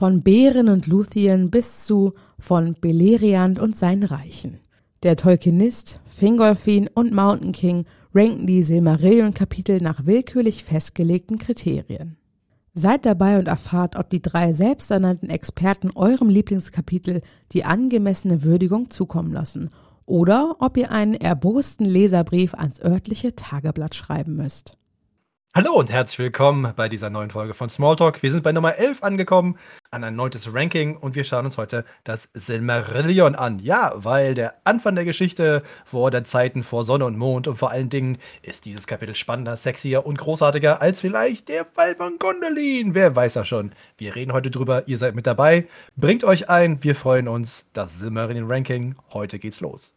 [0.00, 4.58] von Bären und Luthien bis zu von Beleriand und seinen Reichen.
[5.02, 7.84] Der Tolkienist, Fingolfin und Mountain King
[8.14, 12.16] ranken die Silmarillion-Kapitel nach willkürlich festgelegten Kriterien.
[12.72, 17.20] Seid dabei und erfahrt, ob die drei selbsternannten Experten eurem Lieblingskapitel
[17.52, 19.68] die angemessene Würdigung zukommen lassen
[20.06, 24.78] oder ob ihr einen erbosten Leserbrief ans örtliche Tageblatt schreiben müsst.
[25.52, 28.22] Hallo und herzlich willkommen bei dieser neuen Folge von Smalltalk.
[28.22, 29.58] Wir sind bei Nummer 11 angekommen,
[29.90, 33.58] an ein neuntes Ranking und wir schauen uns heute das Silmarillion an.
[33.58, 37.72] Ja, weil der Anfang der Geschichte vor der Zeiten vor Sonne und Mond und vor
[37.72, 42.94] allen Dingen ist dieses Kapitel spannender, sexier und großartiger als vielleicht der Fall von Gondolin.
[42.94, 43.72] Wer weiß ja schon.
[43.98, 45.66] Wir reden heute drüber, ihr seid mit dabei.
[45.96, 47.70] Bringt euch ein, wir freuen uns.
[47.72, 49.96] Das Silmarillion Ranking, heute geht's los.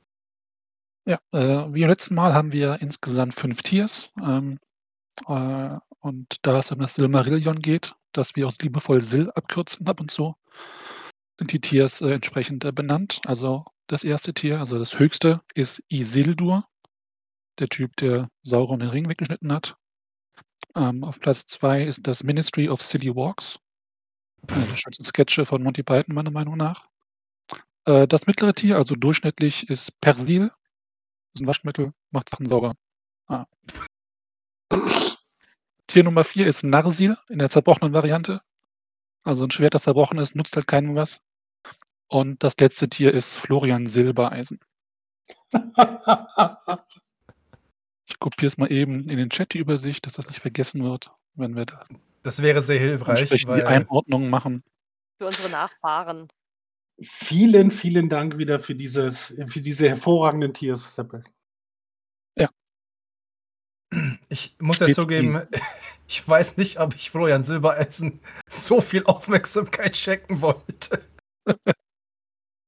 [1.06, 4.12] Ja, äh, wie beim letzten Mal haben wir insgesamt fünf Tiers.
[4.20, 4.58] Ähm,
[5.28, 10.02] äh, und da es um das Silmarillion geht, das wir uns liebevoll Sil abkürzen ab
[10.02, 10.36] und zu,
[11.40, 13.22] sind die Tiers äh, entsprechend äh, benannt.
[13.26, 16.66] Also das erste Tier, also das höchste, ist Isildur,
[17.60, 19.76] der Typ, der Sauron den Ring weggeschnitten hat.
[20.76, 23.60] Ähm, auf Platz zwei ist das Ministry of Silly Walks.
[24.50, 26.90] Eine der Sketche von Monty Python, meiner Meinung nach.
[27.86, 30.48] Das mittlere Tier, also durchschnittlich, ist Persil.
[30.48, 30.56] Das
[31.36, 32.76] ist ein Waschmittel, macht Sachen sauber.
[33.28, 33.46] Ah.
[35.88, 38.42] Tier Nummer 4 ist Narsil in der zerbrochenen Variante.
[39.24, 41.22] Also ein Schwert, das zerbrochen ist, nutzt halt keinem was.
[42.08, 44.60] Und das letzte Tier ist Florian Silbereisen.
[48.06, 51.10] Ich kopiere es mal eben in den Chat die Übersicht, dass das nicht vergessen wird,
[51.36, 51.86] wenn wir da
[52.22, 54.64] Das wäre sehr hilfreich, entsprechend die weil Einordnung machen.
[55.18, 56.28] Für unsere Nachfahren.
[57.02, 61.24] Vielen, vielen Dank wieder für dieses für diese hervorragenden Tiers, Seppel.
[64.34, 65.48] Ich muss ja zugeben,
[66.08, 71.08] ich weiß nicht, ob ich Florian Silbereisen so viel Aufmerksamkeit schenken wollte.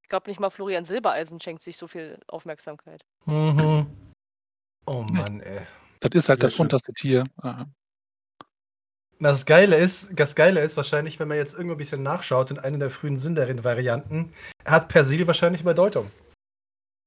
[0.04, 3.04] Ich glaube nicht mal Florian Silbereisen schenkt sich so viel Aufmerksamkeit.
[3.26, 3.88] Mhm.
[4.86, 5.66] Oh Mann, ey.
[6.00, 6.66] Das ist halt Sehr das schön.
[6.66, 7.26] unterste Tier.
[9.20, 12.60] Das Geile ist, das Geile ist wahrscheinlich, wenn man jetzt irgendwo ein bisschen nachschaut in
[12.60, 14.34] einer der frühen Sindarin-Varianten,
[14.66, 16.12] hat Persil wahrscheinlich Bedeutung.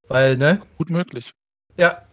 [0.09, 0.59] Weil, ne?
[0.77, 1.31] gut möglich.
[1.77, 2.08] Ja.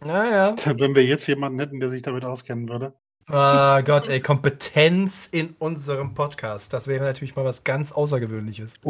[0.00, 0.54] Naja.
[0.78, 2.94] Wenn wir jetzt jemanden hätten, der sich damit auskennen würde.
[3.26, 6.72] Ah Gott, ey, Kompetenz in unserem Podcast.
[6.74, 8.76] Das wäre natürlich mal was ganz Außergewöhnliches.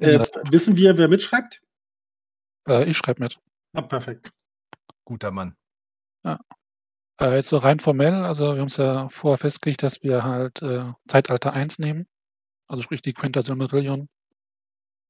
[0.00, 0.20] äh,
[0.50, 1.62] wissen wir, wer mitschreibt?
[2.68, 3.38] Äh, ich schreibe mit.
[3.74, 4.30] Ah, perfekt.
[5.06, 5.56] Guter Mann.
[7.20, 10.62] Äh, jetzt so rein formell, also wir haben es ja vorher festgelegt, dass wir halt
[10.62, 12.06] äh, Zeitalter 1 nehmen.
[12.66, 14.08] Also sprich die Quenta Silmarillion.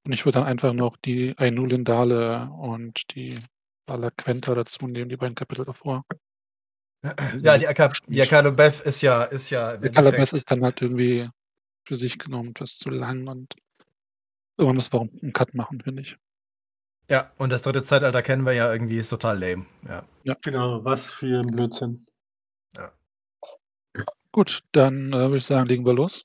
[0.04, 3.38] Und ich würde dann einfach noch die Ainulindale und die
[3.86, 6.04] Bala Quenta dazu nehmen, die beiden Kapitel davor.
[7.40, 9.76] Ja, die, Aka die Akalobeth ist ja, ist ja.
[9.76, 11.28] Calabas Endeffekt- ist dann halt irgendwie
[11.86, 13.54] für sich genommen etwas zu lang und
[14.56, 16.16] irgendwann wir auch einen Cut machen, finde ich.
[17.10, 19.66] Ja, und das dritte Zeitalter kennen wir ja irgendwie, ist total lame.
[19.86, 20.34] Ja.
[20.40, 22.06] Genau, was für ein Blödsinn.
[24.32, 26.24] Gut, dann äh, würde ich sagen, legen wir los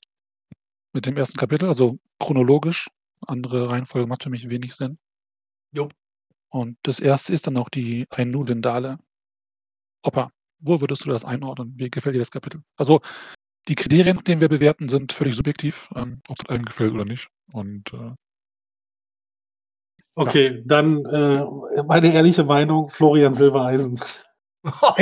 [0.92, 2.88] mit dem ersten Kapitel, also chronologisch.
[3.26, 4.98] Andere Reihenfolge macht für mich wenig Sinn.
[5.72, 5.92] Jupp.
[6.50, 8.98] Und das erste ist dann auch die Ainulindale.
[10.02, 11.74] Opa, wo würdest du das einordnen?
[11.76, 12.62] Wie gefällt dir das Kapitel?
[12.76, 13.00] Also,
[13.68, 17.04] die Kriterien, nach denen wir bewerten, sind völlig subjektiv, ähm, ob es allen gefällt oder
[17.04, 17.28] nicht.
[17.52, 18.14] Und äh,
[20.16, 21.44] Okay, dann äh,
[21.86, 24.00] meine ehrliche Meinung, Florian Silbereisen.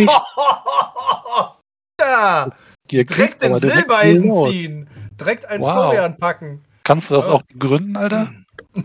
[2.00, 2.50] ja,
[2.90, 4.90] ihr direkt den Silbereisen ziehen.
[5.18, 5.72] Direkt einen Wow.
[5.72, 6.64] Florian packen.
[6.84, 7.32] Kannst du das Ja.
[7.32, 8.32] auch begründen, Alter?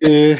[0.00, 0.36] Äh,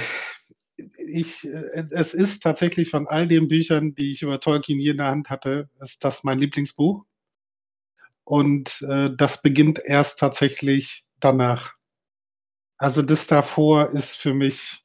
[1.07, 4.99] ich, äh, es ist tatsächlich von all den Büchern, die ich über Tolkien je in
[4.99, 7.05] der Hand hatte, ist das mein Lieblingsbuch.
[8.25, 11.75] Und äh, das beginnt erst tatsächlich danach.
[12.79, 14.83] Also das davor ist für mich,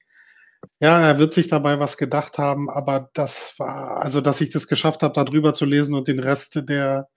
[0.82, 4.68] ja, er wird sich dabei was gedacht haben, aber das war, also dass ich das
[4.68, 7.10] geschafft habe, da drüber zu lesen und den Rest der,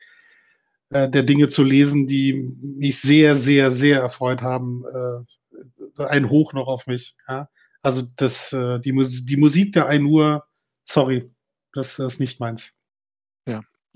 [0.91, 6.53] äh, der Dinge zu lesen, die mich sehr, sehr, sehr erfreut haben, äh, ein Hoch
[6.53, 7.15] noch auf mich.
[7.29, 7.49] Ja?
[7.83, 8.93] Also das, äh, die,
[9.25, 10.47] die Musik der Ainur,
[10.85, 11.31] sorry,
[11.73, 12.73] das ist nicht meins.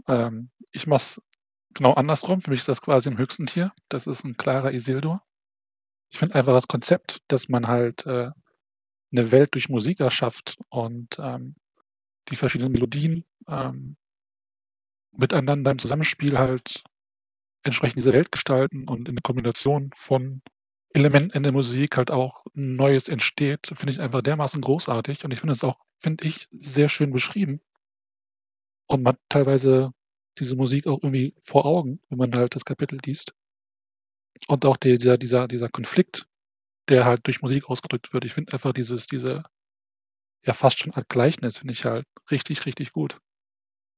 [0.08, 1.23] Ähm, ich mache es
[1.75, 2.40] genau andersrum.
[2.40, 3.73] Für mich ist das quasi im höchsten Tier.
[3.88, 5.23] Das ist ein klarer Isildur.
[6.11, 8.31] Ich finde einfach das Konzept, dass man halt äh,
[9.12, 11.56] eine Welt durch Musik erschafft und ähm,
[12.29, 13.96] die verschiedenen Melodien ähm,
[15.12, 16.84] miteinander im Zusammenspiel halt
[17.62, 20.43] entsprechend diese Welt gestalten und in der Kombination von
[20.94, 25.25] Elementen in der Musik halt auch Neues entsteht, finde ich einfach dermaßen großartig.
[25.25, 27.61] Und ich finde es auch, finde ich, sehr schön beschrieben.
[28.91, 29.93] Und man hat teilweise
[30.39, 33.33] diese Musik auch irgendwie vor Augen, wenn man halt das Kapitel liest.
[34.49, 36.27] Und auch die dieser dieser dieser Konflikt,
[36.89, 38.25] der halt durch Musik ausgedrückt wird.
[38.25, 39.44] Ich finde einfach dieses diese
[40.47, 43.19] ja, fast schon Art Gleichnis finde ich halt richtig, richtig gut.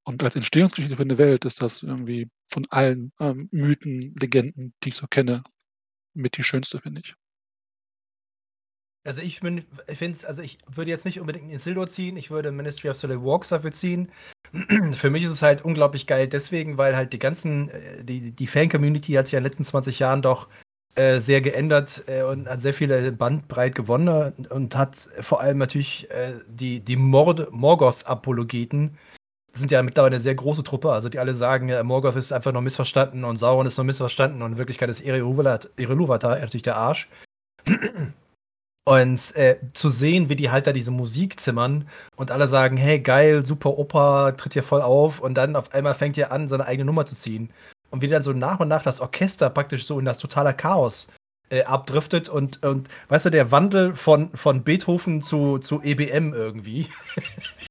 [0.05, 4.91] Und als Entstehungsgeschichte für 'ne Welt ist das irgendwie von allen, ähm, Mythen, Legenden, die
[4.91, 5.45] ich so kenne,
[6.15, 7.15] mit die schönste, finde ich.
[9.07, 12.89] Also, ich ich finde also, ich würde jetzt nicht unbedingt Isildur ziehen, ich würde Ministry
[12.89, 14.11] of Silent Walks dafür ziehen.
[14.93, 18.47] Für mich ist es halt unglaublich geil deswegen, weil halt die ganzen äh, die die
[18.47, 20.49] Fan-Community hat sich in den letzten 20 Jahren doch,
[20.95, 26.11] äh, sehr geändert, äh, und hat sehr viele Bandbreit gewonnen und hat vor allem natürlich,
[26.11, 28.97] äh, die die Morgoth-Apologeten
[29.55, 32.53] sind ja mittlerweile 'ne sehr große Truppe, also die alle sagen, ja, Morgoth ist einfach
[32.53, 36.77] nur missverstanden und Sauron ist nur missverstanden und in Wirklichkeit ist Ere Iluvatar natürlich der
[36.77, 37.09] Arsch.
[38.87, 43.01] Und, äh, zu sehen, wie die halt da diese Musik zimmern und alle sagen: „Hey,
[43.01, 46.67] geil, super Opa, tritt hier voll auf“ und dann auf einmal fängt er an, seine
[46.67, 47.51] eigene Nummer zu ziehen.
[47.91, 51.09] Und wie dann so nach und nach das Orchester praktisch so in das totale Chaos,
[51.51, 56.89] äh, abdriftet und und weißt du, der Wandel von von Beethoven zu zu EBM irgendwie.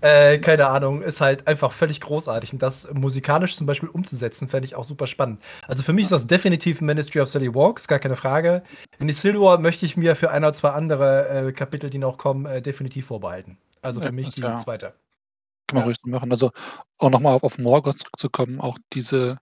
[0.00, 4.66] Äh, keine Ahnung, ist halt einfach völlig großartig und das musikalisch zum Beispiel umzusetzen, fände
[4.66, 5.40] ich auch super spannend.
[5.68, 8.62] Also, für mich ist das definitiv Ministry of Silly Walks, gar keine Frage.
[8.98, 12.46] In Isildur möchte ich mir für ein oder zwei andere, äh, Kapitel, die noch kommen,
[12.46, 13.58] äh, definitiv vorbehalten.
[13.80, 14.94] Also, für Ja, mich die ja 2.
[15.68, 15.84] Kann man Ja.
[15.84, 16.30] ruhig so machen.
[16.30, 16.50] Also,
[16.98, 19.38] auch noch mal auf auf Morgoth zurückzukommen, auch diese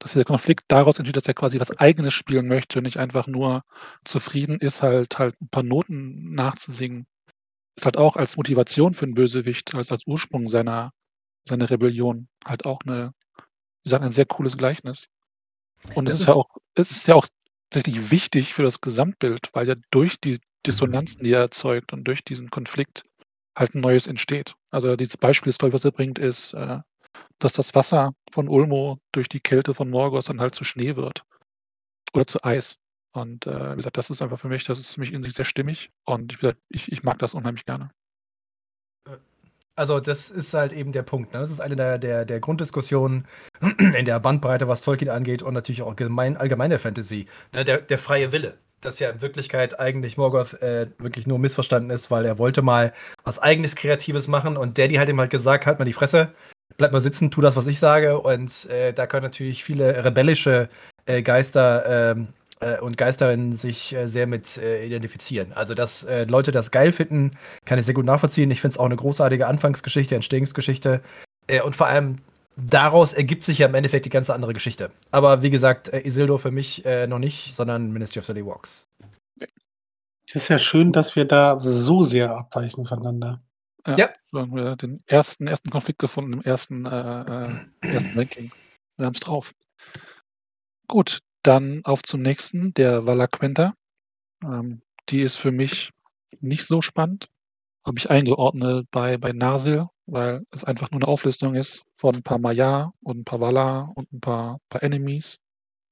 [0.00, 3.26] dass dieser Konflikt daraus entsteht, dass er quasi was Eigenes spielen möchte und nicht einfach
[3.26, 3.62] nur
[4.04, 7.06] zufrieden ist, halt halt 'n paar Noten nachzusingen.
[7.78, 10.92] Ist halt auch als Motivation für 'n Bösewicht, als als Ursprung seiner
[11.48, 13.12] seiner Rebellion halt auch 'ne
[13.84, 15.08] wie gesagt, ein sehr cooles Gleichnis.
[15.94, 17.26] Und es Das ist ja ist auch es ist ja auch
[17.70, 22.24] tatsächlich wichtig für das Gesamtbild, weil ja durch die Dissonanzen, die er erzeugt und durch
[22.24, 23.04] diesen Konflikt
[23.58, 24.54] halt 'n Neues entsteht.
[24.72, 26.80] Also, dieses Beispiel, das, glaube ich, was er bringt, ist, äh,
[27.40, 31.24] dass das Wasser von Ulmo durch die Kälte von Morgoth dann halt zu Schnee wird
[32.14, 32.76] oder zu Eis.
[33.14, 35.34] Und, äh, wie gesagt, das ist einfach für mich das ist für mich in sich
[35.34, 37.90] sehr stimmig und gesagt, ich ich mag das unheimlich gerne.
[39.08, 39.16] Äh,
[39.76, 41.40] also, das ist halt eben der Punkt, ne?
[41.40, 43.26] Das ist eine der der der Grunddiskussionen
[43.98, 47.80] in der Bandbreite, was Tolkien angeht und natürlich auch gemein allgemein der Fantasy, ne, der
[47.82, 48.58] der freie Wille.
[48.80, 52.92] Dass ja in Wirklichkeit eigentlich Morgoth, äh, wirklich nur missverstanden ist, weil er wollte mal
[53.24, 56.34] was Eigenes Kreatives machen und Daddy hat ihm halt gesagt: „Halt mal die Fresse,
[56.76, 60.68] bleib mal sitzen, tu das, was ich sage.“ Und, äh, da können natürlich viele rebellische,
[61.06, 62.28] äh, Geister, ähm,
[62.64, 65.52] äh, und Geisterinnen sich, äh, sehr mit, äh, identifizieren.
[65.52, 67.32] Also, dass, äh, Leute das geil finden,
[67.64, 68.50] kann ich sehr gut nachvollziehen.
[68.50, 71.02] Ich finde es auch 'ne großartige Anfangsgeschichte, Entstehungsgeschichte.
[71.46, 72.18] Äh, und vor allem
[72.56, 74.90] daraus ergibt sich ja im Endeffekt die ganze andere Geschichte.
[75.10, 78.86] Aber wie gesagt, äh, Isildur für mich, äh, noch nicht, sondern Ministry of Silly Walks.
[80.32, 83.38] Ist ja schön, dass wir da so sehr abweichen voneinander.
[83.86, 84.08] Ja, Ja.
[84.32, 87.48] so haben wir den ersten ersten Konflikt gefunden im ersten, äh, äh
[87.82, 88.50] ersten Ranking.
[88.96, 89.52] Wir haben's drauf.
[90.88, 93.74] Gut, dann auf zum nächsten, der Valaquenta.
[94.44, 95.90] Ähm, die ist für mich
[96.40, 97.28] nicht so spannend.
[97.86, 102.22] Habe ich eingeordnet bei bei Narsil, weil es einfach nur 'ne Auflistung ist von 'n
[102.24, 105.38] paar Maiar und 'n paar Valar und 'n paar paar Enemies.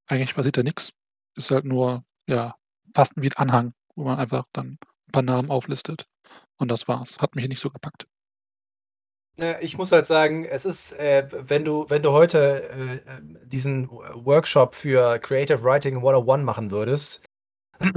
[0.09, 0.93] Eigentlich passiert da nix.
[1.37, 2.57] Ist halt nur, ja,
[2.95, 4.79] fast wie 'n Anhang, wo man einfach dann
[5.09, 6.07] 'n paar Namen auflistet.
[6.59, 7.19] Und das war's.
[7.21, 8.07] Hat mich nicht so gepackt.
[9.41, 13.39] Äh, ich muss halt sagen, es ist, äh, wenn du wenn du heute, äh, ähm,
[13.45, 17.23] diesen Workshop für Creative Writing 101 machen würdest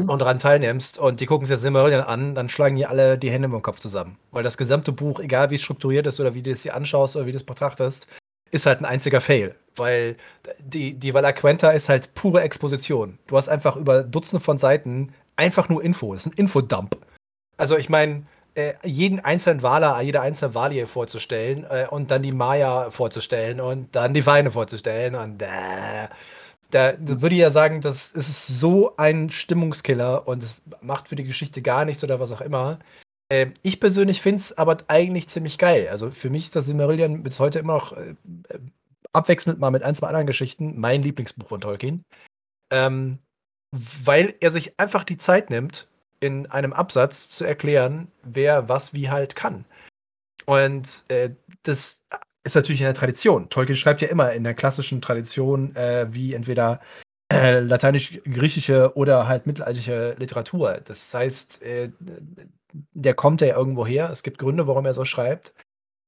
[0.10, 3.32] und daran teilnimmst und die gucken sich das Silmarillion an, dann schlagen die alle die
[3.32, 4.18] Hände überm Kopf zusammen.
[4.32, 7.15] Weil das gesamte Buch, egal wie es strukturiert ist oder wie du es dir anschaust
[7.18, 8.08] oder wie du es betrachtest,
[8.51, 10.18] ist halt 'n einziger Fail, weil
[10.60, 13.20] die die Valaquenta ist halt pure Exposition.
[13.27, 16.13] Du hast einfach über Dutzende von Seiten einfach nur Info.
[16.15, 16.98] Es ist 'n Infodump.
[17.58, 18.25] Also, ich meine,
[18.84, 24.14] jeden einzelnen Valar, jede einzelne Valie vorzustellen, äh, und dann die Maya vorzustellen und dann
[24.14, 25.48] die Weine vorzustellen und äh,
[26.72, 31.16] da da würde ich ja sagen, das ist so ein Stimmungskiller und es macht für
[31.16, 32.80] die Geschichte gar nichts oder was auch immer.
[33.32, 35.88] Ähm, ich persönlich finde es aber eigentlich ziemlich geil.
[35.90, 38.16] Also, für mich ist das Silmarillion bis heute immer noch, äh,
[38.50, 38.60] äh,
[39.14, 42.04] abwechselnd mal mit 1, 2 anderen Geschichten mein Lieblingsbuch von Tolkien.
[42.72, 43.20] Ähm,
[43.72, 49.10] weil er sich einfach die Zeit nimmt, in einem Absatz zu erklären, wer was wie
[49.10, 49.65] halt kann.
[50.45, 51.31] Und, äh,
[51.63, 52.01] das
[52.43, 53.50] ist natürlich in der Tradition.
[53.50, 56.79] Tolkien schreibt ja immer in der klassischen Tradition, äh, wie entweder,
[57.31, 60.79] äh, lateinisch-griechische oder halt mittelalterliche Literatur.
[60.86, 61.91] Das heißt, äh,
[62.93, 64.10] der kommt ja irgendwo her.
[64.12, 65.53] Es gibt Gründe, warum er so schreibt.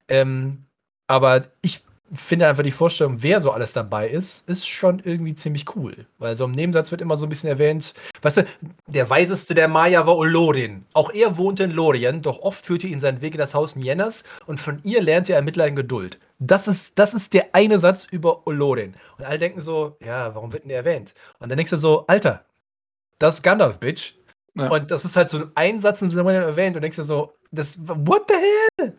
[0.09, 0.61] Ähm,
[1.07, 5.75] aber ich finde einfach die Vorstellung, wer so alles dabei ist, ist schon irgendwie ziemlich
[5.75, 6.05] cool.
[6.17, 8.45] Weil so im Nebensatz wird immer so 'n bisschen erwähnt, weißt du,
[8.87, 10.85] der Weiseste der Maya war Olorin.
[10.93, 14.23] Auch er wohnte in Lorien, doch oft führte ihn sein Weg in das Haus Niennas
[14.45, 16.19] und von ihr lernte er Mitleid und Geduld.
[16.39, 18.95] das ist, das ist der eine Satz über Olorin.
[19.17, 21.13] Und alle denken so, ja, warum wird denn der erwähnt?
[21.39, 22.45] Und dann denkst du so, Alter,
[23.19, 24.13] das ist Gandalf, Bitch.
[24.55, 24.69] Ja.
[24.69, 27.79] Und das ist halt so ein Satz im Silmarillion erwähnt und denkst du so, das,
[27.79, 28.93] what the hell?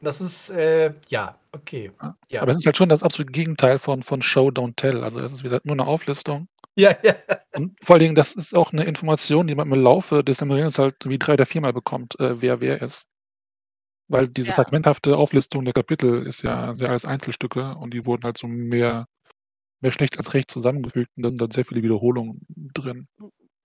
[0.00, 1.90] Das ist, äh, ja, okay.
[2.30, 2.42] Ja.
[2.42, 5.02] Aber es ist halt schon das absolute Gegenteil von, von Show, Don't Tell.
[5.02, 6.48] Also es ist, wie gesagt, nur eine Auflistung.
[6.76, 7.14] Ja, ja.
[7.54, 10.78] Und vor allen Dingen, das ist auch eine Information, die man im Laufe des Silmarillions
[10.78, 13.06] halt wie drei oder viermal bekommt, äh, wer wer ist.
[14.08, 14.54] Weil diese Ja.
[14.54, 19.06] fragmenthafte Auflistung der Kapitel ist ja sehr alles Einzelstücke und die wurden halt so mehr,
[19.80, 22.40] mehr schlecht als recht zusammengefügt und da sind dann sehr viele Wiederholungen
[22.74, 23.08] drin.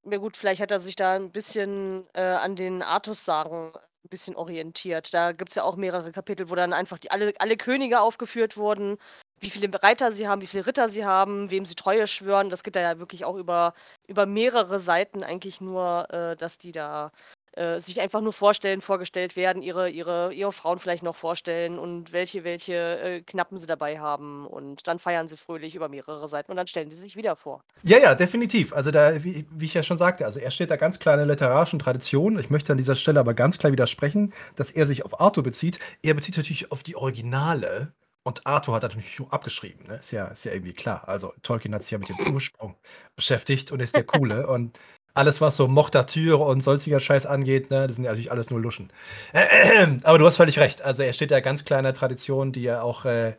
[0.04, 4.36] Ja gut, vielleicht hat er sich da ein bisschen äh, an den Artus-Sagen ein bisschen
[4.36, 5.14] orientiert.
[5.14, 8.58] Da gibt es ja auch mehrere Kapitel, wo dann einfach die, alle, alle Könige aufgeführt
[8.58, 8.98] wurden,
[9.40, 12.50] wie viele Reiter sie haben, wie viele Ritter sie haben, wem sie Treue schwören.
[12.50, 13.74] Das geht da ja wirklich auch über,
[14.08, 17.12] über mehrere Seiten eigentlich nur, äh, dass die da
[17.54, 22.14] äh, sich einfach nur vorstellen, vorgestellt werden, ihre, ihre, ihre Frauen vielleicht noch vorstellen und
[22.14, 24.46] welche, welche äh, Knappen sie dabei haben.
[24.48, 27.64] Und dann feiern sie fröhlich über mehrere Seiten und dann stellen sie sich wieder vor.
[27.84, 28.74] Ja, ja, definitiv.
[28.74, 31.20] Also da, wie, wie ich ja schon sagte, also er steht da ganz klar in
[31.20, 32.40] der literarischen Tradition.
[32.40, 35.80] Ich möchte an dieser Stelle aber ganz klar widersprechen, dass er sich auf Arthur bezieht.
[36.02, 37.94] Er bezieht sich natürlich auf die Originale.
[38.24, 39.96] Und Arthur hat natürlich nur abgeschrieben, ne?
[39.96, 41.08] Ist ja, ist ja irgendwie klar.
[41.08, 42.76] Also Tolkien hat sich ja mit dem Ursprung
[43.16, 44.48] beschäftigt und ist der Coole.
[44.48, 44.78] und
[45.14, 48.60] alles, was so Mortatyre und sonstiger Scheiß angeht, ne, das sind ja natürlich alles nur
[48.60, 48.92] Luschen.
[50.04, 50.82] Aber du hast völlig recht.
[50.82, 53.34] Also er steht da ganz klar in der Tradition, die er auch äh,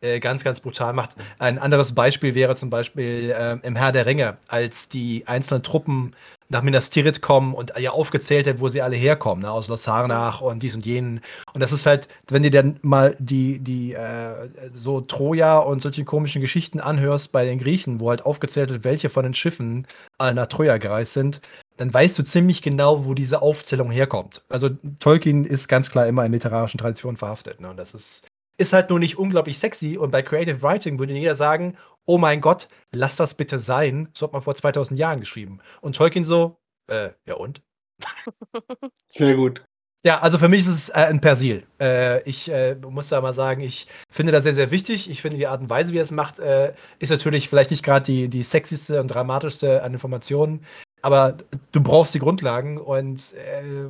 [0.00, 1.10] äh, ganz, ganz brutal macht.
[1.38, 6.14] Ein anderes Beispiel wäre zum Beispiel äh, im Herr der Ringe, als die einzelnen Truppen
[6.48, 10.40] nach Minas Tirith kommen und ja aufgezählt wird, wo sie alle herkommen, ne, aus Losarnach
[10.40, 11.20] und dies und jenen.
[11.54, 16.04] Und das ist halt, wenn du dann mal die, die äh, so Troja und solche
[16.04, 19.86] komischen Geschichten anhörst bei den Griechen, wo halt aufgezählt wird, welche von den Schiffen
[20.18, 21.40] alle nach Troja gereist sind,
[21.76, 24.44] dann weißt du ziemlich genau, wo diese Aufzählung herkommt.
[24.48, 27.60] Also Tolkien ist ganz klar immer in literarischen Traditionen verhaftet.
[27.60, 27.68] Ne?
[27.68, 28.26] Und das ist,
[28.58, 29.96] ist halt nur nicht unglaublich sexy.
[29.96, 34.08] Und bei Creative Writing würde jeder sagen, oh mein Gott, lass das bitte sein.
[34.14, 35.60] So hat man vor 2000 Jahren geschrieben.
[35.80, 36.58] Und Tolkien so,
[36.88, 37.62] äh, ja und?
[39.06, 39.64] Sehr gut.
[40.04, 41.66] Ja, also für mich ist es äh, ein Persil.
[41.80, 45.10] Äh, ich äh, muss da mal sagen, ich finde das sehr, sehr wichtig.
[45.10, 47.82] Ich finde die Art und Weise, wie er es macht, äh, ist natürlich vielleicht nicht
[47.82, 50.64] gerade die, die sexyste und dramatischste an Informationen,
[51.02, 51.36] aber
[51.72, 53.88] du brauchst die Grundlagen und äh,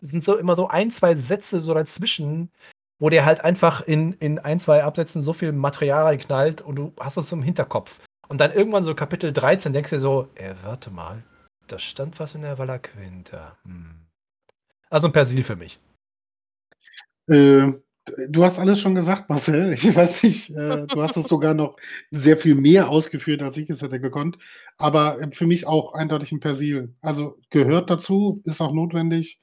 [0.00, 2.52] es sind so immer so ein, zwei Sätze so dazwischen,
[2.98, 6.92] wo der halt einfach in, in ein, zwei Absätzen so viel Material reinknallt und du
[7.00, 8.00] hast es im Hinterkopf.
[8.28, 11.22] Und dann irgendwann so Kapitel 13 denkst du dir so, äh, warte mal,
[11.66, 13.56] da stand was in der Valla Quinta.
[13.64, 14.06] Hm.
[14.90, 15.80] Also ein Persil für mich.
[17.26, 17.72] Äh,
[18.28, 19.72] du hast alles schon gesagt, Marcel.
[19.74, 21.76] Ich weiß nicht, äh, du hast es sogar noch
[22.10, 24.38] sehr viel mehr ausgeführt, als ich es hätte gekonnt.
[24.76, 26.94] Aber äh, für mich auch eindeutig ein Persil.
[27.00, 29.40] Also gehört dazu, ist auch notwendig.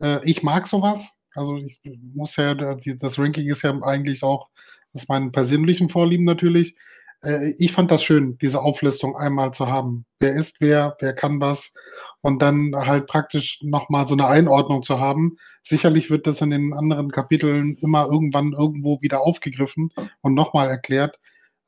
[0.00, 1.16] Äh, ich mag sowas.
[1.34, 1.80] Also ich
[2.14, 4.50] muss ja, das Ranking ist ja eigentlich auch
[4.94, 6.76] aus meinen persönlichen Vorlieben natürlich.
[7.22, 10.04] Äh, ich fand das schön, diese Auflistung einmal zu haben.
[10.18, 11.72] Wer ist wer, wer kann was
[12.20, 15.36] und dann halt praktisch nochmal so eine Einordnung zu haben.
[15.62, 21.18] Sicherlich wird das in den anderen Kapiteln immer irgendwann irgendwo wieder aufgegriffen und nochmal erklärt.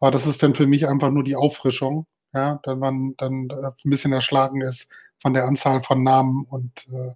[0.01, 3.71] Aber das ist dann für mich einfach nur die Auffrischung, ja, wenn man dann äh,
[3.85, 4.91] ein bisschen erschlagen ist
[5.21, 7.13] von der Anzahl von Namen und äh,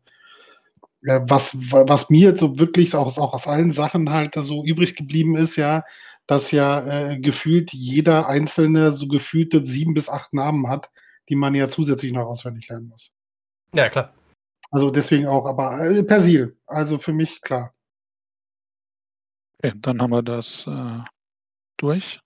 [1.02, 5.36] was, wa- was mir so wirklich aus, auch aus allen Sachen halt so übrig geblieben
[5.36, 5.84] ist, ja,
[6.26, 10.90] dass ja äh, gefühlt jeder einzelne so gefühlte sieben bis acht Namen hat,
[11.28, 13.12] die man ja zusätzlich noch auswendig lernen muss.
[13.74, 14.14] Ja, klar.
[14.70, 17.74] Also deswegen auch, aber äh, Persil, also für mich klar.
[19.62, 21.00] Okay, dann haben wir das äh,
[21.78, 22.20] durch.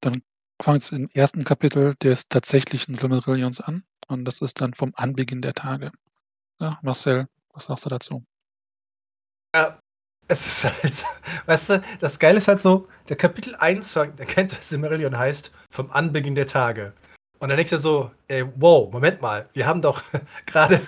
[0.00, 0.22] Dann
[0.62, 3.84] fangen wir jetzt im ersten Kapitel des tatsächlichen Silmarillions an.
[4.08, 5.90] Und das ist dann vom Anbeginn der Tage.
[6.60, 8.24] Ja, Marcel, was sagst du dazu?
[9.54, 9.80] Ja,
[10.28, 11.04] es ist halt,
[11.46, 15.52] weißt du, das Geile ist halt so, der Kapitel 1, der kennt das Silmarillion heißt,
[15.70, 16.92] vom Anbeginn der Tage.
[17.38, 20.02] Und dann denkst du so, ey, wow, Moment mal, wir haben doch
[20.46, 20.86] gerade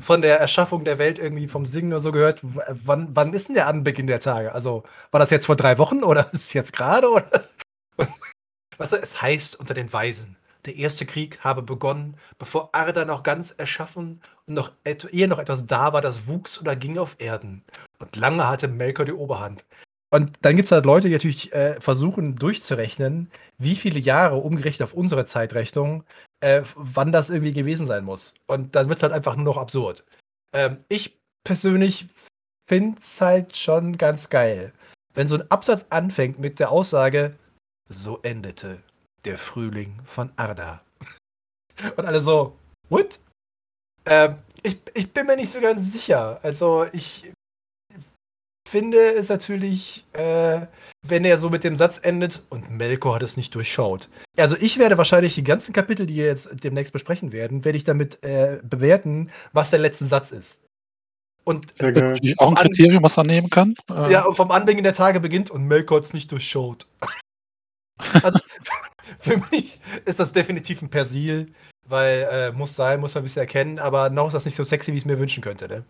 [0.00, 2.40] von der Erschaffung der Welt irgendwie vom Singen oder so gehört.
[2.42, 4.52] Wann, wann ist denn der Anbeginn der Tage?
[4.52, 7.08] Also, war das jetzt vor drei Wochen oder ist es jetzt gerade?
[8.76, 13.22] Weißt du, es heißt unter den Weisen, der erste Krieg habe begonnen, bevor Arda noch
[13.22, 17.62] ganz erschaffen und noch ehe noch etwas da war, das wuchs oder ging auf Erden.
[17.98, 19.64] Und lange hatte Melkor die Oberhand.
[20.10, 24.82] Und dann gibt es halt Leute, die natürlich äh, versuchen durchzurechnen, wie viele Jahre umgerechnet
[24.82, 26.04] auf unsere Zeitrechnung,
[26.40, 28.34] äh, wann das irgendwie gewesen sein muss.
[28.46, 30.04] Und dann wird es halt einfach nur noch absurd.
[30.54, 32.06] Ähm, ich persönlich
[32.68, 34.72] finde es halt schon ganz geil,
[35.14, 37.36] wenn so ein Absatz anfängt mit der Aussage,
[37.88, 38.82] so endete
[39.24, 40.82] der Frühling von Arda.
[41.96, 42.56] Und alle so,
[42.88, 43.18] what?
[44.06, 46.40] Ähm, ich, ich bin mir nicht so ganz sicher.
[46.42, 47.32] Also ich
[48.68, 50.66] finde, ist natürlich, äh,
[51.06, 54.08] wenn er so mit dem Satz endet und Melkor hat es nicht durchschaut.
[54.36, 57.84] Also ich werde wahrscheinlich die ganzen Kapitel, die wir jetzt demnächst besprechen werden, werde ich
[57.84, 60.60] damit äh, bewerten, was der letzte Satz ist.
[61.44, 62.04] Und Sehr geil.
[62.04, 63.74] Natürlich auch ein Kriterium, was er nehmen kann.
[64.08, 66.86] Ja, und vom Anbeginn der Tage beginnt und Melkor hat es nicht durchschaut.
[67.98, 68.38] also
[69.18, 71.52] für mich ist das definitiv ein Persil,
[71.86, 74.64] weil äh, muss sein, muss man ein bisschen erkennen, aber noch ist das nicht so
[74.64, 75.84] sexy, wie ich es mir wünschen könnte, ne?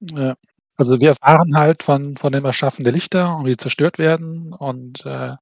[0.00, 0.36] Ja.
[0.76, 4.54] Also wir erfahren halt von, von dem Erschaffen der Lichter und wie die zerstört werden
[4.54, 5.36] und äh,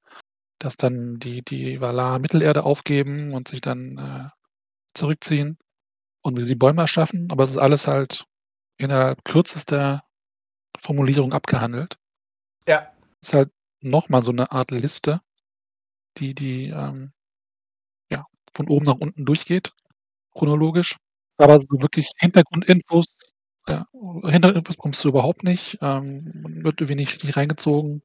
[0.59, 4.29] dass dann die, die Valar Mittelerde aufgeben und sich dann äh,
[4.95, 5.57] zurückziehen
[6.23, 7.29] und wie sie Bäume erschaffen.
[7.31, 8.25] Aber es ist alles halt
[8.79, 10.03] innerhalb kürzester
[10.77, 11.97] Formulierung abgehandelt.
[12.67, 12.93] Ja.
[13.23, 13.51] Ist halt
[13.81, 15.21] nochmal so eine Art Liste,
[16.21, 17.13] die, die ähm,
[18.13, 19.73] ja, von oben nach unten durchgeht,
[20.35, 20.97] chronologisch.
[21.39, 23.33] Aber so wirklich Hintergrundinfos
[23.69, 23.87] ja,
[24.25, 26.33] Hintergrundinfos bekommst du überhaupt nicht, ähm,
[26.65, 28.03] wird irgendwie nicht richtig reingezogen.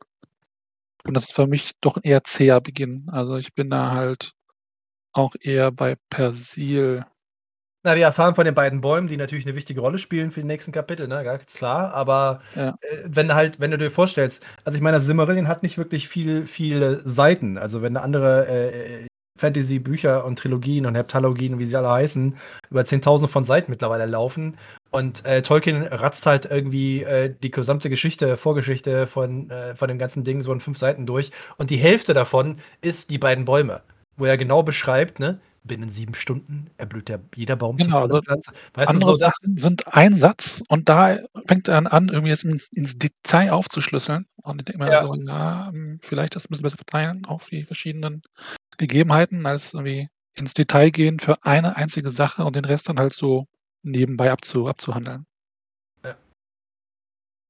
[1.05, 3.07] Und das ist für mich doch 'n eher zäher Beginn.
[3.09, 4.33] Also, ich bin da halt
[5.13, 7.05] auch eher bei Persil.
[7.85, 10.47] Na, wir erfahren von den beiden Bäumen, die natürlich eine wichtige Rolle spielen für die
[10.47, 11.93] nächsten Kapitel, ne, ganz klar.
[11.93, 12.69] Aber, Ja.
[12.79, 16.47] äh, wenn halt wenn du dir vorstellst also, ich meine, Silmarillion hat nicht wirklich viel
[16.47, 17.57] viele Seiten.
[17.57, 22.37] Also, wenn andere, äh, Fantasy-Bücher und Trilogien und Heptalogien, wie sie alle heißen,
[22.69, 24.57] über Zehntausende von Seiten mittlerweile laufen.
[24.91, 29.97] Und äh, Tolkien ratzt halt irgendwie äh, die gesamte Geschichte, Vorgeschichte von, äh, von dem
[29.97, 31.31] ganzen Ding so in fünf Seiten durch.
[31.57, 33.81] Und die Hälfte davon ist die beiden Bäume,
[34.17, 38.21] wo er genau beschreibt, ne, binnen sieben Stunden erblüht der, jeder Baum genau, zu voller
[38.21, 38.51] Pflanze.
[38.73, 41.17] Weißt andere du, so Sachen sind ein Satz und da
[41.47, 44.25] fängt er dann an, irgendwie jetzt in, ins Detail aufzuschlüsseln.
[44.37, 45.01] Und ich denke mir ja.
[45.03, 48.21] so, ja, hm, vielleicht das ein bisschen besser verteilen auf die verschiedenen
[48.77, 53.13] Gegebenheiten, als irgendwie ins Detail gehen für eine einzige Sache und den Rest dann halt
[53.13, 53.47] so
[53.83, 55.25] nebenbei abzu abzuhandeln.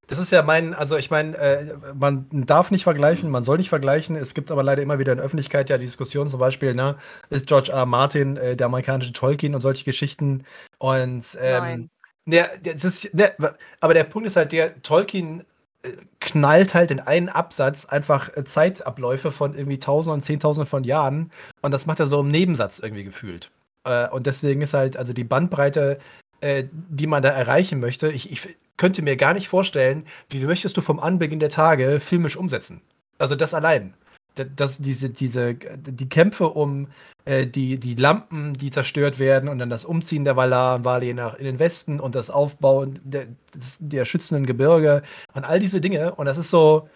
[0.04, 0.08] Ja.
[0.08, 3.70] Das ist ja mein, also ich meine, äh, man darf nicht vergleichen, man soll nicht
[3.70, 4.16] vergleichen.
[4.16, 6.98] Es gibt aber leider immer wieder in der Öffentlichkeit ja die Diskussion, zum Beispiel, ne,
[7.30, 7.86] ist George R.
[7.86, 10.44] Martin äh, der amerikanische Tolkien und solche Geschichten.
[10.78, 11.90] Und ähm, Nein.
[12.26, 13.34] Ne, das ist, ne,
[13.80, 15.46] aber der Punkt ist halt der, Tolkien
[15.84, 20.84] äh, knallt halt in einen Absatz einfach äh, Zeitabläufe von irgendwie Tausenden und Zehntausenden von
[20.86, 23.52] Jahren und das macht er so im Nebensatz irgendwie gefühlt.
[23.84, 26.00] Äh, und deswegen ist halt, also die Bandbreite
[26.44, 28.12] äh, die man da erreichen möchte.
[28.12, 32.36] Ich, ich könnte mir gar nicht vorstellen, wie möchtest du vom Anbeginn der Tage filmisch
[32.36, 32.82] umsetzen?
[33.18, 33.94] Also das allein.
[34.56, 36.88] Das, diese, diese, die Kämpfe um
[37.24, 41.14] äh, die, die Lampen, die zerstört werden und dann das Umziehen der Valar und Valar
[41.14, 43.28] nach in den Westen und das Aufbauen der,
[43.80, 45.04] der schützenden Gebirge
[45.34, 46.16] und all diese Dinge.
[46.16, 46.90] Und das ist so,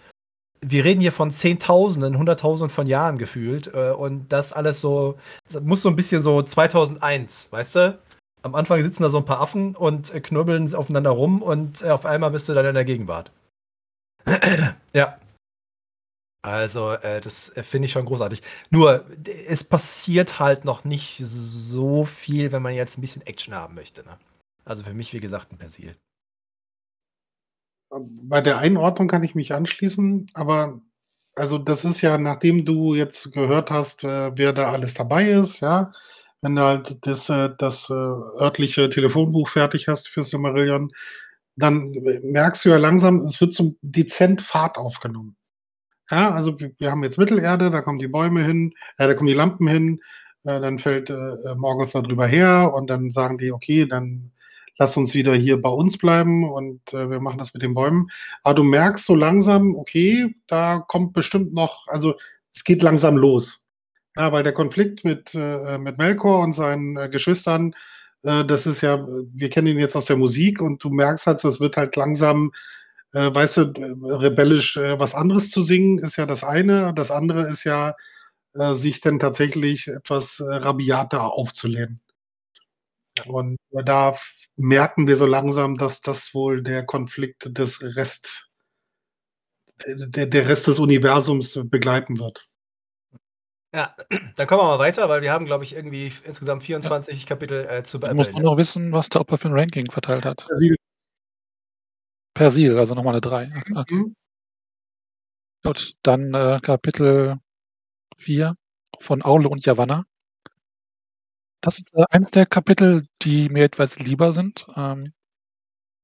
[0.59, 3.71] wir reden hier von Zehntausenden, Hunderttausenden von Jahren gefühlt.
[3.73, 7.99] Äh, und das alles so, das muss so ein bisschen so 2001, weißt du?
[8.41, 11.89] Am Anfang sitzen da so ein paar Affen und äh, knubbeln aufeinander rum und äh,
[11.89, 13.31] auf einmal bist du dann in der Gegenwart.
[14.93, 15.17] ja.
[16.43, 18.41] Also, äh, das äh, finde ich schon großartig.
[18.69, 19.05] Nur,
[19.47, 24.05] es passiert halt noch nicht so viel, wenn man jetzt ein bisschen Action haben möchte.
[24.05, 24.17] Ne?
[24.63, 25.95] Also für mich, wie gesagt, ein Persil.
[27.89, 30.81] Bei der Einordnung kann ich mich anschließen, aber
[31.35, 35.61] also das ist ja, nachdem du jetzt gehört hast, äh, wer da alles dabei ist,
[35.61, 35.93] ja,
[36.41, 40.91] wenn du halt das, äh, das äh, örtliche Telefonbuch fertig hast für Silmarillion,
[41.55, 41.91] dann
[42.23, 45.35] merkst du ja langsam, es wird so dezent Fahrt aufgenommen.
[46.11, 49.33] Ja, also wir, haben jetzt Mittelerde, da kommen die Bäume hin, äh, da kommen die
[49.33, 49.99] Lampen hin,
[50.43, 54.31] äh, dann fällt äh, Morgoth da drüber her und dann sagen die, okay, dann
[54.77, 58.07] lass uns wieder hier bei uns bleiben und äh, wir machen das mit den Bäumen.
[58.43, 62.15] Aber du merkst so langsam, okay, da kommt bestimmt noch, also
[62.53, 63.66] es geht langsam los.
[64.17, 67.75] Ja, weil der Konflikt mit, äh, mit Melkor und seinen äh, Geschwistern,
[68.23, 71.43] äh, das ist ja, wir kennen ihn jetzt aus der Musik und du merkst halt,
[71.43, 72.51] es wird halt langsam,
[73.13, 73.61] äh, weißt du,
[74.03, 76.93] rebellisch äh, was anderes zu singen, ist ja das eine.
[76.95, 77.95] Das andere ist ja,
[78.55, 82.01] äh, sich dann tatsächlich etwas rabiater aufzulehnen.
[83.25, 84.15] Und da
[84.57, 88.47] merken wir so langsam, dass das wohl der Konflikt des Rest,
[89.87, 92.45] der, der Rest des Universums begleiten wird.
[93.77, 93.95] Ja,
[94.35, 97.27] dann kommen wir mal weiter, weil wir haben, glaube ich, irgendwie insgesamt 24 ja.
[97.27, 98.25] Kapitel äh, zu behandeln.
[98.25, 100.47] Du musst nur noch wissen, was der Opa für ein Ranking verteilt hat.
[100.47, 100.75] Persil.
[102.33, 103.53] Persil, also nochmal eine 3.
[103.89, 104.15] Mhm.
[105.63, 107.37] Gut, dann äh, Kapitel
[108.17, 108.55] 4
[108.99, 110.05] von Aule und Javanna.
[111.61, 115.13] Das ist äh, eins der Kapitel, die mir etwas lieber sind, ähm,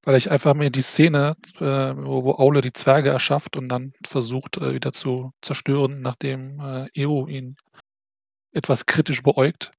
[0.04, 3.94] weil ich einfach mir die Szene, äh, wo, wo Aule die Zwerge erschafft und dann
[4.06, 7.56] versucht, äh, wieder zu zerstören, nachdem äh, Eo ihn
[8.54, 9.72] etwas kritisch beäugt.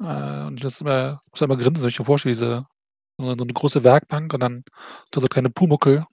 [0.00, 2.66] Äh, und das immer, muss immer grinsen, wenn ich mir vorstelle, diese,
[3.18, 4.64] so eine große Werkbank und dann
[5.12, 6.04] da so kleine Pumuckel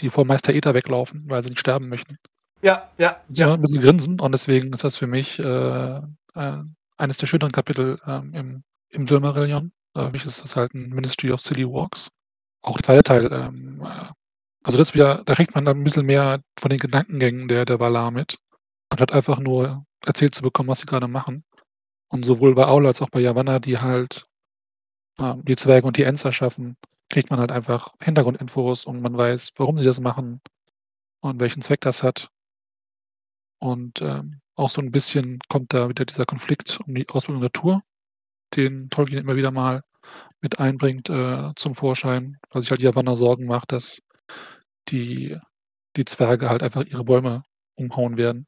[0.00, 2.18] die vor Meister Ether weglaufen, weil sie nicht sterben möchten.
[2.62, 3.54] Ja, ja, Ja, ja.
[3.54, 5.44] ein bisschen grinsen und deswegen ist das für mich, äh,
[6.34, 6.58] äh,
[6.98, 9.72] eines der schöneren Kapitel, ähm, im im Silmarillion.
[9.94, 12.10] Für mich ist das halt 'n Ministry of Silly Walks.
[12.64, 14.10] Auch der zweite Teil, ähm, äh
[14.64, 17.80] also das wieder da kriegt man dann 'n bisschen mehr von den Gedankengängen der der
[17.80, 18.38] Valar mit,
[18.90, 21.44] anstatt einfach nur erzählt zu bekommen, was sie grade machen.
[22.10, 24.26] Und sowohl bei Aule als auch bei Yavanna, die halt,
[25.20, 26.76] ähm, die Zwerge und die Ents erschaffen,
[27.10, 30.40] kriegt man halt einfach Hintergrundinfos und man weiß, warum sie das machen
[31.22, 32.28] und welchen Zweck das hat.
[33.62, 37.48] Und, ähm, auch so 'n bisschen kommt da wieder dieser Konflikt um die Ausbildung der
[37.48, 37.82] Natur,
[38.56, 39.82] den Tolkien immer wieder mal
[40.42, 44.00] mit einbringt, äh, zum Vorschein, weil sich halt Yavanna Sorgen macht, dass
[44.90, 45.38] die
[45.96, 47.42] die Zwerge halt einfach ihre Bäume
[47.76, 48.46] umhauen werden.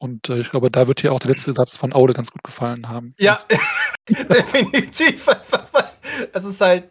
[0.00, 2.42] Und, äh, ich glaube, da wird dir auch der letzte Satz von Aule ganz gut
[2.44, 3.14] gefallen haben.
[3.18, 3.38] Ja,
[4.08, 5.26] definitiv.
[6.32, 6.84] Es ist halt,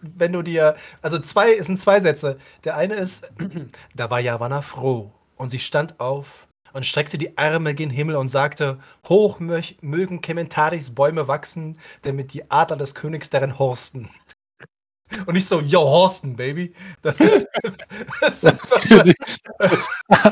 [0.00, 2.38] wenn du dir also 2 es sind 2 Sätze.
[2.62, 3.32] Der eine ist:
[3.96, 8.28] „Da war Yavanna froh, und sie stand auf und streckte die Arme gen Himmel und
[8.28, 8.78] sagte:
[9.08, 14.08] ‚Hoch mögen Kementadis Bäume wachsen, damit die Adler des Königs darin horsten.'“
[15.26, 17.46] Und ich so: „Yo, horsten, Baby.“ Das ist
[18.22, 18.84] das ist einfach.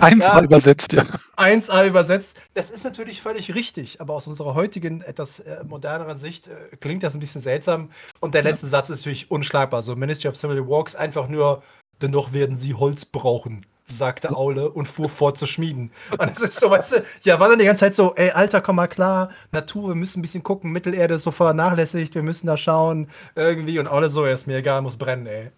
[0.03, 0.40] 1A Ja.
[0.44, 1.05] übersetzt, ja.
[1.37, 2.37] 1A übersetzt.
[2.55, 7.03] Das ist natürlich völlig richtig, aber aus unserer heutigen, etwas, äh, moderneren Sicht, äh, klingt
[7.05, 7.90] das 'n bisschen seltsam.
[8.20, 8.51] Und der Ja.
[8.51, 9.83] letzte Satz ist natürlich unschlagbar.
[9.83, 11.62] So Ministry of Silly Walks einfach nur:
[12.03, 15.90] „Dennoch werden sie Holz brauchen“, sagte Aule und fuhr fort zu schmieden.
[16.12, 18.87] Und das ist so, weißt du, Yavanna die ganze Zeit so: „Ey, Alter, komm mal
[18.88, 19.31] klar.
[19.53, 20.72] Natur, wir müssen 'n bisschen gucken.
[20.72, 22.14] Mittelerde ist so vernachlässigt.
[22.14, 25.51] Wir müssen da schauen irgendwie.“ Und Aule so: „Ja, ist mir egal, muss brennen, ey.“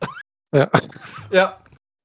[0.54, 0.70] Ja.
[1.32, 1.58] Ja.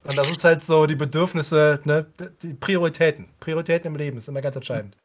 [0.05, 2.07] Und das ist halt so die Bedürfnisse, ne,
[2.43, 3.27] die Prioritäten.
[3.41, 4.97] Prioritäten im Leben ist immer ganz entscheidend.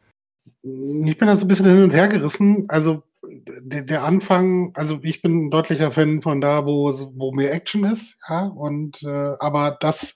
[0.64, 2.66] Ich bin da so 'n bisschen hin und her gerissen.
[2.68, 7.52] Also, d der Anfang also, ich bin 'n deutlicher Fan von da, wo wo mehr
[7.54, 10.14] Action ist, ja, und, äh aber das,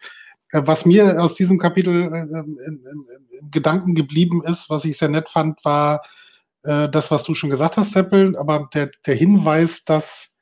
[0.55, 2.59] was mir aus diesem Kapitel, äh, ähm,
[3.41, 6.03] im Gedanken geblieben ist, was ich sehr nett fand, war,
[6.63, 10.35] äh, das, was du schon gesagt hast, Seppel, aber der der Hinweis, dass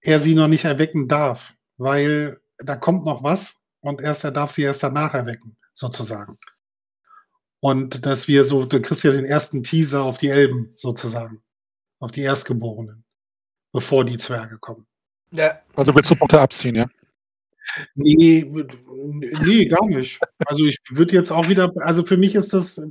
[0.00, 4.50] er sie noch nicht erwecken darf, weil da kommt noch was und erst er darf
[4.50, 6.38] sie erst danach erwecken, sozusagen.
[7.60, 11.42] Und dass wir so du kriegst ja den ersten Teaser auf die Elben sozusagen,
[12.00, 13.04] auf die Erstgeborenen,
[13.72, 14.86] bevor die Zwerge kommen.
[15.30, 15.60] Ja.
[15.76, 16.86] Also willst du Punkte abziehen, ja?
[17.96, 18.74] Ne, w d
[19.44, 20.18] ne, gar nicht.
[20.46, 22.86] Also, ich würde jetzt auch wieder also, für mich ist das, äh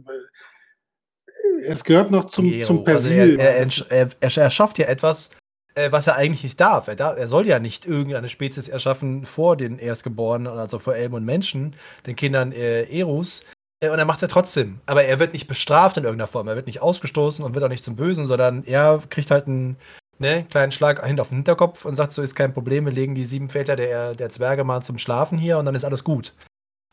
[1.66, 3.40] es gehört noch zum zum Jo, also er Persil.
[3.40, 5.30] er entsch er er erschafft ja etwas,
[5.76, 6.88] äh, was er eigentlich nicht darf.
[6.88, 11.16] Er da er soll ja nicht irgendeine Spezies erschaffen vor den Erstgeborenen, also vor Elben
[11.16, 11.76] und Menschen,
[12.08, 13.44] den Kindern, äh, Erus.
[13.82, 14.80] Äh, und er macht's ja trotzdem.
[14.88, 16.48] Aber er wird nicht bestraft in irgendeiner Form.
[16.48, 19.78] Er wird nicht ausgestoßen und wird auch nicht zum Bösen, sondern er kriegt halt 'n,
[20.20, 23.16] ne, kleinen Schlag hin auf den Hinterkopf und sagt so: „Ist kein Problem, wir legen
[23.16, 26.34] die 7 Väter der der Zwerge mal zum Schlafen hier und dann ist alles gut.“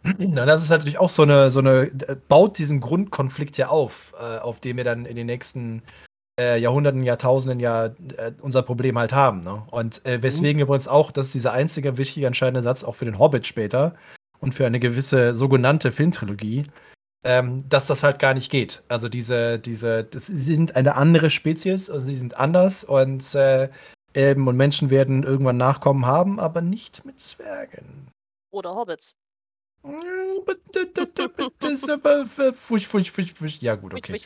[0.18, 4.14] Na, das ist natürlich auch so 'ne so 'ne d baut diesen Grundkonflikt ja auf,
[4.20, 5.82] äh, auf dem wir dann in den nächsten,
[6.40, 9.64] äh, Jahrhunderten, Jahrtausenden ja, äh, unser Problem halt haben, ne?
[9.70, 10.22] Und, äh, Mhm.
[10.24, 13.94] weswegen übrigens auch das ist dieser einzige wichtige, entscheidende Satz auch für den Hobbit später
[14.40, 16.64] und für eine gewisse sogenannte Filmtrilogie,
[17.24, 18.82] ähm, dass das halt gar nicht geht.
[18.88, 23.68] Also, diese diese das sie sind eine andere Spezies, also, sie sind anders und, äh,
[24.12, 28.08] Elben und Menschen werden irgendwann Nachkommen haben, aber nicht mit Zwergen.
[28.50, 29.14] Oder Hobbits.
[31.60, 33.58] Das ist aber fusch, fusch, fusch, fusch.
[33.62, 34.20] Ja gut, okay.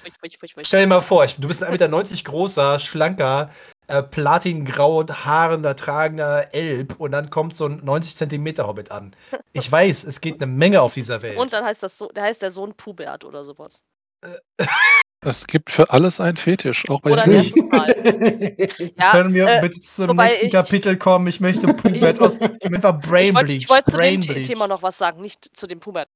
[0.63, 3.51] Stell dir mal vor, ich du bist 'n 1,90 m großer, schlanker,
[3.87, 9.15] äh, platingrau haarender, tragender Elb und dann kommt so 'n 90 Zentimeter Hobbit an.
[9.53, 11.37] Ich weiß, es geht 'ne Menge auf dieser Welt.
[11.39, 13.83] Und dann heißt das so da heißt der Sohn Pubert oder so was.
[15.27, 17.43] Es gibt für alles einen Fetisch, auch bei Oder den.
[18.99, 21.27] Ja, Können wir äh, bitte zum nächsten ich Kapitel kommen?
[21.29, 23.99] Ich möchte Pubert aus ich will einfach Brain ich wollte Bleach, ich wollte zu dem
[23.99, 24.49] Brain Bleach.
[24.49, 26.09] Thema noch was sagen, nicht zu dem Pubert.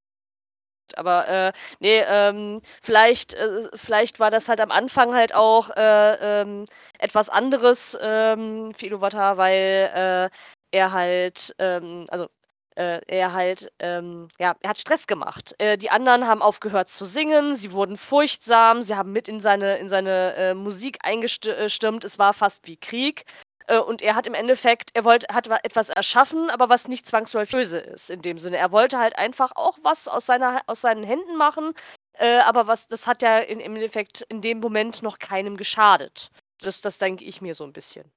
[0.96, 6.40] Aber, äh, ne, ähm, vielleicht äh, vielleicht war das halt am Anfang halt auch, äh,
[6.42, 6.64] ähm,
[6.98, 10.36] etwas anderes, ähm, für Iluvatar, weil, äh,
[10.70, 12.28] er halt, ähm also,
[12.76, 15.54] äh, er halt, ähm ja, er hat Stress gemacht.
[15.58, 19.78] Äh, die anderen haben aufgehört zu singen, sie wurden furchtsam, sie haben mit in seine
[19.78, 22.04] in seine, äh, Musik eingest äh, stimmt.
[22.04, 23.24] Es war fast wie Krieg.
[23.68, 27.06] Äh, und er hat im Endeffekt er wollte hat wa etwas erschaffen, aber was nicht
[27.06, 28.56] zwangsläufig böse ist in dem Sinne.
[28.56, 31.74] Er wollte halt einfach auch was aus seiner aus seinen Händen machen,
[32.14, 36.30] äh, aber was das hat ja in im Endeffekt in dem Moment noch keinem geschadet.
[36.60, 38.10] Das das denke ich mir so 'n bisschen.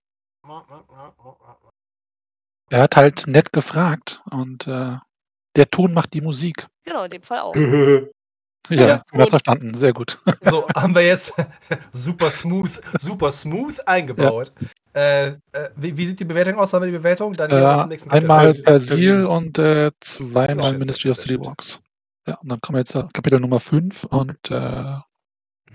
[2.69, 4.97] Er hat halt nett gefragt und, äh,
[5.57, 6.67] der Ton macht die Musik.
[6.85, 7.53] Genau, in dem Fall auch.
[8.69, 10.21] Ja, Ja, verstanden, sehr gut.
[10.41, 11.33] So, haben wir jetzt
[11.93, 14.53] super smooth super smooth eingebaut.
[14.61, 15.33] Äh, äh,
[15.75, 16.73] wie, wie, sieht die Bewertung aus?
[16.73, 17.33] Haben wir die Bewertung?
[17.33, 21.79] Dann gehen wir zum nächsten Einmal Persil und äh, zweimal Ministry of City Walks.
[22.27, 24.97] Ja, und dann kommen wir jetzt zu Kapitel Nummer 5 und äh,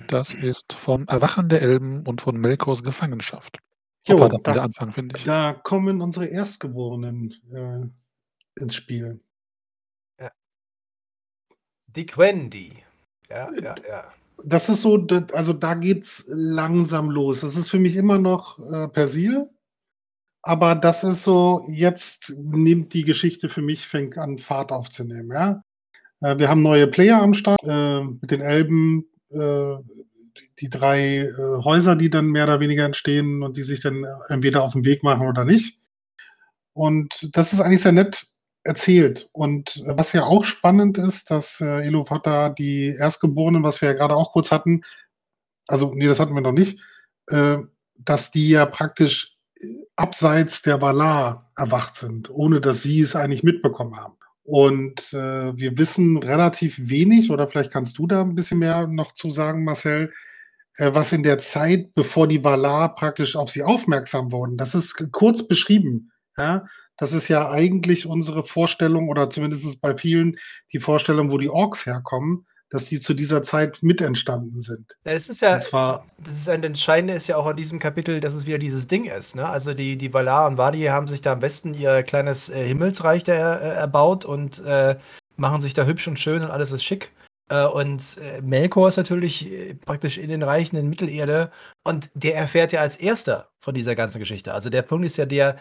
[0.08, 3.58] das ist vom Erwachen der Elben und von Melkors Gefangenschaft.
[4.06, 5.24] Jo, da, da, anfangen, finde ich.
[5.24, 9.20] Da kommen unsere Erstgeborenen äh, ins Spiel.
[10.20, 10.30] Ja.
[11.86, 12.84] Die Quendi.
[13.28, 14.12] Ja, ja, ja.
[14.44, 17.40] Das ist so, also da geht's langsam los.
[17.40, 19.48] Das ist für mich immer noch äh, Persil.
[20.42, 25.30] Aber das ist so, jetzt nimmt die Geschichte für mich, fängt an, Fahrt aufzunehmen.
[25.32, 25.64] Ja?
[26.20, 29.76] Äh, wir haben neue Player am Start äh, mit den Elben, äh,
[30.60, 31.32] die drei äh,
[31.64, 35.02] Häuser, die dann mehr oder weniger entstehen und die sich dann entweder auf den Weg
[35.02, 35.80] machen oder nicht.
[36.74, 38.26] Und das ist eigentlich sehr nett
[38.66, 39.28] erzählt.
[39.32, 44.14] Und was ja auch spannend ist, dass äh, Ilufata die Erstgeborenen, was wir ja gerade
[44.14, 44.82] auch kurz hatten,
[45.66, 46.78] also nee, das hatten wir noch nicht,
[47.28, 47.58] äh,
[47.98, 53.42] dass die ja praktisch äh, abseits der Valar erwacht sind, ohne dass sie es eigentlich
[53.42, 54.14] mitbekommen haben.
[54.44, 59.12] Und äh, wir wissen relativ wenig, oder vielleicht kannst du da ein bisschen mehr noch
[59.12, 60.12] zu sagen, Marcel,
[60.76, 64.56] äh, was in der Zeit, bevor die Valar praktisch auf sie aufmerksam wurden.
[64.56, 66.12] Das ist kurz beschrieben.
[66.36, 66.66] Ja?
[66.96, 70.36] Das ist ja eigentlich unsere Vorstellung, oder zumindest bei vielen
[70.72, 74.96] die Vorstellung, wo die Orks herkommen dass die zu dieser Zeit mit entstanden sind.
[75.04, 78.34] Es ist ja, zwar, das ist ein Entscheidende ist ja auch an diesem Kapitel, dass
[78.34, 79.36] es wieder dieses Ding ist.
[79.36, 79.48] Ne?
[79.48, 83.22] Also die, die Valar und Vadi haben sich da am besten ihr kleines äh, Himmelsreich
[83.22, 84.96] da, äh, erbaut und äh,
[85.36, 87.12] machen sich da hübsch und schön und alles ist schick.
[87.48, 91.50] Äh, und äh, Melkor ist natürlich äh, praktisch in den Reichen in Mittelerde
[91.84, 94.52] und der erfährt ja als erster von dieser ganzen Geschichte.
[94.52, 95.56] Also der Punkt ist ja der,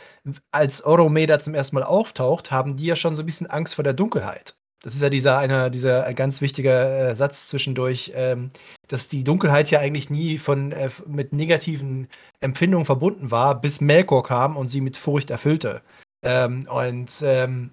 [0.51, 3.83] als Oromeda zum ersten Mal auftaucht, haben die ja schon so ein bisschen Angst vor
[3.83, 4.55] der Dunkelheit.
[4.83, 8.51] Das ist ja dieser, einer, dieser ganz wichtige äh, Satz zwischendurch, ähm,
[8.87, 12.07] dass die Dunkelheit ja eigentlich nie von, äh, mit negativen
[12.39, 15.81] Empfindungen verbunden war, bis Melkor kam und sie mit Furcht erfüllte.
[16.23, 17.71] Ähm, und ähm,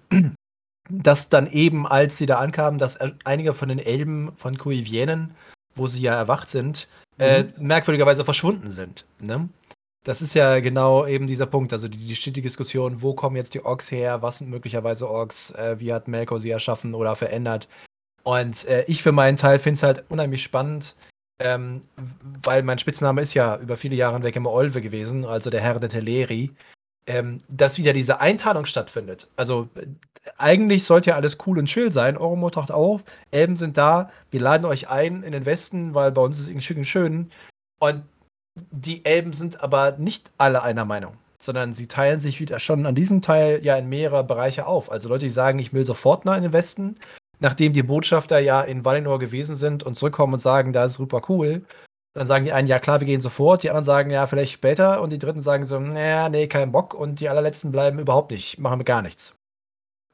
[0.89, 5.35] dass dann eben, als sie da ankamen, dass einige von den Elben von Kuivienen,
[5.75, 6.87] wo sie ja erwacht sind,
[7.19, 7.67] äh, mhm.
[7.67, 9.05] merkwürdigerweise verschwunden sind.
[9.19, 9.49] Ne?
[10.03, 13.53] Das ist ja genau eben dieser Punkt, also die, die stetige Diskussion, wo kommen jetzt
[13.53, 17.69] die Orks her, was sind möglicherweise Orks, äh, wie hat Melkor sie erschaffen oder verändert.
[18.23, 20.95] Und äh, ich für meinen Teil finde es halt unheimlich spannend,
[21.39, 21.81] ähm,
[22.43, 25.79] weil mein Spitzname ist ja über viele Jahre hinweg immer Olve gewesen, also der Herr
[25.79, 26.51] der Teleri,
[27.07, 29.27] ähm, dass wieder diese Einteilung stattfindet.
[29.35, 29.87] Also äh,
[30.37, 32.17] eigentlich sollte ja alles cool und chill sein.
[32.17, 36.21] Oromo taucht auf, Elben sind da, wir laden euch ein in den Westen, weil bei
[36.21, 37.31] uns ist es irgendwie schön.
[37.79, 38.03] Und
[38.71, 42.95] die Elben sind aber nicht alle einer Meinung, sondern sie teilen sich wieder schon an
[42.95, 44.91] diesem Teil ja in mehrere Bereiche auf.
[44.91, 46.95] Also Leute, die sagen, ich will sofort nach in den Westen,
[47.39, 51.21] nachdem die Botschafter ja in Valinor gewesen sind und zurückkommen und sagen, da ist super
[51.27, 51.63] cool.
[52.13, 53.63] Dann sagen die einen, ja klar, wir gehen sofort.
[53.63, 55.01] Die anderen sagen, ja, vielleicht später.
[55.01, 56.93] Und die dritten sagen so, naja, nee, kein Bock.
[56.93, 59.35] Und die allerletzten bleiben überhaupt nicht, machen wir gar nichts.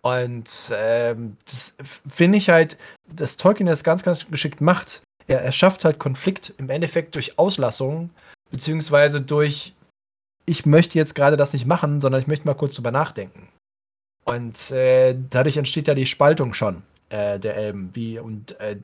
[0.01, 1.75] Und ähm, das
[2.07, 5.01] finde ich halt, dass Tolkien das ganz, ganz geschickt macht.
[5.27, 8.11] Er, er schafft halt Konflikt im Endeffekt durch Auslassungen
[8.49, 9.73] beziehungsweise durch,
[10.45, 13.49] ich möchte jetzt gerade das nicht machen, sondern ich möchte mal kurz drüber nachdenken.
[14.23, 17.95] Und äh, dadurch entsteht ja die Spaltung schon äh, der Elben.
[17.95, 18.79] Wie, und äh,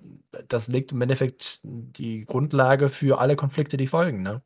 [0.48, 4.42] das legt im Endeffekt die Grundlage für alle Konflikte, die folgen, ne?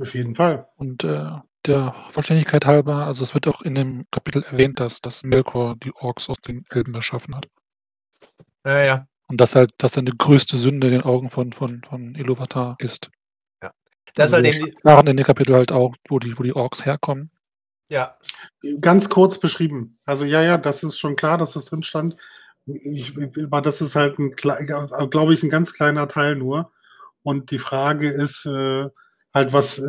[0.00, 0.68] Auf jeden Fall.
[0.76, 1.30] Und äh,
[1.66, 5.94] der Vollständigkeit halber, also es wird auch in dem Kapitel erwähnt, dass, dass Melkor die
[5.94, 7.46] Orks aus den Elben erschaffen hat.
[8.66, 9.06] Ja, ja.
[9.28, 13.10] Und dass halt das seine größte Sünde in den Augen von, von, von Iluvatar ist.
[14.14, 16.54] Das ist halt eben die Waren in dem Kapitel halt auch, wo die, wo die
[16.54, 17.30] Orks herkommen.
[17.88, 18.16] Ja.
[18.80, 19.98] Ganz kurz beschrieben.
[20.04, 22.16] Also ja, ja, das ist schon klar, dass das drin stand.
[22.66, 26.70] Ich, aber das ist halt ein, glaube ich, ein ganz kleiner Teil nur.
[27.22, 28.86] Und die Frage ist äh,
[29.34, 29.82] halt, was,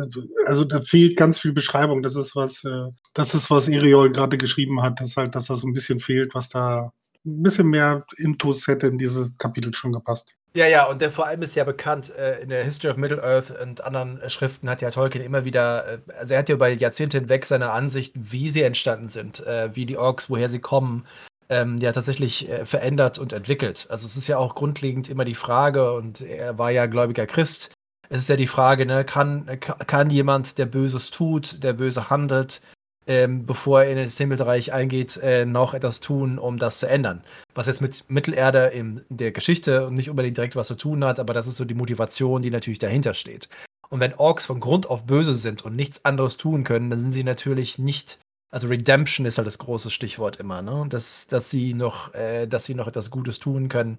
[0.46, 2.02] also da fehlt ganz viel Beschreibung.
[2.02, 5.62] Das ist was, äh, das ist was Eriol gerade geschrieben hat, dass halt, dass das
[5.62, 6.92] ein bisschen fehlt, was da
[7.24, 10.34] ein bisschen mehr Intus hätte in dieses Kapitel schon gepasst.
[10.56, 13.52] Ja, ja, und der vor allem ist ja bekannt, äh, in der History of Middle-earth
[13.62, 16.68] und anderen äh, Schriften hat ja Tolkien immer wieder, äh, also er hat ja über
[16.68, 21.04] Jahrzehnte hinweg seine Ansicht, wie sie entstanden sind, äh, wie die Orks, woher sie kommen,
[21.48, 23.86] ähm, ja tatsächlich äh, verändert und entwickelt.
[23.90, 27.72] Also es ist ja auch grundlegend immer die Frage, und er war ja gläubiger Christ,
[28.08, 32.60] es ist ja die Frage, ne, kann, kann jemand, der Böses tut, der böse handelt,
[33.06, 37.22] ähm, bevor er in das Himmelreich eingeht, äh, noch etwas tun, um das zu ändern.
[37.54, 41.34] Was jetzt mit Mittelerde in der Geschichte nicht unbedingt direkt was zu tun hat, aber
[41.34, 43.48] das ist so die Motivation, die natürlich dahinter steht.
[43.88, 47.12] Und wenn Orks von Grund auf böse sind und nichts anderes tun können, dann sind
[47.12, 48.18] sie natürlich nicht.
[48.50, 50.86] Also Redemption ist halt das große Stichwort immer, ne?
[50.88, 53.98] Dass, dass sie noch, äh, dass sie noch etwas Gutes tun können.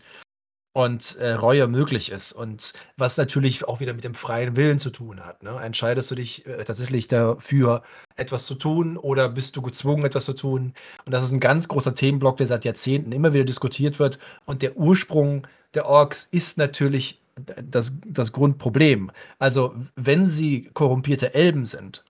[0.73, 2.33] und äh, Reue möglich ist.
[2.33, 5.41] Und was natürlich auch wieder mit dem freien Willen zu tun hat.
[5.41, 5.59] Ne?
[5.59, 7.81] Entscheidest du dich äh, tatsächlich dafür,
[8.15, 10.73] etwas zu tun oder bist du gezwungen, etwas zu tun?
[11.05, 14.19] Und das ist ein ganz großer Themenblock, der seit Jahrzehnten immer wieder diskutiert wird.
[14.45, 19.11] Und der Ursprung der Orks ist natürlich das, das Grundproblem.
[19.39, 22.03] Also, wenn sie korrumpierte Elben sind,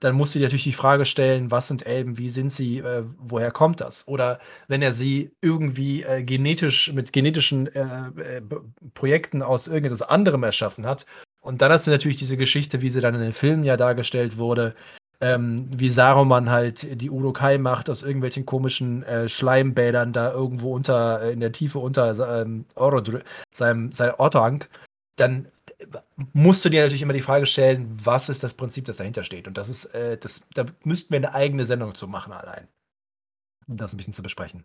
[0.00, 3.04] dann musst du dir natürlich die Frage stellen, was sind Elben, wie sind sie, äh,
[3.18, 4.06] woher kommt das?
[4.06, 8.40] Oder wenn er sie irgendwie äh, genetisch mit genetischen äh, äh
[8.94, 11.06] Projekten aus irgendetwas anderem erschaffen hat.
[11.40, 14.36] Und dann hast du natürlich diese Geschichte, wie sie dann in den Filmen ja dargestellt
[14.36, 14.74] wurde,
[15.20, 21.22] ähm, wie Saruman halt die Urukai macht aus irgendwelchen komischen äh, Schleimbädern da irgendwo unter,
[21.22, 22.64] äh, in der Tiefe unter ähm,
[23.50, 24.68] seinem, seinem Ortank,
[25.16, 25.48] dann
[26.32, 29.46] musst du dir natürlich immer die Frage stellen, was ist das Prinzip, das dahinter steht.
[29.46, 32.68] Und das ist, äh, das, da müssten wir eine eigene Sendung zu machen allein.
[33.66, 34.64] Um das ein bisschen zu besprechen.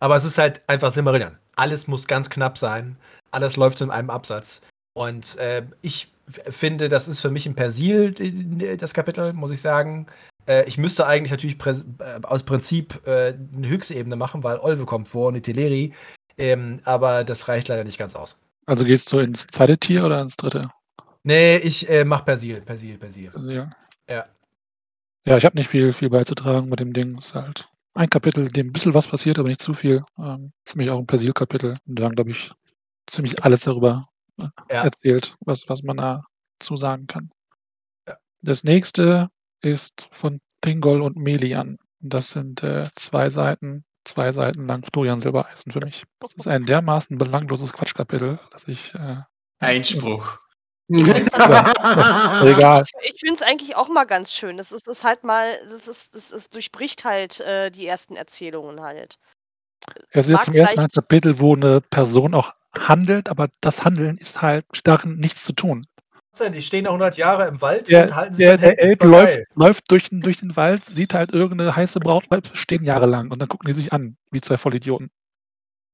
[0.00, 1.38] Aber es ist halt einfach Silmarillion.
[1.56, 2.96] Alles muss ganz knapp sein.
[3.30, 4.62] Alles läuft in einem Absatz.
[4.92, 10.06] Und äh, ich finde, das ist für mich ein Persil, das Kapitel, muss ich sagen.
[10.46, 15.08] Äh, ich müsste eigentlich natürlich äh, aus Prinzip äh, eine Höchstebene machen, weil Olve kommt
[15.08, 15.94] vor und die Teleri.
[16.36, 18.40] Ähm, aber das reicht leider nicht ganz aus.
[18.70, 20.62] Also gehst du ins zweite Tier oder ins dritte?
[21.24, 23.28] Nee, ich äh, mach Persil, Persil, Persil.
[23.32, 23.68] Persil.
[24.08, 24.24] Ja.
[25.26, 27.18] Ja, ich habe nicht viel, viel beizutragen mit dem Ding.
[27.18, 30.04] Es ist halt ein Kapitel, dem ein bisschen was passiert, aber nicht zu viel.
[30.18, 31.74] Ähm, für mich auch ein Persil-Kapitel.
[31.88, 32.52] Und dann, glaube ich,
[33.08, 34.06] ziemlich alles darüber
[34.38, 34.84] äh, Ja.
[34.84, 37.28] erzählt, was, was man dazu sagen kann.
[38.06, 38.18] Ja.
[38.42, 39.30] Das nächste
[39.62, 41.76] ist von Thingol und Melian.
[41.98, 46.04] Das sind äh, zwei Seiten zwei Seiten lang Florian Silbereisen für mich.
[46.20, 48.94] Das ist ein dermaßen belangloses Quatschkapitel, dass ich.
[48.94, 49.16] Äh,
[49.58, 50.38] Einspruch.
[50.90, 52.84] egal.
[53.02, 54.56] Ich finde es eigentlich auch mal ganz schön.
[54.56, 58.80] Das ist, das halt mal, das ist, das ist durchbricht halt äh, die ersten Erzählungen
[58.80, 59.16] halt.
[60.10, 63.84] Es ist jetzt zum ersten Mal ein Kapitel, wo eine Person auch handelt, aber das
[63.84, 65.86] Handeln ist halt darin nichts zu tun.
[66.38, 69.40] Die stehen da 100 Jahre im Wald der, und halten sich Der, der Elb läuft,
[69.54, 73.48] läuft durch, den, durch den Wald, sieht halt irgendeine heiße Braut, stehen jahrelang und dann
[73.48, 75.10] gucken die sich an, wie zwei Vollidioten.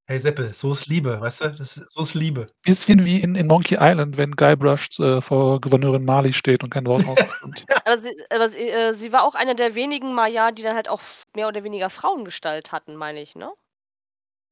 [0.08, 1.48] Hey Seppel, so ist Liebe, weißt du?
[1.50, 2.46] Das ist, so ist Liebe.
[2.62, 6.86] Bisschen wie in, in Monkey Island, wenn Guybrush äh, vor Gouverneurin Marley steht und kein
[6.86, 7.64] Wort auskommt.
[7.84, 10.88] aber sie, aber sie, äh, sie war auch eine der wenigen Maya, die dann halt
[10.88, 11.00] auch
[11.34, 13.50] mehr oder weniger Frauengestalt hatten, meine ich, ne?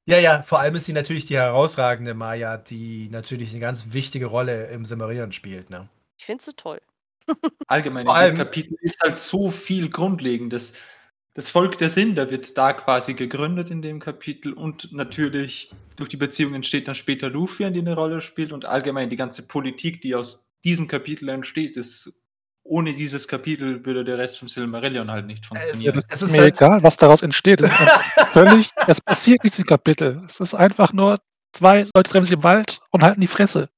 [0.07, 4.27] Ja, ja, vor allem ist sie natürlich die herausragende Maya, die natürlich eine ganz wichtige
[4.27, 5.89] Rolle im Simmerieren spielt, ne?
[6.19, 6.81] Ich finde sie toll.
[7.69, 10.75] Allgemein, in dem Kapitel ist halt so viel Grundlegendes.
[11.33, 16.17] Das Volk der Sinder wird da quasi gegründet in dem Kapitel und natürlich durch die
[16.17, 20.15] Beziehung entsteht dann später Luffy, die eine Rolle spielt und allgemein die ganze Politik, die
[20.15, 22.24] aus diesem Kapitel entsteht, ist
[22.65, 26.03] ohne dieses Kapitel würde der Rest vom Silmarillion halt nicht funktionieren.
[26.09, 27.61] Es, es ist mir halt egal, was daraus entsteht.
[27.61, 27.71] Es,
[28.33, 30.21] völlig, es passiert nichts im Kapitel.
[30.27, 31.19] Es ist einfach nur,
[31.53, 33.69] zwei Leute treffen sich im Wald und halten die Fresse.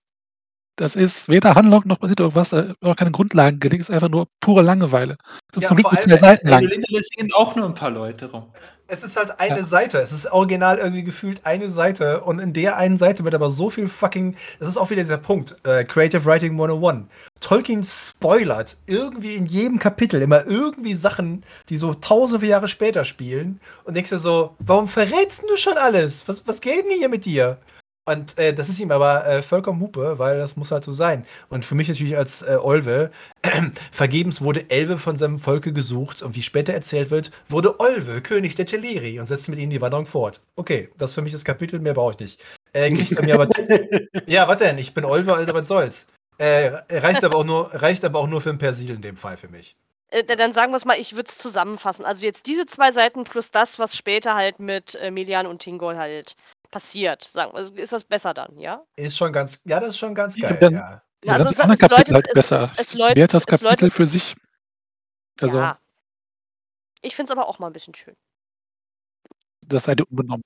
[0.77, 4.11] Das ist weder Handlung noch passiert irgendwas, äh, auch keine Grundlagen gelegt, es ist einfach
[4.11, 5.17] nur pure Langeweile.
[5.53, 6.65] Das ist Ja, zum Glück vor nicht mehr allem, Seiten In lang.
[6.65, 8.45] Lindele singen auch nur ein paar Leute rum.
[8.87, 9.65] Es ist halt eine Ja.
[9.65, 9.99] Seite.
[9.99, 12.21] Es ist original irgendwie gefühlt eine Seite.
[12.21, 14.37] Und in der einen Seite wird aber so viel fucking.
[14.61, 15.57] Das ist auch wieder dieser Punkt.
[15.65, 17.07] Äh, Creative Writing 101.
[17.41, 23.61] Tolkien spoilert irgendwie in jedem Kapitel immer irgendwie Sachen, die so tausende Jahre später spielen.
[23.85, 26.29] Und denkst dir so, warum verrätst du schon alles?
[26.29, 27.59] Was, was geht denn hier mit dir?
[28.09, 31.27] Und äh, das ist ihm aber äh, vollkommen Hupe, weil das muss halt so sein.
[31.49, 33.11] Und für mich natürlich als äh, Olve,
[33.91, 38.55] vergebens wurde Elve von seinem Volke gesucht und wie später erzählt wird, wurde Olve König
[38.55, 40.41] der Teleri und setzte mit ihnen die Wanderung fort.
[40.55, 42.41] Okay, das ist für mich das Kapitel, mehr brauche ich nicht.
[42.73, 43.49] Äh, kriegt bei mir aber.
[44.27, 44.79] ja, was denn?
[44.79, 46.07] Ich bin Olve, also was soll's.
[46.39, 49.37] Äh, reicht, aber auch nur, reicht aber auch nur für ein Persil in dem Fall
[49.37, 49.75] für mich.
[50.11, 52.05] Äh, dann sagen wir es mal, ich würde es zusammenfassen.
[52.05, 55.97] Also jetzt diese zwei Seiten plus das, was später halt mit äh, Melian und Tingol
[55.97, 56.37] halt
[56.71, 57.23] passiert.
[57.25, 58.83] Sagen, also ist das besser dann, ja?
[58.97, 60.57] Ist schon ganz, ja, das ist schon ganz geil.
[60.61, 61.03] dann- ja.
[61.25, 62.71] Ja, also das andere es läutet- Kapitel halt es- besser.
[62.77, 64.37] es- es läutet- Wert das Kapitel läutet- für sich.
[65.41, 65.79] Also, ja.
[67.03, 68.15] Ich finde es aber auch mal ein bisschen schön.
[69.69, 70.45] das seid ihr unbenommen.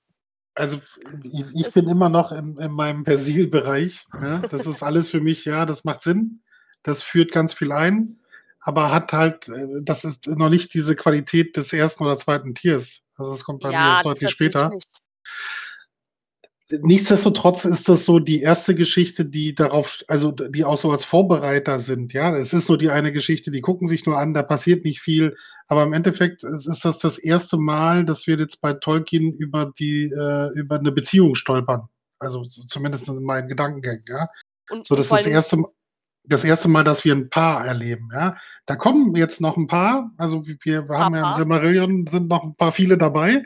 [0.55, 0.81] Also
[1.23, 4.05] ich, ich bin immer noch in, in meinem Persil-Bereich.
[4.21, 4.39] Ja?
[4.39, 6.41] Das ist alles für mich, ja, das macht Sinn.
[6.83, 8.19] Das führt ganz viel ein,
[8.59, 13.03] aber hat halt, äh, das ist noch nicht diese Qualität des ersten oder zweiten Tiers.
[13.15, 14.69] Also das kommt bei mir ja, erst das deutlich später.
[14.69, 14.87] Nicht.
[16.81, 21.79] Nichtsdestotrotz ist das so die erste Geschichte, die darauf, also die auch so als Vorbereiter
[21.79, 22.13] sind.
[22.13, 25.01] Ja, es ist nur die eine Geschichte, die gucken sich nur an, da passiert nicht
[25.01, 25.35] viel.
[25.67, 30.03] Aber im Endeffekt ist das das erste Mal, dass wir jetzt bei Tolkien über die,
[30.05, 31.89] äh, über eine Beziehung stolpern.
[32.19, 34.03] Also so zumindest in meinen Gedankengängen.
[34.07, 34.27] Ja,
[34.69, 35.57] Und, so das ist das erste,
[36.25, 38.09] das erste Mal, dass wir ein Paar erleben.
[38.13, 40.11] Ja, da kommen jetzt noch ein paar.
[40.17, 41.31] Also wir haben ja Paar?
[41.31, 43.43] in Silmarillion sind noch ein paar viele dabei.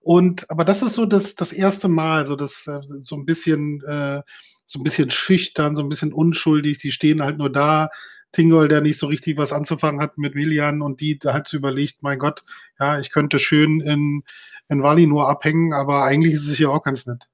[0.00, 3.82] Und aber das ist so das, das erste Mal, so das äh, so ein bisschen
[3.84, 4.22] äh,
[4.66, 6.78] so ein bisschen schüchtern, so ein bisschen unschuldig.
[6.78, 7.90] Die stehen halt nur da.
[8.32, 12.02] Tingol, der nicht so richtig was anzufangen hat mit Willian und die halt so überlegt,
[12.02, 12.42] mein Gott,
[12.78, 14.22] ja, ich könnte schön in,
[14.68, 17.28] in Wali nur abhängen, aber eigentlich ist es hier auch ganz nett.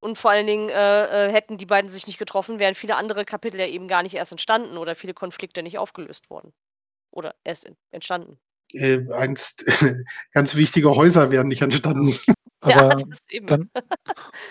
[0.00, 3.24] Und vor allen Dingen äh, äh, hätten die beiden sich nicht getroffen, wären viele andere
[3.24, 6.52] Kapitel ja eben gar nicht erst entstanden oder viele Konflikte nicht aufgelöst worden.
[7.10, 8.38] Oder erst entstanden.
[8.74, 9.64] Äh, einst,
[10.32, 12.14] ganz wichtige Häuser wären nicht entstanden.
[12.60, 12.96] Aber ja,
[13.46, 13.70] dann,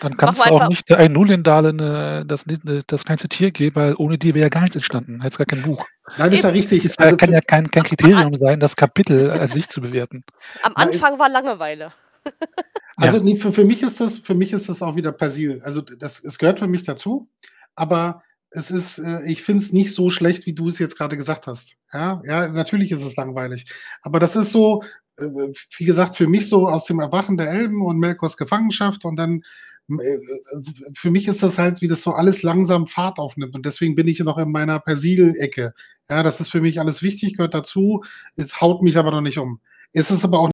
[0.01, 3.95] dann kann es auch nicht der Nulendale ne, das, ne, das kleinste Tier geben, weil
[3.95, 5.21] ohne die wäre ja gar nichts entstanden.
[5.21, 5.85] Hätte gar kein Buch.
[6.17, 6.85] Nein, das ist ja richtig.
[6.85, 10.25] Es also kann ja kein, kein Kriterium sein, das Kapitel als sich zu bewerten.
[10.61, 11.93] Am Anfang war Langeweile.
[12.97, 15.61] Also nee, für, für, mich ist das, für mich ist das auch wieder Persil.
[15.63, 17.29] Also das, es gehört für mich dazu,
[17.75, 21.17] aber es ist, äh, ich finde es nicht so schlecht, wie du es jetzt gerade
[21.17, 21.77] gesagt hast.
[21.93, 23.65] Ja, ja, natürlich ist es langweilig.
[24.01, 24.83] Aber das ist so,
[25.17, 25.27] äh,
[25.77, 29.43] wie gesagt, für mich so aus dem Erwachen der Elben und Melkors Gefangenschaft und dann
[29.89, 30.17] äh,
[30.53, 33.55] also für mich ist das halt, wie das so alles langsam Fahrt aufnimmt.
[33.55, 35.73] Und deswegen bin ich noch in meiner Persil-Ecke.
[36.09, 38.03] Ja, das ist für mich alles wichtig, gehört dazu.
[38.35, 39.61] Es haut mich aber noch nicht um.
[39.93, 40.51] Es ist aber auch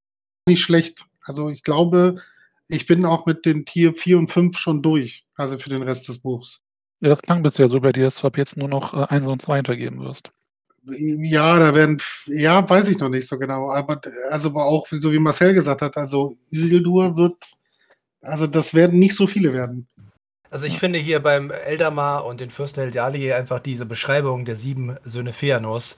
[0.47, 1.05] nicht schlecht.
[1.21, 2.21] Also ich glaube,
[2.67, 6.07] ich bin auch mit den Tier 4 und 5 schon durch, also für den Rest
[6.07, 6.61] des Buchs.
[6.99, 9.25] Ja, das klang bisher so bei dir, dass du ab jetzt nur noch äh, 1
[9.25, 10.31] und 2 hintergeben wirst.
[10.89, 13.99] Ja, da werden, ja, weiß ich noch nicht so genau, aber
[14.31, 17.35] also auch, so wie Marcel gesagt hat, also Isildur wird,
[18.21, 19.87] also das werden nicht so viele werden.
[20.49, 20.79] Also ich ja.
[20.79, 25.97] finde hier beim Eldamar und den Fürsten Eldali einfach diese Beschreibung der sieben Söhne Feanors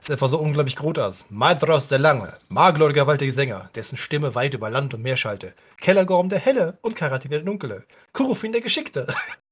[0.00, 1.30] ist einfach so unglaublich groß.
[1.30, 5.54] Madros der Lange, Maglor der gewaltige Sänger, dessen Stimme weit über Land und Meer schallte,
[5.80, 9.06] Kellergorm der Helle und Karatin der Dunkle, Kurufin der Geschickte.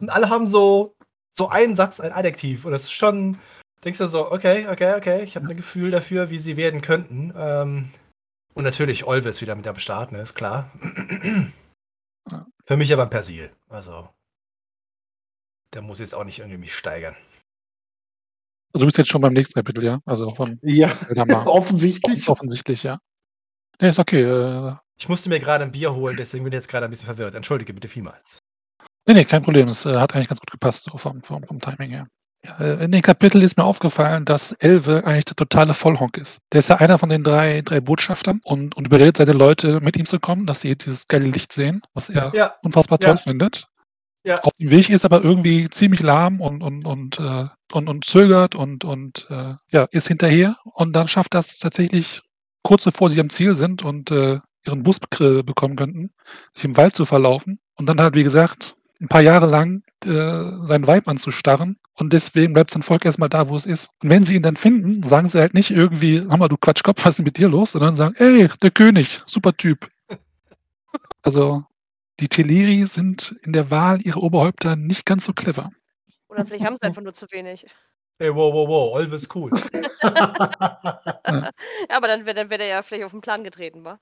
[0.00, 0.96] Und alle haben so,
[1.30, 2.64] so einen Satz, ein Adjektiv.
[2.64, 3.38] Und das ist schon,
[3.84, 7.32] denkst du so, okay, okay, okay, ich habe ein Gefühl dafür, wie sie werden könnten.
[7.36, 7.90] Ähm,
[8.54, 10.70] und natürlich Olvis wieder mit am Start, ne, ist klar.
[12.64, 13.50] Für mich aber ein Persil.
[13.68, 14.08] Also,
[15.74, 17.16] der muss jetzt auch nicht irgendwie mich steigern.
[18.72, 20.00] Also du bist jetzt schon beim nächsten Kapitel, ja?
[20.04, 20.92] Also von Ja,
[21.46, 22.28] offensichtlich.
[22.28, 22.98] Offensichtlich, ja.
[23.80, 24.22] Nee, ist okay.
[24.22, 27.06] Äh, ich musste mir gerade ein Bier holen, deswegen bin ich jetzt gerade ein bisschen
[27.06, 27.34] verwirrt.
[27.34, 28.43] Entschuldige bitte vielmals.
[29.06, 29.68] Nee, nee, kein Problem.
[29.68, 32.06] Es äh, hat eigentlich ganz gut gepasst, so vom, vom, vom Timing her.
[32.44, 36.38] Ja, äh, in dem Kapitel ist mir aufgefallen, dass Elve eigentlich der totale Vollhonk ist.
[36.52, 39.96] Der ist ja einer von den drei, drei Botschaftern und, und überredet seine Leute, mit
[39.96, 42.54] ihm zu kommen, dass sie dieses geile Licht sehen, was er ja.
[42.62, 43.16] unfassbar toll ja.
[43.16, 43.66] findet.
[44.26, 44.40] Ja.
[44.42, 48.54] Auf dem Weg ist aber irgendwie ziemlich lahm und, und, und, äh, und, und zögert
[48.54, 52.22] und, und äh, ja, ist hinterher und dann schafft das tatsächlich
[52.62, 56.10] kurz bevor sie am Ziel sind und äh, ihren Bus bekommen könnten,
[56.54, 60.08] sich im Wald zu verlaufen und dann halt, wie gesagt, ein paar Jahre lang äh,
[60.66, 63.90] sein Weib anzustarren und deswegen bleibt sein Volk erstmal da, wo es ist.
[64.02, 67.10] Und wenn sie ihn dann finden, sagen sie halt nicht irgendwie, Hammer, du Quatschkopf, was
[67.10, 67.72] ist denn mit dir los?
[67.72, 69.88] Sondern sagen, ey, der König, super Typ.
[71.22, 71.64] Also
[72.20, 75.70] die Teleri sind in der Wahl ihrer Oberhäupter nicht ganz so clever.
[76.28, 77.66] Oder vielleicht haben sie einfach nur zu wenig.
[78.18, 79.50] Ey, wow, wow, wow, Olvis cool.
[80.02, 81.50] ja.
[81.88, 83.98] aber dann wäre dann wär der ja vielleicht auf den Plan getreten, wa?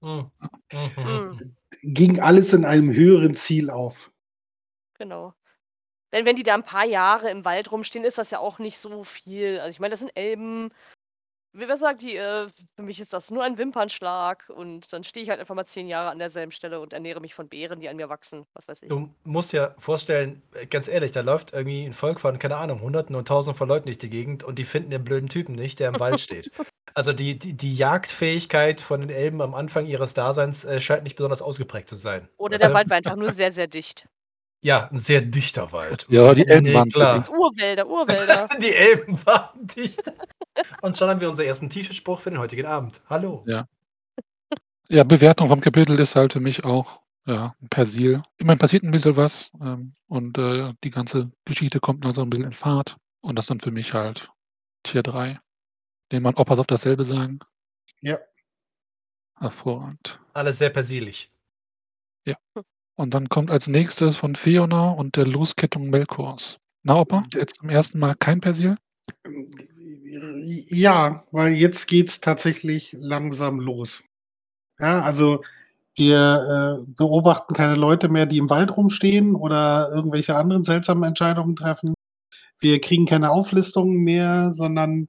[0.00, 0.30] Mhm.
[0.96, 1.56] Mhm.
[1.82, 4.10] Ging alles in einem höheren Ziel auf.
[4.94, 5.34] Genau.
[6.12, 8.78] Denn wenn die da ein paar Jahre im Wald rumstehen, ist das ja auch nicht
[8.78, 9.60] so viel.
[9.60, 10.70] Also ich meine, das sind Elben,
[11.52, 12.46] Wer sagt die, äh,
[12.76, 15.88] für mich ist das nur ein Wimpernschlag und dann stehe ich halt einfach mal zehn
[15.88, 18.84] Jahre an derselben Stelle und ernähre mich von Beeren, die an mir wachsen, was weiß
[18.84, 18.88] ich.
[18.88, 22.80] Du musst dir vorstellen, äh, ganz ehrlich, da läuft irgendwie ein Volk von, keine Ahnung,
[22.82, 25.80] Hunderten und Tausenden von Leuten durch die Gegend und die finden den blöden Typen nicht,
[25.80, 26.50] der im Wald steht.
[26.92, 31.14] Also die, die, die Jagdfähigkeit von den Elben am Anfang ihres Daseins äh, scheint nicht
[31.14, 32.28] besonders ausgeprägt zu sein.
[32.36, 34.08] Oder der Wald war einfach nur sehr, sehr dicht.
[34.62, 36.06] Ja, ein sehr dichter Wald.
[36.10, 37.30] Ja, die Elben nee, waren klar.
[37.30, 38.48] Urwälder, Urwälder.
[38.60, 40.02] die Elben waren dicht.
[40.82, 43.02] Und schon haben wir unseren ersten T-Shirt-Spruch für den heutigen Abend.
[43.08, 43.44] Hallo.
[43.46, 43.66] Ja.
[44.88, 48.22] Ja, Bewertung vom Kapitel ist halt für mich auch ja, Persil.
[48.38, 52.46] Immerhin passiert ein bisschen was ähm, und äh, die ganze Geschichte kommt also ein bisschen
[52.46, 52.96] in Fahrt.
[53.20, 54.30] Und das sind für mich halt
[54.82, 55.38] Tier 3.
[56.10, 57.38] Den man Opas auf dasselbe sagen.
[58.00, 58.18] Ja.
[59.38, 60.18] Hervorragend.
[60.32, 61.30] Alles sehr persilig.
[62.24, 62.36] Ja.
[62.96, 66.58] Und dann kommt als nächstes von Fiona und der Loskettung Melkors.
[66.82, 68.76] Na, Opa, jetzt zum ersten Mal kein Persil?
[70.68, 74.02] Ja, weil jetzt geht es tatsächlich langsam los.
[74.78, 75.42] Ja, also
[75.96, 81.56] wir äh, beobachten keine Leute mehr, die im Wald rumstehen oder irgendwelche anderen seltsamen Entscheidungen
[81.56, 81.94] treffen.
[82.60, 85.08] Wir kriegen keine Auflistungen mehr, sondern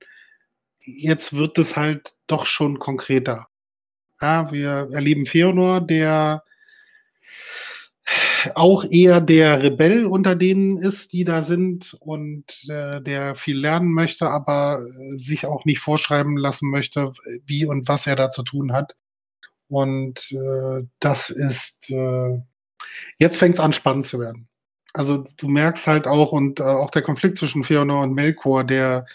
[0.86, 3.48] jetzt wird es halt doch schon konkreter.
[4.22, 6.44] Ja, wir erleben Feonor, der
[8.56, 13.94] auch eher der Rebell unter denen ist, die da sind und äh, der viel lernen
[13.94, 17.14] möchte, aber äh, sich auch nicht vorschreiben lassen möchte,
[17.46, 18.96] wie und was er da zu tun hat.
[19.68, 22.40] Und äh, das ist, äh,
[23.18, 24.50] jetzt fängt es an, spannend zu werden.
[24.94, 29.06] Also du merkst halt auch, und äh, auch der Konflikt zwischen Feanor und Melkor, der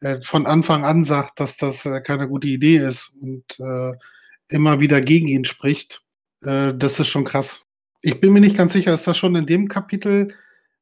[0.00, 3.58] äh, von Anfang an sagt, dass das keine gute Idee ist und
[4.50, 6.02] immer wieder gegen ihn spricht,
[6.40, 7.67] das ist schon krass.
[8.02, 10.34] Ich bin mir nicht ganz sicher, ist das schon in dem Kapitel,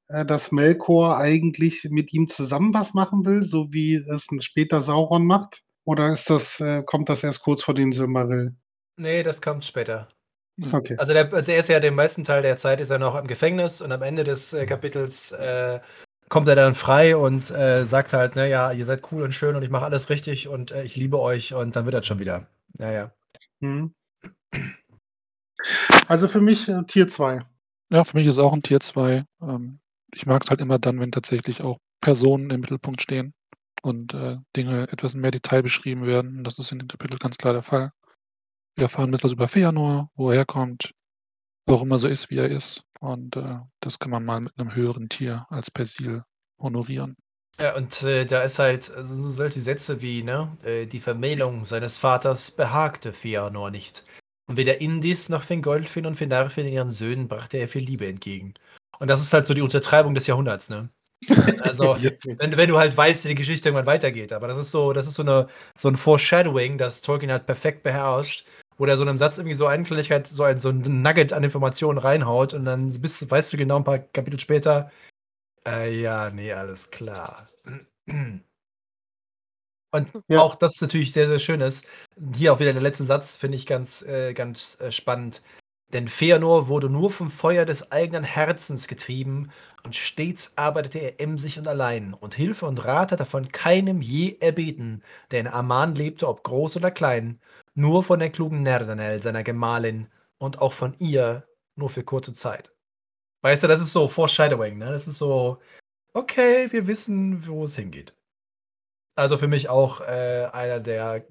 [0.09, 5.25] äh, dass Melkor eigentlich mit ihm zusammen was machen will, so wie es später Sauron
[5.25, 5.63] macht?
[5.85, 8.55] Oder ist das, äh, kommt das erst kurz vor den Silmaril?
[8.97, 10.09] Nee, das kommt später.
[10.73, 10.97] Okay.
[10.99, 13.27] Also, der, also er ist ja den meisten Teil der Zeit ist er noch im
[13.27, 15.81] Gefängnis und am Ende des äh, Kapitels äh,
[16.29, 19.55] kommt er dann frei und äh, sagt halt, ne, ja, ihr seid cool und schön
[19.55, 22.19] und ich mache alles richtig und äh, ich liebe euch und dann wird das schon
[22.19, 22.49] wieder.
[22.79, 23.13] Naja.
[23.61, 23.95] Mhm.
[26.09, 27.41] Also für mich äh, Tier 2.
[27.91, 29.25] Ja, für mich ist auch ein Tier 2.
[29.43, 29.81] Ähm,
[30.15, 33.35] ich mag es halt immer dann, wenn tatsächlich auch Personen im Mittelpunkt stehen
[33.83, 36.39] und äh, Dinge etwas in mehr Detail beschrieben werden.
[36.39, 37.93] Und das ist in dem Kapitel ganz klar der Fall.
[38.77, 40.93] Wir erfahren ein bisschen was über Feanor, wo er herkommt,
[41.67, 42.83] warum er so ist, wie er ist.
[43.01, 46.23] Und äh, das kann man mal mit einem höheren Tier als Persil
[46.59, 47.17] honorieren.
[47.59, 51.97] Ja, und äh, da ist halt also solche Sätze wie, ne, äh, die Vermählung seines
[51.97, 54.05] Vaters behagte Feanor nicht.
[54.47, 58.55] Und weder Indis noch Fingolfin und Finarfin ihren Söhnen brachte er viel Liebe entgegen.
[58.99, 60.89] Und das ist halt so die Untertreibung des Jahrhunderts, ne?
[61.61, 61.97] Also,
[62.39, 64.33] wenn, wenn, du halt weißt, wie die Geschichte irgendwann weitergeht.
[64.33, 67.83] Aber das ist so, das ist so, eine, so ein Foreshadowing, das Tolkien halt perfekt
[67.83, 68.47] beherrscht,
[68.79, 71.43] wo der so einem Satz irgendwie so eine Kleinigkeit, so ein, so ein Nugget an
[71.43, 74.91] Informationen reinhaut und dann bist, weißt du genau ein paar Kapitel später,
[75.67, 77.45] äh, ja, nee, alles klar.
[79.93, 80.41] Und ja.
[80.41, 81.87] auch das ist natürlich sehr, sehr schön ist.
[82.35, 85.43] Hier auch wieder der letzte Satz, finde ich ganz, äh, ganz äh, spannend.
[85.93, 89.51] Denn Feanor wurde nur vom Feuer des eigenen Herzens getrieben
[89.85, 94.03] und stets arbeitete er emsig und allein und Hilfe und Rat hat er von keinem
[94.03, 97.39] je erbeten, der in Aman lebte, ob groß oder klein,
[97.75, 100.09] nur von der klugen Nerdanel, seiner Gemahlin,
[100.39, 102.73] und auch von ihr nur für kurze Zeit.
[103.43, 104.91] Weißt du, das ist so Foreshadowing, ne?
[104.91, 105.59] Das ist so,
[106.15, 108.15] okay, wir wissen, wo es hingeht.
[109.17, 111.25] Also für mich auch äh, einer der,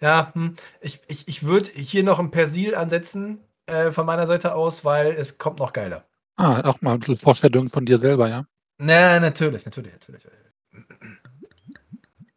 [0.00, 4.54] ja, hm, ich, ich, ich würde hier noch ein Persil ansetzen äh, von meiner Seite
[4.54, 6.04] aus, weil es kommt noch geiler.
[6.36, 8.44] Ah, auch mal ein bisschen Vorstellung von dir selber, ja?
[8.76, 10.24] Na, natürlich, natürlich, natürlich.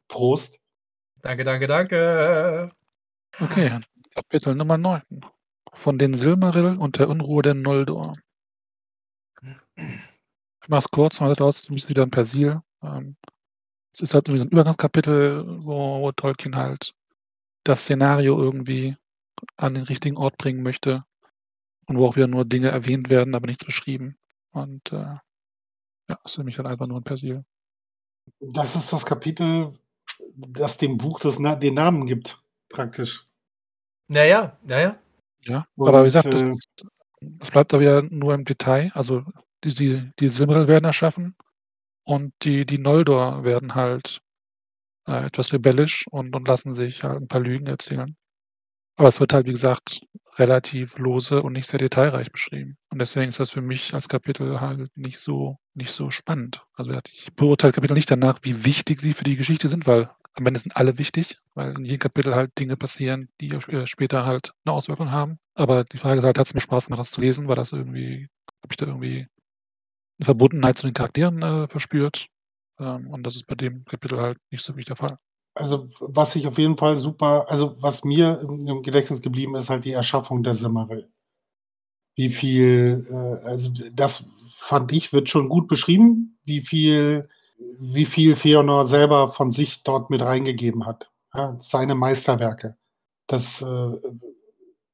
[0.08, 0.60] Prost.
[1.22, 2.72] Danke, danke, danke.
[3.41, 3.80] Okay,
[4.16, 5.01] Kapitel Nummer 9.
[5.74, 8.14] Von den Silmaril und der Unruhe der Noldor.
[9.76, 12.62] Ich mach's kurz, mal raus, du bist wieder ein Persil.
[12.84, 13.18] Ähm,
[13.94, 16.96] es ist halt irgendwie so ein Übergangskapitel, wo, wo Tolkien halt
[17.64, 18.98] das Szenario irgendwie
[19.58, 21.06] an den richtigen Ort bringen möchte
[21.86, 24.18] und wo auch wieder nur Dinge erwähnt werden, aber nichts beschrieben.
[24.52, 25.18] Und äh,
[26.10, 27.46] ja, ist für mich halt einfach nur ein Persil.
[28.39, 29.74] Das ist das Kapitel,
[30.36, 33.28] das dem Buch das, den Namen gibt praktisch.
[34.08, 34.98] Naja, naja.
[35.41, 36.56] Ja, Und, aber wie gesagt, das, äh,
[37.22, 38.91] das, bleibt da wieder nur im Detail.
[38.96, 39.24] Also
[39.64, 41.36] die, die, die Silmaril werden erschaffen
[42.04, 44.22] und die, die Noldor werden halt
[45.08, 48.16] äh, etwas rebellisch und, und lassen sich halt ein paar Lügen erzählen.
[48.95, 50.01] Aber es wird halt, wie gesagt,
[50.38, 52.78] relativ lose und nicht sehr detailreich beschrieben.
[52.89, 56.64] Und deswegen ist das für mich als Kapitel halt nicht so, nicht so spannend.
[56.76, 60.45] Also ich beurteile Kapitel nicht danach, wie wichtig sie für die Geschichte sind, weil am
[60.45, 64.54] Ende sind alle wichtig, weil in jedem Kapitel halt Dinge passieren, die äh, später halt
[64.66, 65.39] eine Auswirkung haben.
[65.56, 67.47] Aber die Frage ist halt, hat es mir Spaß gemacht, das zu lesen?
[67.47, 68.28] War das irgendwie,
[68.64, 69.28] habe ich da irgendwie
[70.20, 72.28] eine Verbundenheit zu den Charakteren äh, verspürt?
[72.80, 75.18] Ähm, und das ist bei dem Kapitel halt nicht so wirklich der Fall.
[75.55, 79.86] Also, was ich auf jeden Fall super also, was mir im Gedächtnis geblieben ist, halt
[79.86, 81.09] die Erschaffung der Silmaril.
[82.16, 87.30] Wie viel, äh also, das fand ich, wird schon gut beschrieben, wie viel
[87.80, 92.78] wie viel Feanor selber von sich dort mit reingegeben hat, ja, seine Meisterwerke.
[93.28, 93.91] Das, äh,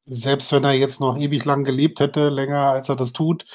[0.01, 3.45] selbst wenn er jetzt noch ewig lang gelebt hätte, länger als er das tut,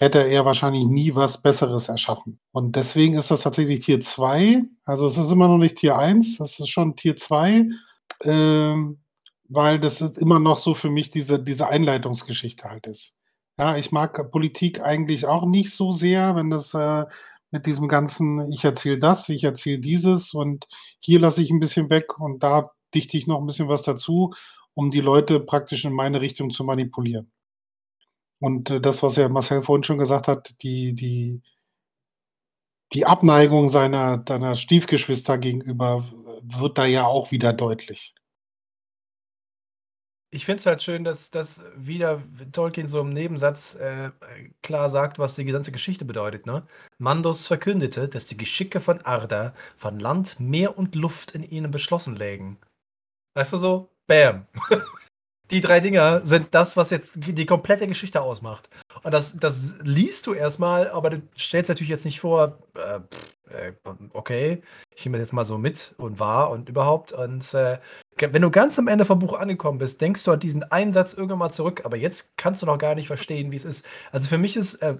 [0.00, 2.40] hätte er wahrscheinlich nie was Besseres erschaffen.
[2.52, 4.62] Und deswegen ist das tatsächlich Tier 2.
[4.86, 7.66] Also es ist immer noch nicht Tier 1, das ist schon Tier 2,
[8.24, 9.00] ähm,
[9.48, 13.14] weil das ist immer noch so für mich diese, diese Einleitungsgeschichte halt ist.
[13.58, 17.04] Ja, ich mag Politik eigentlich auch nicht so sehr, wenn das äh,
[17.50, 20.66] mit diesem ganzen, ich erzähle das, ich erzähle dieses und
[20.98, 24.30] hier lasse ich ein bisschen weg und da dichte ich noch ein bisschen was dazu,
[24.72, 27.30] um die Leute praktisch in meine Richtung zu manipulieren.
[28.40, 31.42] Und äh, das, was ja Marcel vorhin schon gesagt hat, die, die,
[32.92, 36.04] die Abneigung seiner, seiner Stiefgeschwister gegenüber
[36.42, 38.14] wird da ja auch wieder deutlich.
[40.32, 42.22] Ich finde es halt schön, dass, dass wieder
[42.52, 44.12] Tolkien so im Nebensatz äh,
[44.62, 46.46] klar sagt, was die gesamte Geschichte bedeutet.
[46.46, 46.64] Ne?
[46.98, 52.14] Mandos verkündete, dass die Geschicke von Arda von Land, Meer und Luft in ihnen beschlossen
[52.14, 52.58] lägen.
[53.34, 53.90] Weißt du so?
[54.06, 54.46] Bam.
[55.50, 58.68] die drei Dinger sind das, was jetzt die komplette Geschichte ausmacht.
[59.02, 63.00] Und das, das liest du erstmal, aber du stellst natürlich jetzt nicht vor, äh,
[63.50, 63.72] äh,
[64.12, 64.62] okay,
[64.94, 67.12] ich nehme das jetzt mal so mit und wahr und überhaupt.
[67.12, 67.78] Und äh,
[68.18, 71.38] wenn du ganz am Ende vom Buch angekommen bist, denkst du an diesen Einsatz irgendwann
[71.38, 73.84] mal zurück, aber jetzt kannst du noch gar nicht verstehen, wie es ist.
[74.12, 74.94] Also für mich ist, äh,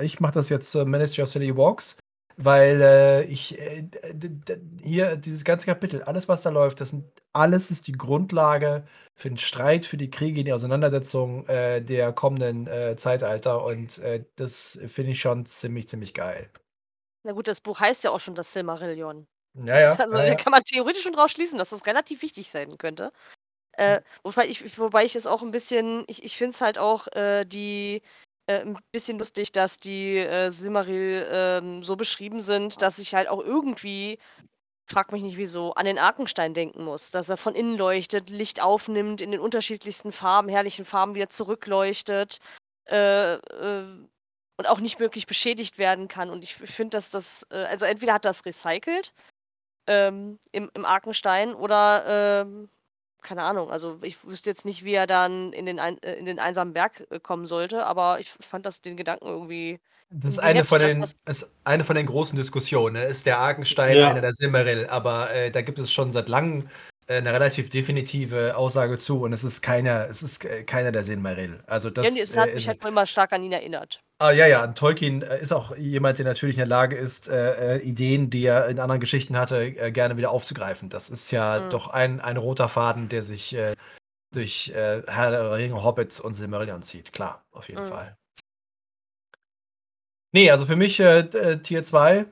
[0.00, 1.96] ich mache das jetzt äh, Ministry of City Walks
[2.42, 3.86] weil äh, ich äh,
[4.82, 8.84] hier dieses ganze Kapitel, alles was da läuft, das sind alles ist die Grundlage
[9.14, 14.24] für den Streit, für die Kriege, die Auseinandersetzung äh, der kommenden äh, Zeitalter und äh,
[14.36, 16.50] das finde ich schon ziemlich, ziemlich geil.
[17.24, 19.26] Na gut, das Buch heißt ja auch schon das Silmarillion.
[19.54, 19.92] Ja, ja.
[19.94, 20.34] Also ja, da ja.
[20.34, 23.12] kann man theoretisch schon draus schließen, dass das relativ wichtig sein könnte.
[23.72, 27.06] Äh, wobei, ich, wobei ich es auch ein bisschen, ich, ich finde es halt auch
[27.08, 28.02] äh, die
[28.50, 33.28] äh, ein bisschen lustig, dass die äh, Silmaril ähm, so beschrieben sind, dass ich halt
[33.28, 34.18] auch irgendwie,
[34.90, 37.10] frag mich nicht wieso, an den Arkenstein denken muss.
[37.10, 42.38] Dass er von innen leuchtet, Licht aufnimmt, in den unterschiedlichsten Farben, herrlichen Farben wieder zurückleuchtet.
[42.88, 44.08] Äh, äh,
[44.56, 46.28] und auch nicht wirklich beschädigt werden kann.
[46.28, 49.14] Und ich finde, dass das, äh, also entweder hat das recycelt
[49.86, 52.68] ähm, im, im Arkenstein oder ähm,
[53.22, 56.26] keine Ahnung, also ich wüsste jetzt nicht, wie er dann in den, ein, äh, in
[56.26, 59.80] den einsamen Berg äh, kommen sollte, aber ich fand das den Gedanken irgendwie.
[60.10, 62.94] Das ist eine, von den, das- ist eine von den großen Diskussionen.
[62.94, 63.04] Ne?
[63.04, 64.10] Ist der Arkenstein Ja.
[64.10, 64.86] einer der Silmaril?
[64.88, 66.66] Aber äh, da gibt es schon seit langem äh,
[67.18, 71.62] eine relativ definitive Aussage zu und es ist keiner, es ist äh, keiner der Silmaril.
[71.66, 74.00] Also das ja, es hat äh, mich halt immer stark an ihn erinnert.
[74.18, 77.28] Ah, ja, ja, und Tolkien äh, ist auch jemand, der natürlich in der Lage ist,
[77.28, 80.88] äh, äh, Ideen, die er in anderen Geschichten hatte, äh, gerne wieder aufzugreifen.
[80.90, 81.70] Das ist ja Mhm.
[81.70, 83.74] doch ein, ein roter Faden, der sich äh,
[84.32, 87.12] durch äh, Herr der Ringe, Hobbits und Silmarillion zieht.
[87.12, 87.88] Klar, auf jeden Mhm.
[87.88, 88.16] Fall.
[90.32, 92.26] Nee, also für mich äh, äh, Tier 2.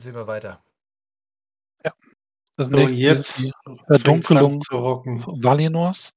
[0.00, 0.62] Sehen wir weiter.
[2.58, 3.44] So, jetzt
[3.86, 5.22] Verdunkelung zu rocken.
[5.42, 6.12] Valinors.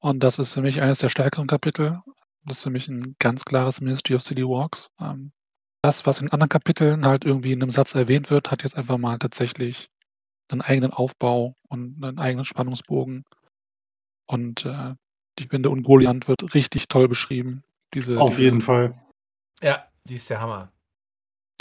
[0.00, 2.00] Und das ist für mich eines der stärkeren Kapitel.
[2.44, 4.90] Das ist für mich ein ganz klares Ministry of City Walks.
[5.00, 5.32] Ähm,
[5.82, 8.98] das, was in anderen Kapiteln halt irgendwie in einem Satz erwähnt wird, hat jetzt einfach
[8.98, 9.88] mal tatsächlich
[10.50, 13.24] einen eigenen Aufbau und einen eigenen Spannungsbogen.
[14.26, 14.94] Und äh,
[15.38, 17.64] die Winde und Goliath wird richtig toll beschrieben.
[17.94, 19.02] Diese, Auf diese, jeden Fall.
[19.62, 20.70] Ja, die ist der Hammer.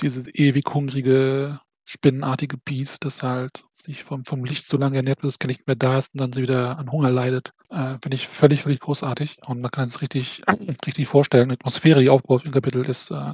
[0.02, 5.34] diese ewig hungrige, spinnenartige Biest, das halt sich vom, vom Licht so lange ernährt, bis
[5.34, 7.54] es gar nicht mehr da ist und dann sie wieder an Hunger leidet.
[7.70, 9.38] Äh, Finde ich völlig, völlig großartig.
[9.46, 10.42] Und man kann es richtig,
[10.86, 11.50] richtig vorstellen.
[11.50, 13.34] Die Atmosphäre, die aufgebaut im Kapitel, ist äh,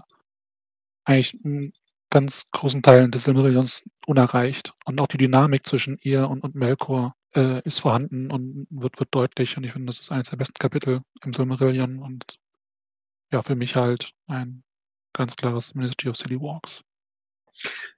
[1.06, 1.72] eigentlich in
[2.10, 4.74] ganz großen Teilen des Silmarillions unerreicht.
[4.86, 9.14] Und auch die Dynamik zwischen ihr und, und Melkor äh, ist vorhanden und wird, wird
[9.14, 9.56] deutlich.
[9.56, 12.40] Und ich finde, das ist eines der besten Kapitel im Silmarillion und
[13.32, 14.64] ja, für mich halt ein
[15.14, 16.84] ganz klares Ministry of Silly Walks.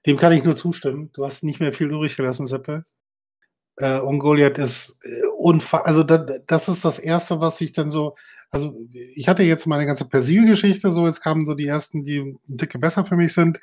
[0.06, 1.10] Dem kann ich nur zustimmen.
[1.12, 2.84] Du hast nicht mehr viel übrig gelassen, Seppe.
[3.76, 7.90] Äh, und Goliath ist äh, unfa also da, das ist das Erste, was ich dann
[7.90, 8.16] so,
[8.50, 8.74] also
[9.14, 12.78] ich hatte jetzt meine ganze Persil-Geschichte, so jetzt kamen so die ersten, die ein Dicke
[12.78, 13.60] besser für mich sind.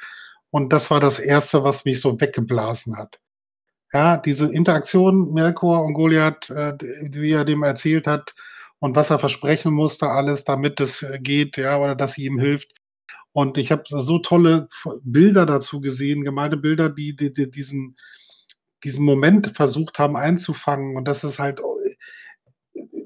[0.52, 3.20] Und das war das Erste, was mich so weggeblasen hat.
[3.94, 6.74] Ja, diese Interaktion Melkor und Goliath, äh,
[7.12, 8.36] wie er dem erzählt hat
[8.80, 12.40] und was er versprechen musste, alles, damit es äh, geht, ja, oder dass sie ihm
[12.40, 12.74] hilft.
[13.40, 14.68] Und ich habe so tolle
[15.02, 17.96] Bilder dazu gesehen, gemalte Bilder, die, die, die diesen,
[18.84, 20.98] diesen Moment versucht haben einzufangen.
[20.98, 21.62] Und das ist halt,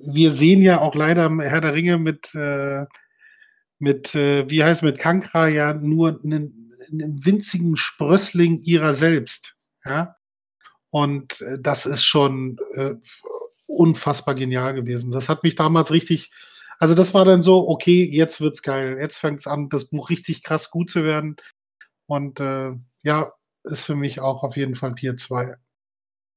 [0.07, 2.85] wir sehen ja auch leider Herr der Ringe mit, äh,
[3.77, 6.51] mit äh, wie heißt mit Kankra ja nur einen,
[6.91, 9.53] einen winzigen Sprössling ihrer selbst.
[9.85, 10.15] Ja?
[10.89, 12.95] Und äh, das ist schon äh,
[13.67, 15.11] unfassbar genial gewesen.
[15.11, 16.31] Das hat mich damals richtig,
[16.79, 18.97] also das war dann so, okay, jetzt wird's geil.
[18.99, 21.35] Jetzt fängt es an, das Buch richtig krass gut zu werden.
[22.07, 22.71] Und äh,
[23.03, 23.31] ja,
[23.63, 25.55] ist für mich auch auf jeden Fall Tier 2.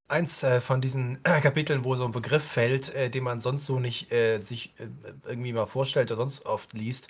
[0.08, 3.66] Eins äh, von diesen äh, Kapiteln, wo so ein Begriff fällt, äh, den man sonst
[3.66, 4.88] so nicht äh, sich äh,
[5.26, 7.08] irgendwie mal vorstellt oder sonst oft liest.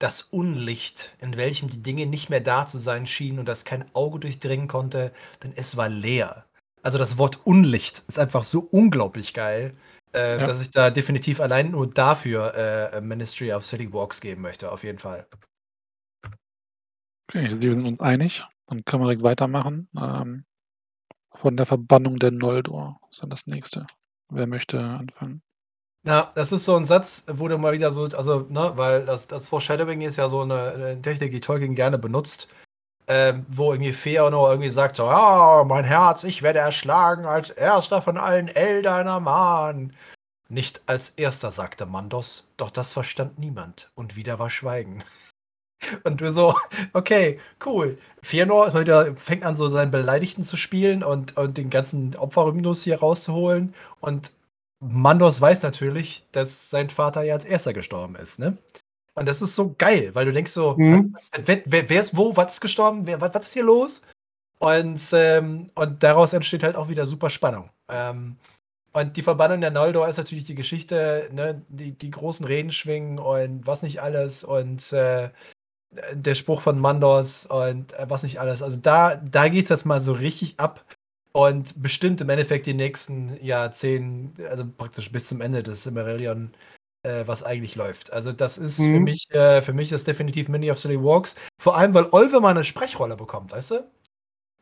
[0.00, 3.84] Das Unlicht, in welchem die Dinge nicht mehr da zu sein schienen und das kein
[3.94, 5.12] Auge durchdringen konnte,
[5.44, 6.46] denn es war leer.
[6.82, 9.76] Also das Wort Unlicht ist einfach so unglaublich geil,
[10.14, 10.44] äh, Ja.
[10.44, 14.84] dass ich da definitiv allein nur dafür äh, Ministry of City Walks geben möchte, auf
[14.84, 15.26] jeden Fall.
[17.28, 18.44] Okay, wir sind uns einig.
[18.66, 19.88] Dann können wir direkt weitermachen.
[19.98, 20.44] Ähm,
[21.34, 23.86] von der Verbannung der Noldor ist dann das nächste.
[24.30, 25.42] Wer möchte anfangen?
[26.04, 29.28] Na, das ist so ein Satz, wo du mal wieder so, also, ne, weil das,
[29.28, 32.48] das Foreshadowing ist ja so eine, eine Technik, die Tolkien gerne benutzt,
[33.14, 38.00] ähm, wo irgendwie Feanor irgendwie sagt so, ja, mein Herz, ich werde erschlagen als erster
[38.00, 39.94] von allen Eldiner Mann.
[40.48, 45.04] Nicht als erster, sagte Mandos, doch das verstand niemand und wieder war Schweigen.
[46.04, 46.54] Und du so,
[46.92, 47.98] okay, cool.
[48.22, 53.00] Fëanor heute fängt an, so seinen Beleidigten zu spielen und, und den ganzen Opferhymnus hier
[53.00, 53.74] rauszuholen.
[53.98, 54.30] Und
[54.78, 58.56] Mandos weiß natürlich, dass sein Vater ja als erster gestorben ist, ne?
[59.14, 61.16] Und das ist so geil, weil du denkst so, mhm.
[61.44, 64.02] wer, wer, wer, ist wo, was ist gestorben, wer, was, was ist hier los?
[64.58, 67.70] Und, ähm, und daraus entsteht halt auch wieder super Spannung.
[67.88, 68.36] Ähm,
[68.92, 73.18] und die Verbannung der Noldor ist natürlich die Geschichte, ne, die, die großen Reden schwingen
[73.18, 75.30] und was nicht alles und äh,
[76.12, 78.62] der Spruch von Mandos und äh, was nicht alles.
[78.62, 80.84] Also da, da geht es jetzt mal so richtig ab
[81.32, 86.71] und bestimmt im Endeffekt die nächsten Jahrzehnte, also praktisch bis zum Ende des Silmarillion, äh,
[87.04, 88.12] was eigentlich läuft.
[88.12, 88.94] Also das ist mhm.
[88.94, 91.36] für mich, äh, für mich ist definitiv Mini of Silly Walks.
[91.58, 93.90] Vor allem, weil Olve mal eine Sprechrolle bekommt, weißt du?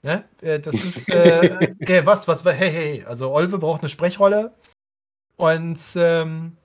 [0.03, 4.55] Ja, äh, das ist, äh, okay, was, was, hey, hey, also Olve braucht eine Sprechrolle
[5.37, 6.57] und, ähm,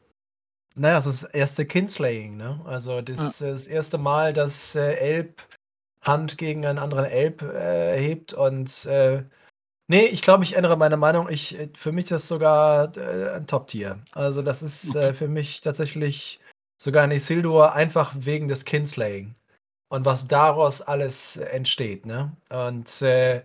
[0.76, 2.60] naja, das ist das erste Kinslaying, ne?
[2.66, 3.52] Also das, ja.
[3.52, 5.42] das erste Mal, dass äh, Elb
[6.02, 9.24] Hand gegen einen anderen Elb äh, hebt und äh,
[9.88, 11.30] nee, ich glaube, ich ändere meine Meinung.
[11.30, 14.00] Ich, äh, für mich ist das sogar äh, ein Top-Tier.
[14.12, 16.40] Also das ist äh, für mich tatsächlich
[16.82, 19.36] sogar ein Isildur einfach wegen des Kinslaying
[19.90, 22.36] und was daraus alles entsteht, ne?
[22.50, 23.44] Und äh,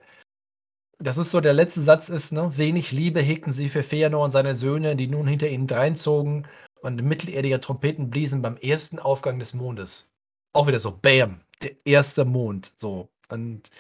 [0.98, 2.56] das ist so, der letzte Satz ist, ne?
[2.58, 6.46] Wenig Liebe hegten sie für Feanor und seine Söhne, die nun hinter ihnen dreinzogen
[6.82, 10.12] und mittelerdiger Trompeten bliesen beim ersten Aufgang des Mondes.
[10.52, 12.72] Auch wieder so, bam, der erste Mond.
[12.76, 13.08] So.
[13.28, 13.70] Und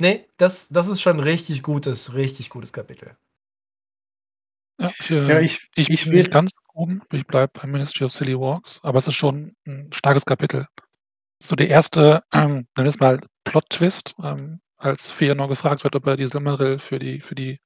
[0.00, 3.16] nee, das, das ist schon ein richtig gutes, richtig gutes Kapitel.
[4.80, 7.02] Ja, ich, äh, ja, ich, ich, ich bin nicht ganz oben.
[7.12, 10.66] Ich bleibe beim Ministry of Silly Walks, aber es ist schon ein starkes Kapitel.
[11.42, 16.06] So der erste, ähm, nennen wir es mal Plot-Twist, ähm, als Feanor gefragt wird, ob
[16.06, 17.60] er die Silmaril für die, für die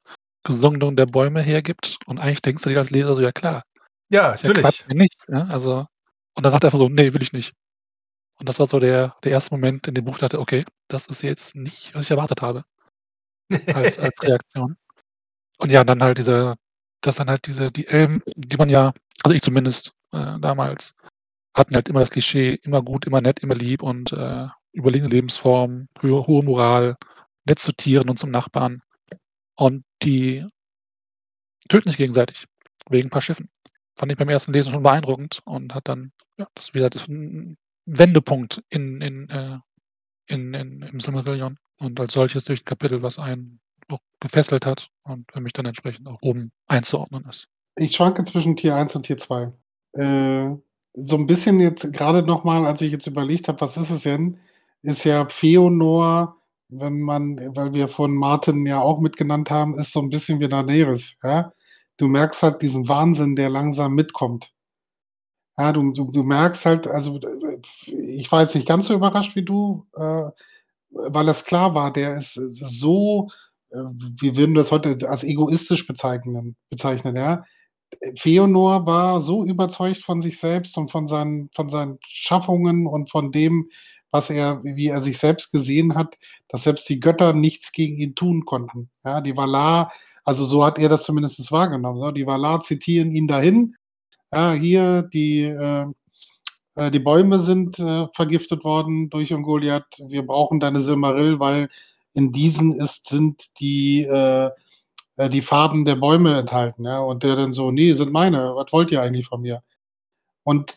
[0.44, 1.98] Gesundung der Bäume hergibt.
[2.06, 3.62] Und eigentlich denkst du dir als Leser so, ja klar,
[4.10, 4.84] ja, natürlich.
[4.88, 5.86] Ja nicht, ja, also,
[6.34, 7.52] und dann sagt er einfach so, nee, will ich nicht.
[8.38, 11.22] Und das war so der, der erste Moment, in dem Buch dachte, okay, das ist
[11.22, 12.64] jetzt nicht, was ich erwartet habe.
[13.74, 14.76] Als, als Reaktion.
[15.58, 16.54] Und ja, dann halt diese,
[17.00, 20.94] das dann halt diese, die Elben, die man ja, also ich zumindest äh, damals,
[21.56, 25.88] hatten halt immer das Klischee, immer gut, immer nett, immer lieb und äh, überlegene Lebensform,
[26.02, 26.96] hohe, hohe Moral,
[27.46, 28.82] nett zu Tieren und zum Nachbarn.
[29.56, 30.46] Und die
[31.68, 32.46] töten sich gegenseitig,
[32.90, 33.48] wegen ein paar Schiffen
[33.96, 37.56] fand ich beim ersten Lesen schon beeindruckend und hat dann, ja, das wieder das ein
[37.86, 39.58] Wendepunkt in, in, äh,
[40.26, 45.30] in, in, im Silmarillion und als solches durch Kapitel, was einen auch gefesselt hat und
[45.30, 47.48] für mich dann entsprechend auch oben einzuordnen ist.
[47.76, 49.52] Ich schwanke zwischen Tier 1 und Tier 2.
[49.94, 50.50] Äh,
[50.92, 54.38] so ein bisschen jetzt gerade nochmal, als ich jetzt überlegt habe, was ist es denn,
[54.82, 60.00] ist ja Feonor, wenn man, weil wir von Martin ja auch mitgenannt haben, ist so
[60.00, 61.52] ein bisschen wie Daenerys, ja
[61.96, 64.52] du merkst halt diesen Wahnsinn, der langsam mitkommt.
[65.56, 67.20] Ja, du, du, du merkst halt, also
[67.86, 70.30] ich war jetzt nicht ganz so überrascht wie du, äh,
[70.90, 73.28] weil es klar war, der ist so,
[73.70, 73.76] äh,
[74.20, 77.44] wir würden das heute als egoistisch bezeichnen, bezeichnen, ja.
[78.18, 83.30] Feonor war so überzeugt von sich selbst und von seinen, von seinen Schaffungen und von
[83.30, 83.68] dem,
[84.10, 86.16] was er, wie er sich selbst gesehen hat,
[86.48, 88.90] dass selbst die Götter nichts gegen ihn tun konnten.
[89.04, 89.92] Ja, die Valar
[90.24, 92.14] also so hat er das zumindest wahrgenommen.
[92.14, 93.76] Die Valar zitieren ihn dahin.
[94.34, 95.86] Ja, hier, die, äh,
[96.74, 99.86] äh, die Bäume sind äh, vergiftet worden durch Ungoliath.
[100.08, 101.68] Wir brauchen deine Silmaril, weil
[102.14, 104.50] in diesen ist, sind die, äh,
[105.16, 106.84] äh, die Farben der Bäume enthalten.
[106.84, 106.98] Ja?
[107.00, 108.56] Und der dann so, nee, sind meine.
[108.56, 109.62] Was wollt ihr eigentlich von mir?
[110.42, 110.76] Und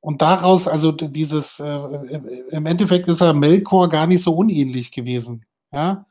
[0.00, 2.20] und daraus, also dieses, äh,
[2.52, 5.44] im Endeffekt ist er Melkor gar nicht so unähnlich gewesen.
[5.72, 6.06] Ja,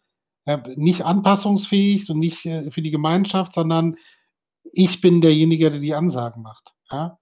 [0.75, 3.95] nicht anpassungsfähig und nicht, äh, für die Gemeinschaft, sondern
[4.73, 7.17] ich bin derjenige, der die Ansagen macht, ja?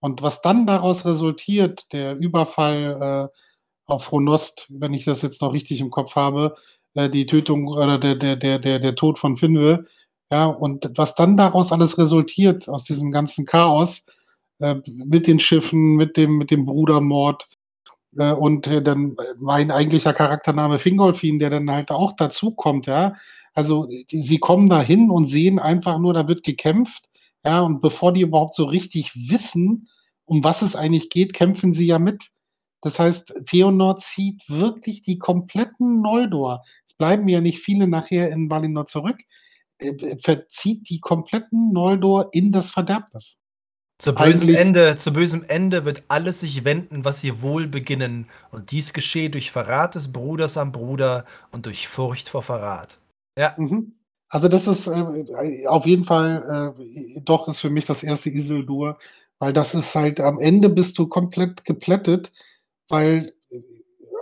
[0.00, 3.38] Und was dann daraus resultiert, der Überfall, äh,
[3.86, 6.56] auf Ronost, wenn ich das jetzt noch richtig im Kopf habe,
[6.94, 9.84] äh, die Tötung oder der der der der der Tod von Finwë,
[10.32, 14.06] ja, und was dann daraus alles resultiert aus diesem ganzen Chaos,
[14.60, 17.48] äh, mit den Schiffen, mit dem mit dem Brudermord,
[18.18, 23.14] äh, und äh, dann mein eigentlicher Charaktername Fingolfin, der dann halt auch dazukommt, ja.
[23.56, 27.08] Also, die sie kommen da hin und sehen einfach nur, da wird gekämpft,
[27.42, 29.88] ja, und bevor die überhaupt so richtig wissen,
[30.26, 32.30] um was es eigentlich geht, kämpfen sie ja mit.
[32.82, 36.64] Das heißt, Feonor zieht wirklich die kompletten Noldor.
[36.86, 39.16] Es bleiben ja nicht viele nachher in Valinor zurück,
[39.78, 43.38] äh, verzieht die kompletten Noldor in das Verderbnis.
[43.98, 48.70] Zu bösem Ende, zu bösem Ende wird alles sich wenden, was ihr wohl beginnen, und
[48.70, 52.98] dies geschehe durch Verrat des Bruders am Bruder und durch Furcht vor Verrat.
[53.38, 53.54] Ja.
[53.58, 53.94] Mhm.
[54.28, 58.98] Also das ist äh, auf jeden Fall äh, doch ist für mich das erste Isildur,
[59.38, 62.32] weil das ist halt am Ende bist du komplett geplättet,
[62.88, 63.34] weil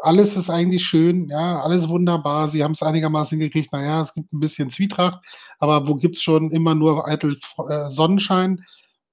[0.03, 2.49] alles ist eigentlich schön, ja, alles wunderbar.
[2.49, 3.73] Sie haben es einigermaßen gekriegt.
[3.73, 5.25] Naja, es gibt ein bisschen Zwietracht,
[5.59, 7.39] aber wo gibt es schon immer nur eitel
[7.71, 8.63] äh, Sonnenschein?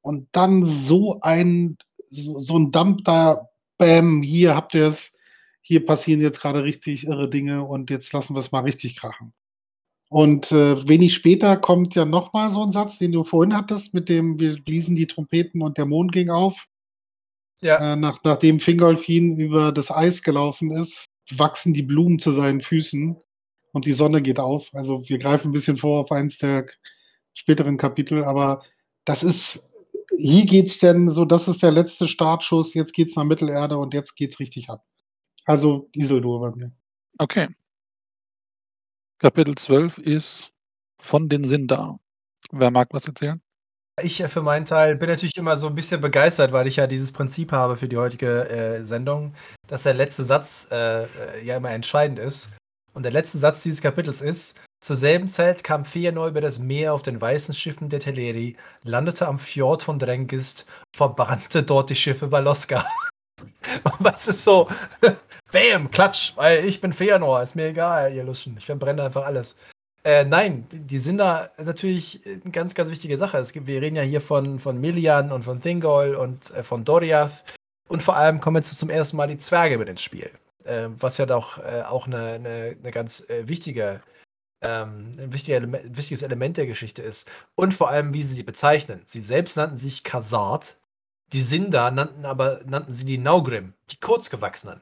[0.01, 5.15] Und dann so ein, so, so ein Dump da, bam, hier habt ihr es,
[5.61, 9.31] hier passieren jetzt gerade richtig irre Dinge und jetzt lassen wir es mal richtig krachen.
[10.11, 14.09] Und äh, wenig später kommt ja nochmal so ein Satz, den du vorhin hattest, mit
[14.09, 16.67] dem wir bliesen die Trompeten und der Mond ging auf.
[17.61, 17.93] Ja.
[17.93, 23.15] Äh, nach, nachdem Fingolfin über das Eis gelaufen ist, wachsen die Blumen zu seinen Füßen
[23.71, 24.69] und die Sonne geht auf.
[24.73, 26.65] Also wir greifen ein bisschen vor auf eins der
[27.33, 28.63] späteren Kapitel, aber
[29.05, 29.69] das ist,
[30.17, 34.17] hier geht's denn so, das ist der letzte Startschuss, jetzt geht's nach Mittelerde und jetzt
[34.17, 34.83] geht's richtig ab.
[35.45, 36.73] Also Isildur bei mir.
[37.17, 37.47] Okay.
[39.21, 40.51] Kapitel 12 ist
[40.99, 41.99] von den Sindar.
[42.51, 43.39] Wer mag was erzählen?
[44.01, 46.87] Ich äh, für meinen Teil bin natürlich immer so ein bisschen begeistert, weil ich ja
[46.87, 49.35] dieses Prinzip habe für die heutige äh, Sendung,
[49.67, 51.07] dass der letzte Satz äh, äh,
[51.43, 52.49] ja immer entscheidend ist.
[52.95, 56.91] Und der letzte Satz dieses Kapitels ist: Zur selben Zeit kam Fëanor über das Meer
[56.91, 60.65] auf den weißen Schiffen der Teleri, landete am Fjord von Drengist,
[60.95, 62.83] verbrannte dort die Schiffe bei Loska.
[63.99, 64.67] Was ist so?
[65.51, 68.55] Bam, klatsch, weil ich bin Fëanor, ist mir egal, ihr Luschen.
[68.57, 69.57] Ich verbrenne einfach alles.
[70.03, 73.37] Äh, nein, die sind da natürlich eine ganz, ganz wichtige Sache.
[73.37, 76.83] Es gibt, wir reden ja hier von, von Milian und von Thingol und äh, von
[76.83, 77.43] Doriath.
[77.87, 80.31] Und vor allem kommen jetzt zum ersten Mal die Zwerge mit ins Spiel.
[80.63, 84.01] Äh, was ja doch äh, auch eine, eine, eine ganz äh, wichtige,
[84.61, 87.29] ähm, ein Element, wichtiges Element der Geschichte ist.
[87.55, 89.01] Und vor allem, wie sie sie bezeichnen.
[89.05, 90.77] Sie selbst nannten sich Khazard.
[91.33, 94.81] Die Sindar nannten aber nannten sie die Naugrim, die Kurzgewachsenen.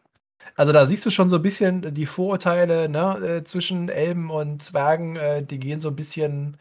[0.56, 4.62] Also da siehst du schon so ein bisschen die Vorurteile ne, äh, zwischen Elben und
[4.62, 6.58] Zwergen, äh, die gehen so ein bisschen,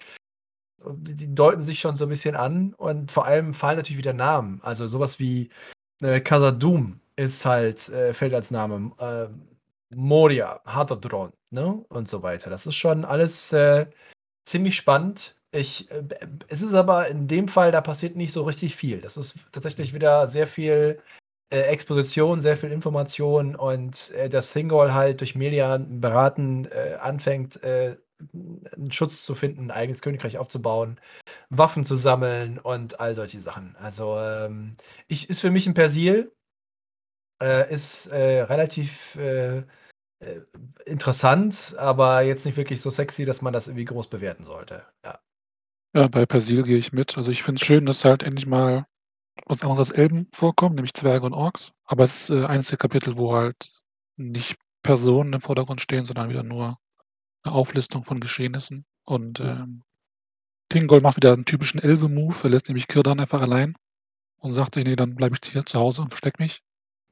[0.85, 4.61] die deuten sich schon so ein bisschen an und vor allem fallen natürlich wieder Namen.
[4.63, 5.51] Also sowas wie
[6.03, 8.93] äh, Casadum ist halt, äh, fällt als Name.
[8.99, 9.29] Äh,
[9.95, 11.85] Moria, Hatadron, ne?
[11.89, 12.51] Und so weiter.
[12.51, 13.87] Das ist schon alles äh,
[14.45, 15.38] ziemlich spannend.
[15.51, 16.03] Ich, äh,
[16.49, 19.01] es ist aber in dem Fall, da passiert nicht so richtig viel.
[19.01, 21.01] Das ist tatsächlich wieder sehr viel
[21.51, 27.63] äh, Exposition, sehr viel Information und äh, dass Thingol halt durch Melian beraten äh, anfängt,
[27.63, 27.97] äh,
[28.77, 31.01] einen Schutz zu finden, ein eigenes Königreich aufzubauen,
[31.51, 33.77] Waffen zu sammeln und all solche Sachen.
[33.77, 34.77] Also ähm,
[35.07, 36.33] ich, ist für mich ein Persil,
[37.43, 39.17] äh, ist relativ
[40.85, 44.85] interessant, aber jetzt nicht wirklich so sexy, dass man das irgendwie groß bewerten sollte.
[45.05, 45.21] Ja.
[45.95, 47.17] Ja, bei Persil gehe ich mit.
[47.17, 48.87] Also ich finde es schön, dass halt endlich mal
[49.47, 51.73] was anderes Elben vorkommen, nämlich Zwerge und Orks.
[51.85, 53.57] Aber es ist äh, eines der Kapitel, wo halt
[54.17, 56.79] nicht Personen im Vordergrund stehen, sondern wieder nur
[57.43, 58.85] eine Auflistung von Geschehnissen.
[59.05, 59.83] Und ähm,
[60.69, 62.37] Tingold macht wieder einen typischen Elfe-Move.
[62.43, 63.75] Er lässt nämlich Kirdan einfach allein
[64.39, 66.61] und sagt sich, nee, dann bleibe ich hier zu Hause und versteck mich.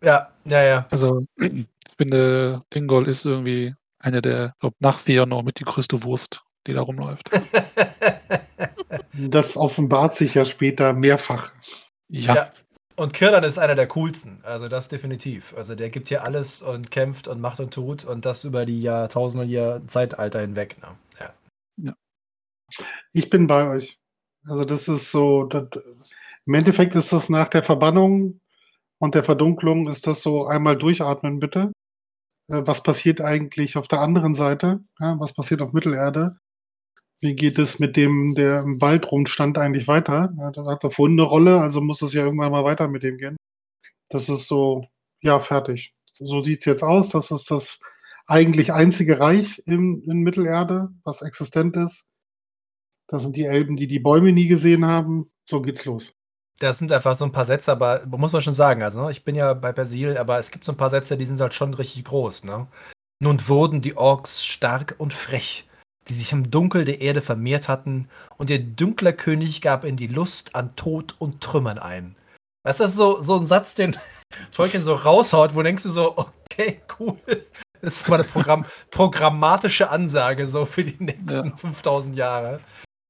[0.03, 0.87] Ja, ja, ja.
[0.91, 1.66] Also ich
[1.97, 6.75] finde, Tingold ist irgendwie einer der, ich glaube, nach noch mit die größte Wurst, die
[6.75, 7.29] da rumläuft.
[9.12, 11.53] das offenbart sich ja später mehrfach.
[12.09, 12.35] Ja.
[12.35, 12.53] ja.
[12.97, 15.55] Und Kirdan ist einer der coolsten, also das definitiv.
[15.55, 18.81] Also der gibt hier alles und kämpft und macht und tut und das über die
[18.81, 20.77] Jahrtausende Jahr Zeitalter hinweg.
[20.81, 20.89] Ne?
[21.21, 21.35] Ja.
[21.77, 21.95] ja.
[23.12, 23.99] Ich bin bei euch.
[24.47, 25.69] Also das ist so, das,
[26.47, 28.41] im Endeffekt ist das nach der Verbannung
[28.99, 31.73] und der Verdunklung, ist das so einmal durchatmen bitte.
[32.49, 34.81] Äh, was passiert eigentlich auf der anderen Seite?
[35.01, 36.33] Ja, was passiert auf Mittelerde?
[37.21, 40.35] Wie geht es mit dem, der im Wald rumstand, eigentlich weiter?
[40.39, 43.03] Ja, da hat er vorhin eine Rolle, also muss es ja irgendwann mal weiter mit
[43.03, 43.37] dem gehen.
[44.11, 44.85] Das ist so,
[45.23, 45.95] ja, fertig.
[46.12, 47.09] So sieht es jetzt aus.
[47.09, 47.81] Das ist das
[48.27, 52.05] eigentlich einzige Reich in, in Mittelerde, was existent ist.
[53.07, 55.31] Das sind die Elben, die die Bäume nie gesehen haben.
[55.45, 56.12] So geht's los.
[56.59, 59.25] Das sind einfach so ein paar Sätze, aber muss man schon sagen, also ne, ich
[59.25, 61.75] bin ja bei Persil, aber es gibt so ein paar Sätze, die sind halt schon
[61.75, 62.45] richtig groß.
[62.45, 62.67] Ne?
[63.21, 65.66] Nun wurden die Orks stark und frech
[66.09, 70.07] die sich im Dunkel der Erde vermehrt hatten, und ihr dunkler König gab ihnen die
[70.07, 72.17] Lust an Tod und Trümmern ein.
[72.65, 73.97] Weißt du, das ist so, so ein Satz, den
[74.53, 77.17] Tolkien so raushaut, wo denkst du so, okay, cool.
[77.81, 81.57] Das ist mal eine Programm programmatische Ansage so für die nächsten ja.
[81.57, 82.61] 5000 Jahre.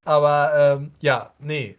[0.04, 1.78] Aber ähm, ja, nee,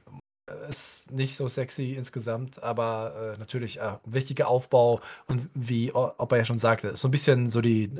[0.69, 6.39] ist nicht so sexy insgesamt, aber äh, natürlich äh, wichtiger Aufbau und wie ob er
[6.39, 7.91] ja schon sagte, so ein bisschen so die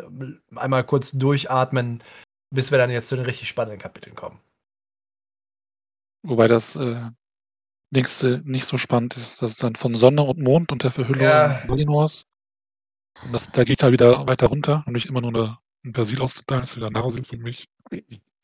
[0.56, 2.02] einmal kurz durchatmen,
[2.50, 4.40] bis wir dann jetzt zu den richtig spannenden Kapiteln kommen.
[6.24, 7.10] Wobei das äh,
[7.92, 11.24] nächste nicht so spannend ist, dass es dann von Sonne und Mond und der Verhüllung
[11.24, 11.62] ja.
[11.68, 12.26] Valinors.
[13.24, 16.22] Und das, da geht halt wieder weiter runter und nicht immer nur eine, ein Persil
[16.22, 17.68] auszuteilen, ist wieder Narsil für mich.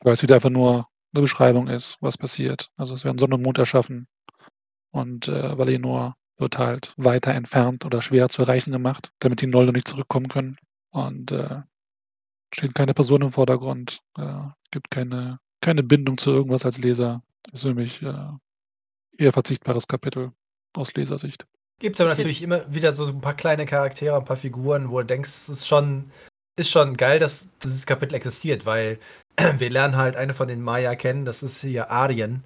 [0.00, 2.70] Weil es wieder einfach nur eine Beschreibung ist, was passiert.
[2.76, 4.08] Also es werden Sonne und Mond erschaffen
[4.90, 9.72] und äh, Valinor wird halt weiter entfernt oder schwer zu erreichen gemacht, damit die Noldor
[9.72, 10.56] nicht zurückkommen können.
[10.90, 11.62] Und äh,
[12.54, 17.22] steht keine Person im Vordergrund, äh, gibt keine, keine Bindung zu irgendwas als Leser.
[17.52, 18.28] Ist für mich äh,
[19.18, 20.32] eher verzichtbares Kapitel
[20.72, 21.46] aus Lesersicht.
[21.80, 25.06] Gibt aber natürlich immer wieder so ein paar kleine Charaktere, ein paar Figuren, wo du
[25.06, 26.10] denkst, es ist schon,
[26.56, 28.98] ist schon geil, dass dieses Kapitel existiert, weil
[29.58, 32.44] wir lernen halt eine von den Maya kennen, das ist hier Arien,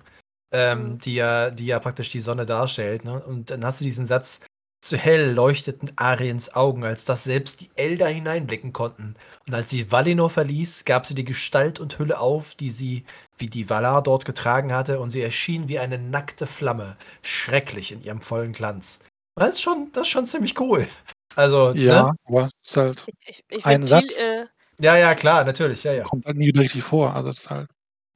[0.53, 0.99] ähm, mhm.
[0.99, 3.05] die, ja, die ja praktisch die Sonne darstellt.
[3.05, 3.23] Ne?
[3.23, 4.41] Und dann hast du diesen Satz,
[4.81, 9.15] zu hell leuchteten Ariens Augen, als dass selbst die Elder hineinblicken konnten.
[9.47, 13.05] Und als sie Valinor verließ, gab sie die Gestalt und Hülle auf, die sie,
[13.39, 18.03] wie die Valar dort getragen hatte, und sie erschien wie eine nackte Flamme, schrecklich in
[18.03, 19.01] ihrem vollen Glanz.
[19.35, 20.89] Das ist schon, das ist schon ziemlich cool.
[21.37, 22.15] Also, ja, ne?
[22.25, 24.17] aber es ist halt ich, ich ein Satz.
[24.17, 24.47] Thiel, äh,
[24.81, 26.05] ja, ja, klar, natürlich, ja, ja.
[26.05, 27.15] Kommt halt nie richtig vor.
[27.15, 27.69] Also es ist halt.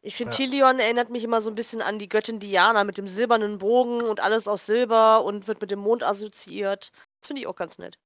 [0.05, 0.37] Ich finde, ja.
[0.37, 4.03] Tilion erinnert mich immer so ein bisschen an die Göttin Diana mit dem silbernen Bogen
[4.03, 6.91] und alles aus Silber und wird mit dem Mond assoziiert.
[7.21, 7.99] Das finde ich auch ganz nett.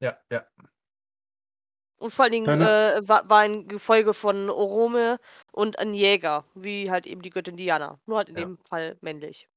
[0.00, 0.46] Ja, ja.
[1.98, 5.18] Und vor allen Dingen äh, war, war, ein Gefolge von Orome
[5.52, 7.98] und ein Jäger, wie halt eben die Göttin Diana.
[8.06, 8.42] Nur halt in ja.
[8.42, 9.48] dem Fall männlich.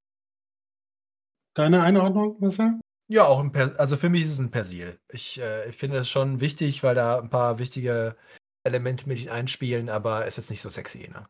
[1.56, 2.80] Deine Einordnung, Marcel?
[3.10, 5.00] Ja, auch ein per also für mich ist es ein Persil.
[5.10, 8.18] Ich, äh, ich finde es schon wichtig, weil da ein paar wichtige
[8.64, 11.28] Elemente mit einspielen, aber es ist nicht so sexy, ne?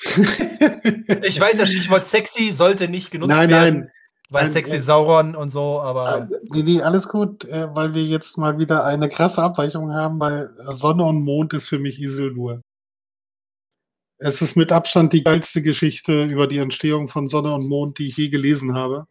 [0.00, 3.78] Ich weiß, das Stichwort sexy sollte nicht genutzt nein, werden.
[3.80, 3.90] Nein,
[4.30, 4.52] weil nein.
[4.52, 6.28] sexy Sauron und so, aber.
[6.50, 10.50] Nee, nee, alles gut, äh, weil wir jetzt mal wieder eine krasse Abweichung haben, weil
[10.72, 12.62] Sonne und Mond ist für mich Isildur.
[14.18, 18.08] Es ist mit Abstand die geilste Geschichte über die Entstehung von Sonne und Mond, die
[18.08, 19.06] ich je gelesen habe.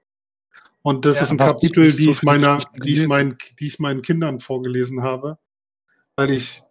[0.81, 3.79] Und das ja, ist ein Kapitel, die, so ich meiner, die, ich mein, die ich
[3.79, 5.37] meinen Kindern vorgelesen habe,
[6.15, 6.61] weil ich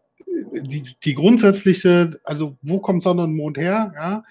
[0.63, 3.93] die, die grundsätzliche, also wo kommt Sonne und Mond her?
[3.95, 4.25] Ja,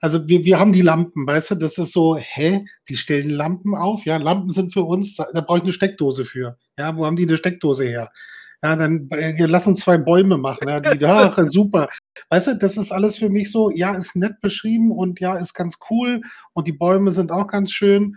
[0.00, 3.74] also wir, wir haben die Lampen, weißt du, das ist so, hä, die stellen Lampen
[3.74, 6.58] auf, ja, Lampen sind für uns, da brauche ich eine Steckdose für.
[6.78, 8.10] Ja, wo haben die eine Steckdose her?
[8.62, 10.68] Ja, dann äh, lass uns zwei Bäume machen.
[10.68, 11.88] Ja, die, ach, super.
[12.30, 15.54] Weißt du, das ist alles für mich so, ja, ist nett beschrieben und ja, ist
[15.54, 16.20] ganz cool
[16.52, 18.16] und die Bäume sind auch ganz schön.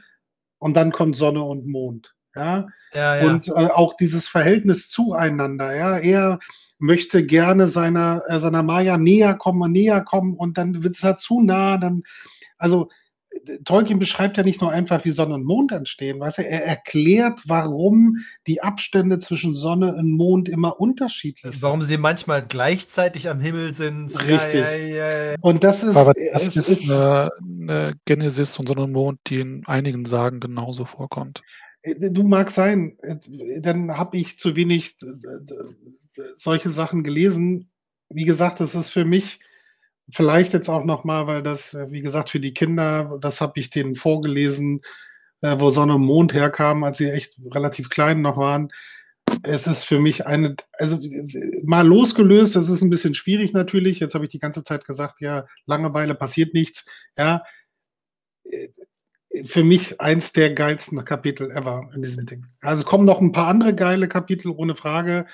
[0.60, 2.14] Und dann kommt Sonne und Mond.
[2.36, 3.30] Ja, ja, ja.
[3.30, 5.76] und äh, auch dieses Verhältnis zueinander.
[5.76, 6.40] Ja, er
[6.78, 11.04] möchte gerne seiner, äh, seiner Maya näher kommen und näher kommen und dann wird es
[11.04, 12.04] halt zu nah, dann,
[12.58, 12.90] also
[13.64, 17.42] Tolkien beschreibt ja nicht nur einfach, wie Sonne und Mond entstehen, weißt du, er erklärt,
[17.46, 18.18] warum
[18.48, 21.62] die Abstände zwischen Sonne und Mond immer unterschiedlich sind.
[21.62, 24.10] Warum sie manchmal gleichzeitig am Himmel sind.
[24.28, 24.62] Richtig.
[24.62, 25.96] Ja, ja, ja, und das ist.
[25.96, 30.40] Aber das ist, ist eine, eine, Genesis von Sonne und Mond, die in einigen Sagen
[30.40, 31.42] genauso vorkommt.
[31.82, 33.18] Äh, du mag sein, äh,
[33.62, 34.98] dann habe ich zu wenig
[36.38, 37.70] solche Sachen gelesen.
[38.10, 39.40] Wie gesagt, das ist für mich
[40.12, 43.60] vielleicht jetzt auch noch mal, weil das, äh, wie gesagt, für die Kinder, das habe
[43.60, 44.82] ich denen vorgelesen,
[45.42, 48.74] wo Sonne und Mond herkamen, als sie echt relativ klein noch waren.
[49.44, 51.00] Es ist für mich eine, also
[51.64, 54.02] mal losgelöst, das ist ein bisschen schwierig natürlich.
[54.02, 56.84] Jetzt habe ich die ganze Zeit gesagt, ja, Langeweile passiert nichts.
[57.18, 57.44] Ja,
[59.46, 62.46] für mich eins der geilsten Kapitel ever in diesem Ding.
[62.62, 65.26] Also es kommen noch ein paar andere geile Kapitel, ohne Frage.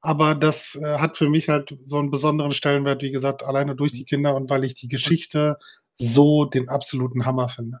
[0.00, 3.92] Aber das äh, hat für mich halt so einen besonderen Stellenwert, wie gesagt, alleine durch
[3.92, 5.58] die Kinder und weil ich die Geschichte
[5.96, 7.78] so den absoluten Hammer finde.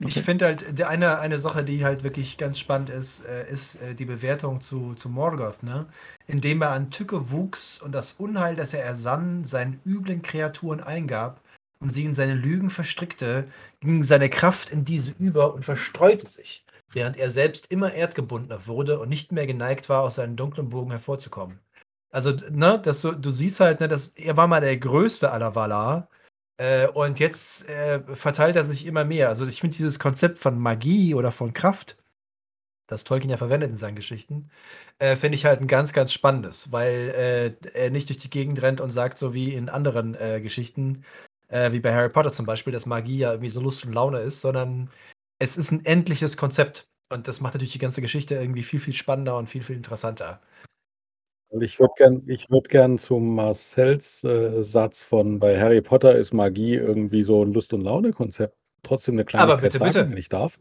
[0.00, 0.12] Okay.
[0.16, 3.94] Ich finde halt, eine, eine Sache, die halt wirklich ganz spannend ist, äh, ist äh,
[3.94, 5.86] die Bewertung zu, zu Morgoth, ne?
[6.28, 11.40] Indem er an Tücke wuchs und das Unheil, das er ersann, seinen üblen Kreaturen eingab,
[11.80, 13.48] und sie in seine Lügen verstrickte,
[13.80, 18.98] ging seine Kraft in diese über und verstreute sich, während er selbst immer erdgebundener wurde
[18.98, 21.60] und nicht mehr geneigt war, aus seinem dunklen Bogen hervorzukommen.
[22.10, 26.08] Also, ne, das du siehst halt, ne, dass er war mal der größte aller Valar.
[26.58, 29.28] Äh, und jetzt äh, verteilt er sich immer mehr.
[29.28, 31.98] Also ich finde dieses Konzept von Magie oder von Kraft,
[32.88, 34.50] das Tolkien ja verwendet in seinen Geschichten,
[34.98, 38.62] äh, finde ich halt ein ganz, ganz spannendes, weil äh, er nicht durch die Gegend
[38.62, 41.04] rennt und sagt, so wie in anderen äh, Geschichten,
[41.48, 44.18] äh, wie bei Harry Potter zum Beispiel, dass Magie ja irgendwie so Lust und Laune
[44.18, 44.90] ist, sondern
[45.38, 46.88] es ist ein endliches Konzept.
[47.10, 50.40] Und das macht natürlich die ganze Geschichte irgendwie viel, viel spannender und viel, viel interessanter.
[51.50, 56.14] Und ich würde gern, ich würd gern zum Marcells äh, Satz von bei Harry Potter
[56.14, 60.10] ist Magie irgendwie so ein Lust- und Laune-Konzept trotzdem eine kleine Aber bitte, sagen, bitte.
[60.10, 60.58] wenn ich darf.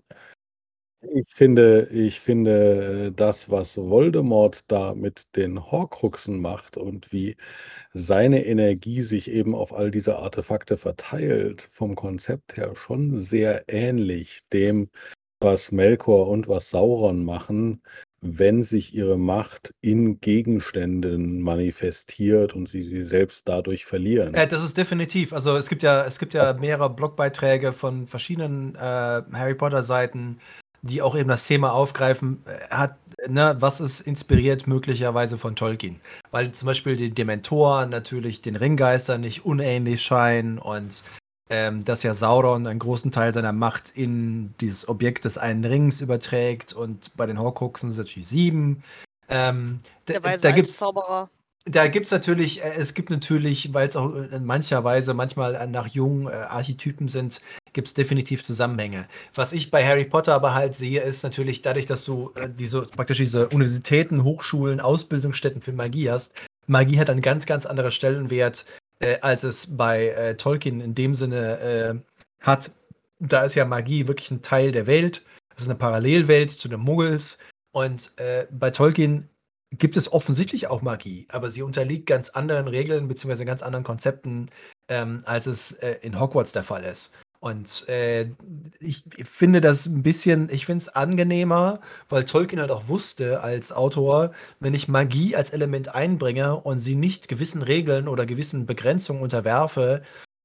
[1.02, 7.38] Ich finde ich finde, das, was Voldemort da mit den Horcruxen macht und wie
[7.94, 14.42] seine Energie sich eben auf all diese Artefakte verteilt, vom Konzept her schon sehr ähnlich
[14.52, 14.90] dem,
[15.40, 17.84] was Melkor und was Sauron machen,
[18.22, 24.34] wenn sich ihre Macht in Gegenständen manifestiert und sie sie selbst dadurch verlieren.
[24.34, 25.34] Äh, das ist definitiv.
[25.34, 30.40] Also es gibt ja, es gibt ja mehrere Blogbeiträge von verschiedenen äh, Harry Potter Seiten,
[30.88, 36.00] die auch eben das Thema aufgreifen, äh, hat, ne, was ist inspiriert möglicherweise von Tolkien?
[36.32, 41.04] Weil zum Beispiel die Dementoren natürlich den Ringgeistern nicht unähnlich scheinen und
[41.50, 46.02] ähm, dass ja Sauron einen großen Teil seiner Macht in dieses Objekt des einen Rings
[46.02, 48.84] überträgt und bei den Horcruxen sind es natürlich sieben.
[49.30, 51.30] Ähm, Der weise da gibt's, Zauberer.
[51.70, 55.88] Da gibt's natürlich, äh, es gibt natürlich, weil es auch in mancher Weise manchmal nach
[55.88, 57.42] jungen äh, Archetypen sind,
[57.74, 59.08] gibt es definitiv Zusammenhänge.
[59.36, 62.84] Was ich bei Harry Potter aber halt sehe, ist natürlich dadurch, dass du äh, diese
[62.84, 66.34] praktisch diese Universitäten, Hochschulen, Ausbildungsstätten für Magie hast.
[66.68, 68.66] Magie hat einen ganz, ganz anderen Stellenwert,
[69.00, 72.72] äh, als es bei äh, Tolkien in dem Sinne äh, hat.
[73.20, 75.24] Da ist ja Magie wirklich ein Teil der Welt.
[75.50, 77.38] Das ist eine Parallelwelt zu den Muggels.
[77.72, 79.30] Und äh, bei Tolkien
[79.72, 83.46] gibt es offensichtlich auch Magie, aber sie unterliegt ganz anderen Regeln bzw.
[83.46, 84.50] ganz anderen Konzepten,
[84.88, 87.12] ähm, als es äh, in Hogwarts der Fall ist.
[87.40, 88.32] Und äh,
[88.80, 93.72] ich finde das ein bisschen, ich finde es angenehmer, weil Tolkien halt auch wusste als
[93.72, 99.22] Autor, wenn ich Magie als Element einbringe und sie nicht gewissen Regeln oder gewissen Begrenzungen
[99.22, 100.02] unterwerfe,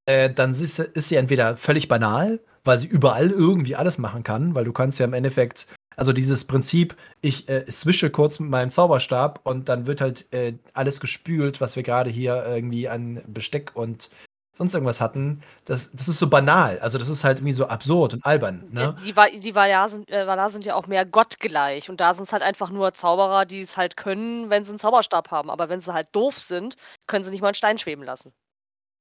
[0.06, 4.54] äh, dann ist, ist sie entweder völlig banal, weil sie überall irgendwie alles machen kann,
[4.54, 8.70] weil du kannst ja im Endeffekt, also dieses Prinzip, ich äh, swische kurz mit meinem
[8.70, 13.72] Zauberstab und dann wird halt äh, alles gespült, was wir gerade hier irgendwie an Besteck
[13.74, 14.10] und
[14.54, 16.78] sonst irgendwas hatten, das, das ist so banal.
[16.80, 18.68] Also das ist halt irgendwie so absurd und albern.
[18.70, 18.94] Ne?
[19.04, 22.24] die Va die Valar sind, äh, Valar sind ja auch mehr gottgleich und da sind
[22.24, 25.48] es halt einfach nur Zauberer, die es halt können, wenn sie einen Zauberstab haben.
[25.48, 26.76] Aber wenn sie halt doof sind,
[27.06, 28.32] können sie nicht mal einen Stein schweben lassen.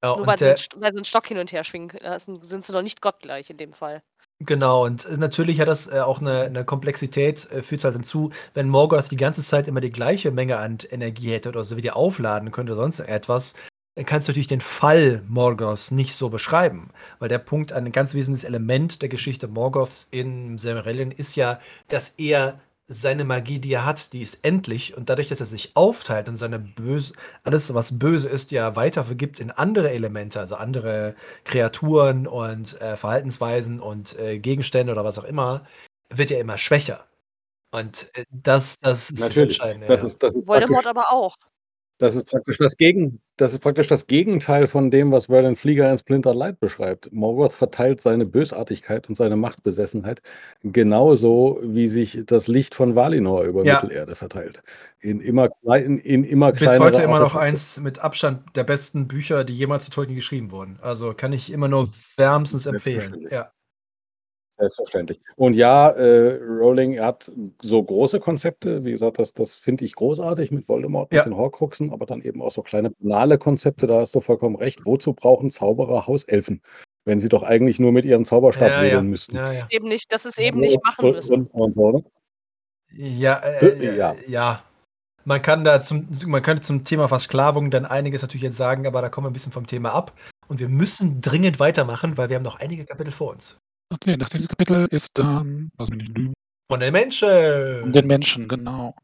[0.04, 1.92] Ja, Nur weil sie, der, einen St- weil sie einen Stock hin und her schwingen,
[2.18, 4.02] sind sind sie noch nicht gottgleich in dem Fall.
[4.44, 8.32] Genau, und äh, natürlich hat das äh, auch eine, eine Komplexität, äh, führt halt hinzu,
[8.56, 11.96] wenn Morgoth die ganze Zeit immer die gleiche Menge an Energie hätte oder so wieder
[11.96, 13.54] aufladen könnte oder sonst etwas,
[13.96, 16.90] dann kannst du natürlich den Fall Morgoths nicht so beschreiben.
[17.20, 22.10] Weil der Punkt, ein ganz wesentliches Element der Geschichte Morgoths in Silmarillion ist ja, dass
[22.18, 22.60] er
[22.92, 26.36] seine Magie, die er hat, die ist endlich und dadurch, dass er sich aufteilt und
[26.36, 27.14] seine böse,
[27.44, 31.16] alles, was böse ist, ja weiter vergibt in andere Elemente, also andere
[31.46, 35.66] Kreaturen und äh, Verhaltensweisen und äh, Gegenstände oder was auch immer,
[36.10, 37.06] wird er immer schwächer.
[37.72, 39.60] Und äh, das, das ist das Natürlich.
[39.60, 39.88] Entscheidende.
[39.88, 41.38] Das ist, das ist Voldemort praktisch, aber auch.
[42.02, 45.90] Das ist praktisch das Gegen, das ist praktisch das Gegenteil von dem, was Vernon Flieger
[45.92, 47.14] in Splinter Light beschreibt.
[47.14, 50.24] Morgoth verteilt seine Bösartigkeit und seine Machtbesessenheit
[50.64, 53.82] genauso, wie sich das Licht von Valinor über Ja.
[53.84, 54.64] Mittelerde verteilt.
[55.00, 59.44] In immer, klein, in immer Bis heute immer noch eins mit Abstand der besten Bücher,
[59.44, 60.78] die jemals zu Tolkien geschrieben wurden.
[60.82, 61.88] Also kann ich immer nur
[62.18, 63.28] wärmstens empfehlen.
[63.30, 63.52] Ja.
[64.62, 65.20] Selbstverständlich.
[65.36, 67.32] Und ja, äh, Rowling hat
[67.62, 71.24] so große Konzepte, wie gesagt, das, das finde ich großartig mit Voldemort, mit Ja.
[71.24, 74.86] den Horcruxen, aber dann eben auch so kleine banale Konzepte, da hast du vollkommen recht.
[74.86, 76.62] Wozu brauchen Zauberer Hauselfen,
[77.06, 78.82] wenn sie doch eigentlich nur mit ihrem Zauberstab Ja, ja.
[78.84, 79.36] wedeln müssten?
[79.36, 79.68] Ja, ja.
[79.72, 81.34] Eben nicht, dass es eben nicht machen und, müssen.
[81.34, 82.04] Und, und so, ne?
[82.94, 84.14] Ja, Äh, äh, ja.
[84.14, 84.16] ja.
[84.28, 84.64] ja.
[85.24, 89.02] Man kann da zum, man könnte zum Thema Versklavung dann einiges natürlich jetzt sagen, aber
[89.02, 90.14] da kommen wir ein bisschen vom Thema ab.
[90.48, 93.60] Und wir müssen dringend weitermachen, weil wir haben noch einige Kapitel vor uns.
[93.92, 96.34] Okay, nach diesem Kapitel ist dann, mich nicht lügen,
[96.70, 97.84] Von den Menschen.
[97.84, 98.96] um den Menschen, genau.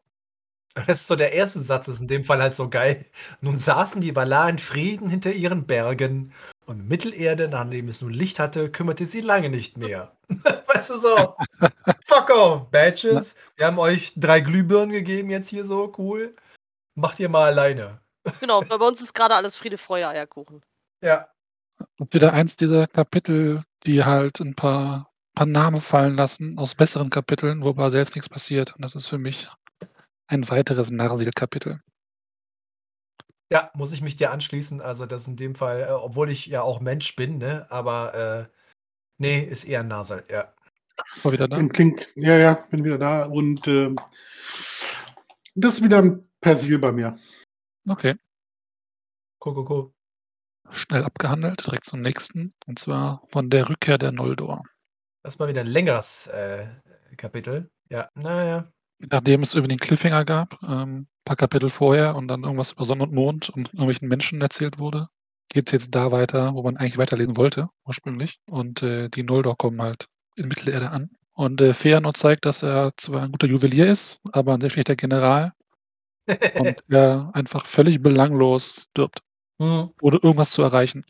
[0.85, 3.05] Das ist so der erste Satz, ist in dem Fall halt so geil.
[3.41, 6.31] Nun saßen die Valar in Frieden hinter ihren Bergen
[6.67, 10.15] und Mittelerde, nachdem es nun Licht hatte, kümmerte sie lange nicht mehr.
[10.29, 11.35] weißt du so?
[12.05, 13.35] Fuck off, Badges.
[13.55, 16.35] Wir haben euch drei Glühbirnen gegeben jetzt hier so, cool.
[16.95, 17.99] Macht ihr mal alleine.
[18.41, 20.61] Genau, bei uns ist gerade alles Friede, Freude, Eierkuchen.
[21.01, 21.29] Ja.
[21.97, 27.09] Und wieder eins dieser Kapitel, die halt ein paar, paar Namen fallen lassen aus besseren
[27.09, 28.75] Kapiteln, wo aber selbst nichts passiert.
[28.75, 29.49] Und das ist für mich
[30.27, 31.79] ein weiteres Narsil-Kapitel.
[33.51, 34.81] Ja, muss ich mich dir anschließen.
[34.81, 37.65] Also, das in dem Fall, äh, obwohl ich ja auch Mensch bin, ne?
[37.69, 38.57] Aber äh,
[39.17, 40.53] nee, ist eher ein Nasal, ja.
[41.23, 41.57] War wieder da?
[41.57, 42.07] Im Klink.
[42.15, 43.23] Ja, ja, bin wieder da.
[43.23, 43.95] Und äh,
[45.55, 47.17] das ist wieder ein Persil bei mir.
[47.87, 48.17] Okay,
[49.39, 49.96] Cool, cool, cool.
[50.71, 52.53] Schnell abgehandelt, direkt zum nächsten.
[52.65, 54.63] Und zwar von der Rückkehr der Noldor.
[55.23, 56.67] Das ist mal wieder ein längeres äh,
[57.17, 57.69] Kapitel.
[57.89, 58.71] Ja, naja.
[58.99, 62.85] Nachdem es über den Cliffhanger gab, ähm, ein paar Kapitel vorher und dann irgendwas über
[62.85, 65.07] Sonne und Mond und irgendwelchen Menschen erzählt wurde,
[65.49, 68.39] geht es jetzt da weiter, wo man eigentlich weiterlesen wollte, ursprünglich.
[68.49, 71.11] Und äh, die Noldor kommen halt in Mittelerde an.
[71.33, 74.95] Und äh, Feanor zeigt, dass er zwar ein guter Juwelier ist, aber ein sehr schlechter
[74.95, 75.53] General
[76.59, 79.19] und er einfach völlig belanglos stirbt,
[79.61, 79.89] Hm.
[80.01, 81.03] ohne irgendwas zu erreichen.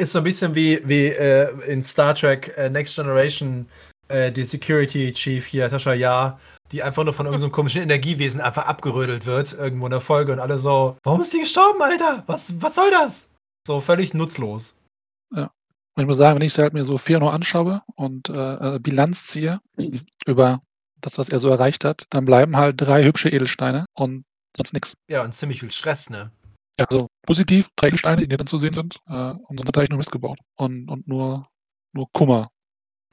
[0.00, 3.68] Ist so ein bisschen wie, wie äh, in Star Trek äh, Next Generation
[4.08, 6.38] äh, die Security Chief hier, Tascha Ja,
[6.70, 10.40] die einfach nur von irgendeinem komischen Energiewesen einfach abgerödelt wird, irgendwo in der Folge und
[10.40, 12.22] alle so, warum ist die gestorben, Alter?
[12.26, 13.30] Was, was soll das?
[13.66, 14.78] So völlig nutzlos.
[15.30, 18.78] Und Und ich muss sagen, wenn ich halt mir so Fëanor anschaue und, äh, äh,
[18.78, 19.60] Bilanz ziehe
[20.26, 20.62] über
[21.00, 24.24] das, was er so erreicht hat, dann bleiben halt 3 hübsche Edelsteine und
[24.56, 24.94] sonst nix.
[25.10, 26.30] Ja, und ziemlich viel Stress, ne?
[26.78, 29.80] Ja, also positiv, 3 Edelsteine, die dann zu sehen sind, äh, und sonst hat er
[29.80, 31.46] eigentlich nur Mist gebaut und und nur
[31.92, 32.50] nur Kummer.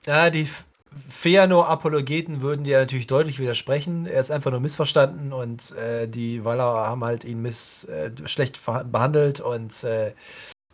[0.06, 0.64] Ja, die F
[1.10, 4.06] Feanor-Apologeten würden dir natürlich deutlich widersprechen.
[4.06, 8.58] Er ist einfach nur missverstanden und, äh, die Valar haben halt ihn miss äh, schlecht
[8.66, 10.14] behandelt und, äh,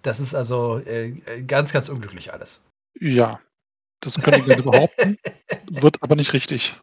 [0.04, 1.14] das ist also, äh,
[1.48, 2.64] ganz, ganz unglücklich alles.
[3.00, 3.40] Ja,
[4.02, 5.18] das können die gerne behaupten,
[5.72, 6.80] wird aber nicht richtig.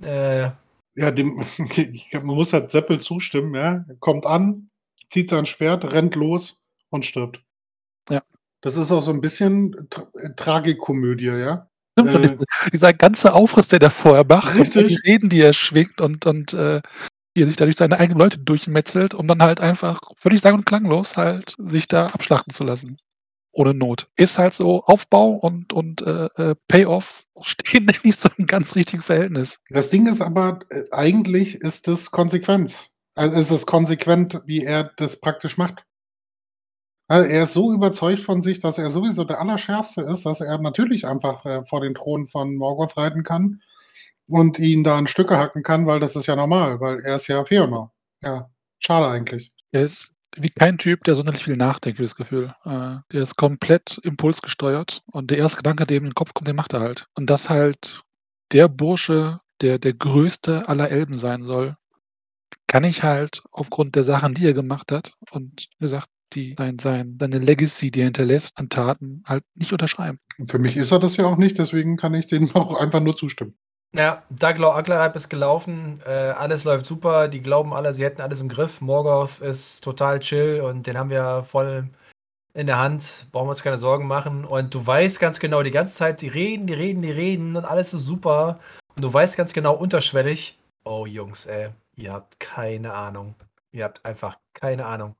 [0.00, 0.50] Äh.
[0.94, 1.44] Ja, dem
[1.76, 3.84] ich man muss halt Seppel zustimmen, ja?
[3.88, 4.69] Er kommt an,
[5.10, 7.42] zieht sein Schwert, rennt los und stirbt.
[8.10, 8.22] Ja.
[8.62, 11.68] Das ist auch so 'n bisschen Tra äh, Tragikomödie, ja?
[12.04, 14.96] Äh diese dieser ganze Aufriss, den er vorher macht und die.
[15.04, 16.80] Reden, die er schwingt und und, äh,
[17.34, 20.54] wie er sich da durch seine eigenen Leute durchmetzelt, um dann halt einfach völlig sang
[20.54, 22.98] und klanglos halt sich da abschlachten zu lassen,
[23.52, 24.08] ohne Not.
[24.16, 29.02] Ist halt so Aufbau und und, äh, äh, Payoff stehen nicht so im ganz richtigen
[29.02, 29.58] Verhältnis.
[29.70, 32.89] Das Ding ist aber, äh, eigentlich ist das Konsequenz.
[33.16, 35.84] Also, es ist konsequent, wie er das praktisch macht.
[37.08, 40.58] Weil er ist so überzeugt von sich, dass er sowieso der Allerschärfste ist, dass er
[40.58, 43.60] natürlich einfach, äh, vor den Thron von Morgoth reiten kann
[44.28, 47.26] und ihn da in Stücke hacken kann, weil das ist ja normal, weil er ist
[47.26, 47.92] ja Feanor.
[48.22, 49.52] Ja, schade eigentlich.
[49.72, 52.54] Er ist wie kein Typ, der sonderlich viel nachdenkt, das Gefühl.
[52.64, 56.48] Äh, der ist komplett impulsgesteuert und der erste Gedanke, der ihm in den Kopf kommt,
[56.48, 57.06] den macht er halt.
[57.14, 58.02] Und dass halt
[58.52, 61.76] der Bursche, der der Größte aller Elben sein soll,
[62.70, 67.16] kann ich halt aufgrund der Sachen, die er gemacht hat und gesagt, die sein sein
[67.18, 70.20] seine Legacy, die er hinterlässt an Taten, halt nicht unterschreiben.
[70.46, 73.16] Für mich ist er das ja auch nicht, deswegen kann ich dem auch einfach nur
[73.16, 73.54] zustimmen.
[73.92, 78.40] Ja, Daglau Aglarab ist gelaufen, äh, alles läuft super, die glauben alle, sie hätten alles
[78.40, 78.80] im Griff.
[78.80, 81.90] Morgoth ist total chill und den haben wir voll
[82.54, 84.44] in der Hand, brauchen wir uns keine Sorgen machen.
[84.44, 87.64] Und du weißt ganz genau, die ganze Zeit, die reden, die reden, die reden und
[87.64, 88.60] alles ist super.
[88.94, 91.70] Und du weißt ganz genau unterschwellig, oh Jungs, ey,
[92.00, 93.34] ihr habt keine Ahnung.
[93.72, 95.16] Ihr habt einfach keine Ahnung.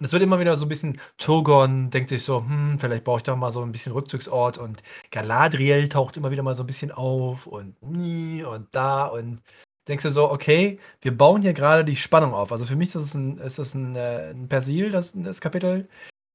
[0.00, 3.18] Und es wird immer wieder so ein bisschen Turgon denkt sich so: „Hm, vielleicht brauche
[3.18, 4.82] ich doch mal so ein bisschen Rückzugsort“ und
[5.12, 9.42] Galadriel taucht immer wieder mal so ein bisschen auf und nie und da und
[9.88, 12.96] denkst du so: „Okay, wir bauen hier gerade die Spannung auf.“ Also, für mich ist
[12.96, 15.88] das 'n ist das 'n, äh 'n Persil, das das Kapitel.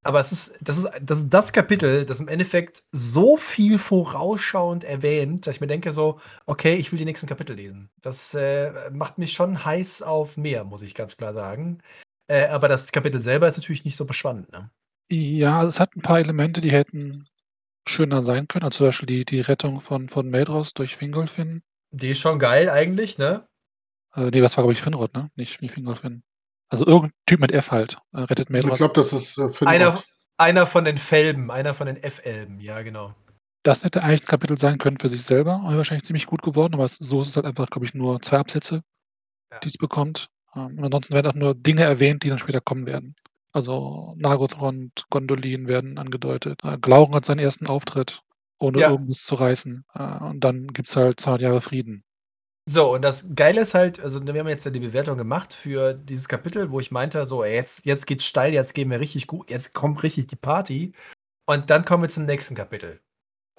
[0.06, 4.84] Aber es ist das ist das ist das Kapitel, das im Endeffekt so viel vorausschauend
[4.84, 8.72] erwähnt, dass ich mir denke so: „Okay, ich will die nächsten Kapitel lesen.“ Das, äh,
[8.92, 11.80] macht mich schon heiß auf mehr, muss ich ganz klar sagen.
[12.28, 14.70] Äh, aber das Kapitel selber ist natürlich nicht so spannend, ne?
[15.12, 17.28] Ja, es hat 'n paar Elemente, die hätten
[17.88, 21.62] schöner sein können, also, zum Beispiel die die Rettung von von Maedhros durch Fingolfin.
[21.94, 23.48] Die ist schon geil eigentlich, ne?
[24.14, 25.30] Äh, ne, das war, glaube ich, Finrod, ne?
[25.36, 26.24] Nicht nicht Fingolfin.
[26.72, 28.78] Also, irgend 'n Typ mit F halt, äh, rettet Ich Maedhros.
[28.78, 30.02] glaube, das ist, äh, Einer
[30.38, 33.16] einer von den Felben, einer von den F-Elben, ja, genau.
[33.66, 36.84] Das hätte eigentlich 'n Kapitel sein können für sich selber wahrscheinlich ziemlich gut geworden, aber
[36.84, 38.84] es so ist es halt einfach, glaube ich, nur 2 Absätze,
[39.52, 39.64] Ja.
[39.64, 40.30] die es bekommt.
[40.56, 43.16] Ähm, und ansonsten werden auch nur Dinge erwähnt, die dann später kommen werden.
[43.54, 46.62] Also, Nargothrond, Gondolin werden angedeutet.
[46.64, 48.24] Äh, Glaurung hat seinen ersten Auftritt,
[48.60, 48.86] ohne Ja.
[48.86, 49.86] irgendwas zu reißen.
[49.96, 52.04] Äh, und dann gibt's halt 200 Jahre Frieden.
[52.68, 55.94] So, und das Geile ist halt also, wir haben jetzt ja die Bewertung gemacht für
[55.94, 59.28] dieses Kapitel, wo ich meinte so: „Ey, jetzt jetzt geht's steil, jetzt gehen wir richtig
[59.28, 60.94] gut jetzt kommt richtig die Party.“
[61.48, 63.00] Und dann kommen wir zum nächsten Kapitel.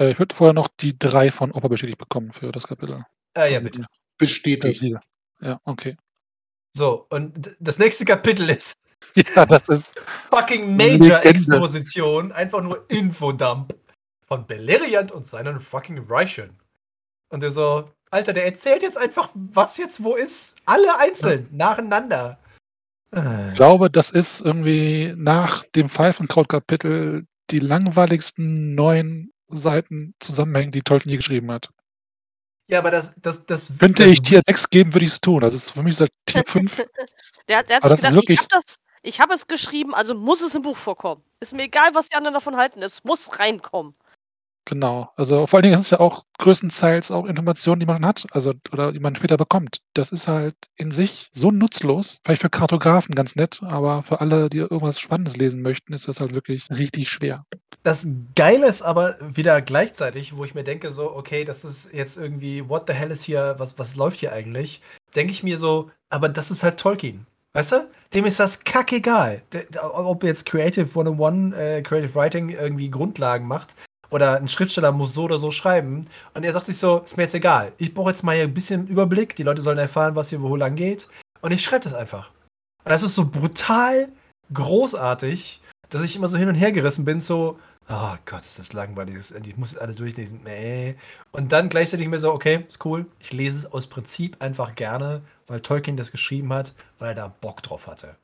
[0.01, 3.05] Äh, ich würde vorher noch die 3 von Opa bestätigt bekommen für das Kapitel.
[3.37, 3.87] Äh, ja, bitte.
[4.19, 4.83] Bestätigt.
[5.41, 5.97] Ja, okay.
[6.75, 8.75] So, und das nächste Kapitel ist
[9.35, 9.99] Ja, das ist
[10.31, 11.29] fucking Major Legende.
[11.29, 13.75] Exposition, einfach nur Infodump
[14.27, 16.59] von Beleriand und seinen fucking Reichen.
[17.31, 20.55] Und der so: „Alter, der erzählt jetzt einfach, was jetzt wo ist.
[20.65, 22.39] Alle einzeln, nacheinander.“
[23.13, 23.55] Ich Äh.
[23.57, 31.17] glaube, das ist irgendwie nach dem Pfeifenkraut-Kapitel die langweiligsten 9 Seiten zusammenhängen, die Tolkien je
[31.19, 31.69] geschrieben hat.
[32.69, 35.45] Ja, aber das das das Könnte das ich Tier 6 geben, würde ich's tun.
[35.45, 36.83] Also, es ist für mich ist halt Tier 5.
[37.49, 39.47] Der hat der hat Aber sich das gedacht: „Ich wirklich habe das ich habe es
[39.47, 41.23] geschrieben, also muss es im Buch vorkommen.
[41.39, 43.95] Ist mir egal, was die anderen davon halten, es muss reinkommen.“
[44.67, 45.13] Genau.
[45.15, 48.53] Also, vor allen Dingen ist es ja auch größtenteils auch Informationen, die man hat, also
[48.73, 49.81] oder die man später bekommt.
[49.95, 52.19] Das ist halt in sich so nutzlos.
[52.25, 56.21] Vielleicht für Kartografen ganz nett, aber für alle, die irgendwas Spannendes lesen möchten, ist das
[56.21, 57.45] halt wirklich richtig schwer.
[57.85, 62.17] Das Geile ist aber wieder gleichzeitig, wo ich mir denke so: „Okay, das ist jetzt
[62.17, 64.83] irgendwie what the hell ist hier was was läuft hier eigentlich?“
[65.15, 67.89] Denke ich mir so: „Aber das ist halt Tolkien.“ Weißt du?
[68.13, 69.43] Dem ist das kackegal.
[69.81, 73.77] Ob jetzt Creative 101, äh, Creative Writing irgendwie Grundlagen macht
[74.11, 76.07] oder 'n Schriftsteller muss so oder so schreiben.
[76.35, 77.73] Und er sagt sich so: „Ist mir jetzt egal.
[77.79, 79.37] Ich brauche jetzt mal hier 'n bisschen Überblick.
[79.37, 81.09] Die Leute sollen erfahren, was hier wo lang geht.
[81.41, 82.31] Und ich schreibe das einfach.“
[82.85, 84.09] Und das ist so brutal
[84.53, 85.61] großartig,
[85.91, 87.59] dass ich immer so hin und her gerissen bin, so:
[87.89, 89.17] Oh Gott, ist das langweilig.
[89.45, 90.41] Ich muss alles durchlesen.
[91.33, 93.07] Und dann gleichzeitig mir so, okay, ist cool.
[93.21, 97.29] Ich lese es aus Prinzip einfach gerne, weil Tolkien das geschrieben hat, weil er da
[97.29, 98.17] Bock drauf hatte.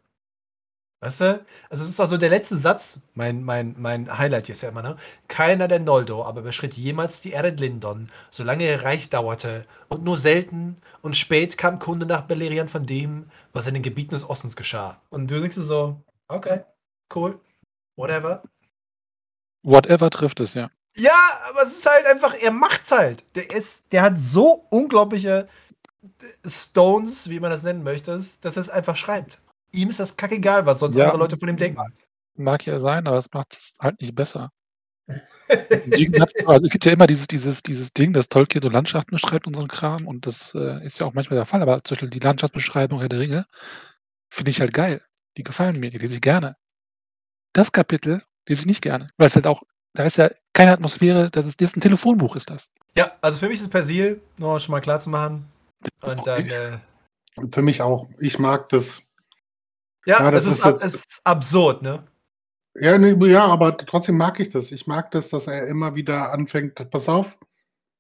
[1.03, 1.45] Weißt du?
[1.69, 4.69] Also es ist auch so der letzte Satz, mein, mein, mein Highlight hier ist ja
[4.69, 4.95] immer, ne?
[5.27, 10.17] Keiner der Noldo aber beschritt jemals die Erde Lindon, solange ihr Reich dauerte, und nur
[10.17, 14.55] selten und spät kam Kunde nach Beleriand von dem, was in den Gebieten des Ostens
[14.55, 15.03] geschah.
[15.11, 16.61] Und du denkst so, okay,
[17.17, 17.41] cool,
[17.97, 18.45] whatever.
[19.65, 20.71] Whatever trifft es, ja.
[20.95, 21.19] Ja,
[21.49, 23.25] aber es ist halt einfach, er macht's halt.
[23.35, 25.49] Der ist, der hat so unglaubliche
[26.47, 29.41] Stones, wie man das nennen möchte, dass er es einfach schreibt.
[29.73, 31.81] Ihm ist das kackegal, was sonst ja, andere Leute von ihm denken.
[32.35, 34.51] Mag ja sein, aber es macht es halt nicht besser.
[36.47, 39.55] also es gibt ja immer dieses, dieses, dieses Ding, dass Tolkien so Landschaften beschreibt und
[39.55, 42.11] so ein Kram und das äh, ist ja auch manchmal der Fall, aber zum Beispiel
[42.11, 43.47] die Landschaftsbeschreibung Herr der Ringe
[44.31, 45.03] finde ich halt geil.
[45.37, 46.57] Die gefallen mir, die lese ich gerne.
[47.53, 49.63] Das Kapitel lese ich nicht gerne, weil es halt auch,
[49.95, 52.71] da ist ja keine Atmosphäre, das ist, das ist ein Telefonbuch, ist das.
[52.97, 55.51] Ja, also für mich ist es Persil, nur schon mal klar zu machen.
[56.03, 56.79] Und dann, äh,
[57.51, 58.09] für mich auch.
[58.19, 59.03] Ich mag das.
[60.07, 62.05] Ja, ja das, ist, ist, ab, ist absurd, ne?
[62.75, 64.73] Ja, ne, ja, aber trotzdem mag ich das.
[64.73, 67.39] Ich mag das, dass er immer wieder anfängt, pass auf,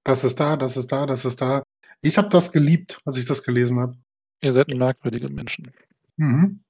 [0.04, 1.62] das ist da, das ist da, das ist da.
[2.00, 3.96] Ich habe das geliebt, als ich das gelesen habe.
[4.40, 5.72] Ihr seid merkwürdige Menschen.
[6.16, 6.64] Mhm.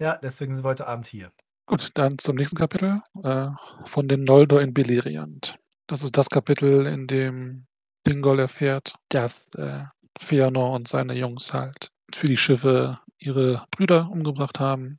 [0.00, 1.30] Ja, deswegen sind wir heute Abend hier.
[1.66, 3.48] Gut, dann zum nächsten Kapitel äh,
[3.84, 5.58] von den Noldor in Beleriand.
[5.86, 7.66] Das ist das Kapitel, in dem
[8.06, 9.84] Dingol erfährt, dass äh,
[10.18, 14.98] Feanor und seine Jungs halt für die Schiffe ihre Brüder umgebracht haben.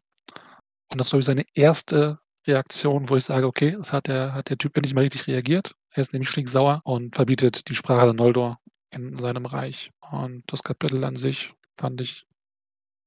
[0.90, 4.58] Und das ich, seine erste Reaktion, wo ich sage, okay, das hat der, hat der
[4.58, 5.76] Typ nicht mal richtig reagiert.
[5.91, 8.60] Er ist nämlich stinksauer und verbietet die Sprache der Noldor
[8.91, 9.91] in seinem Reich.
[10.12, 12.26] Und das Kapitel an sich fand ich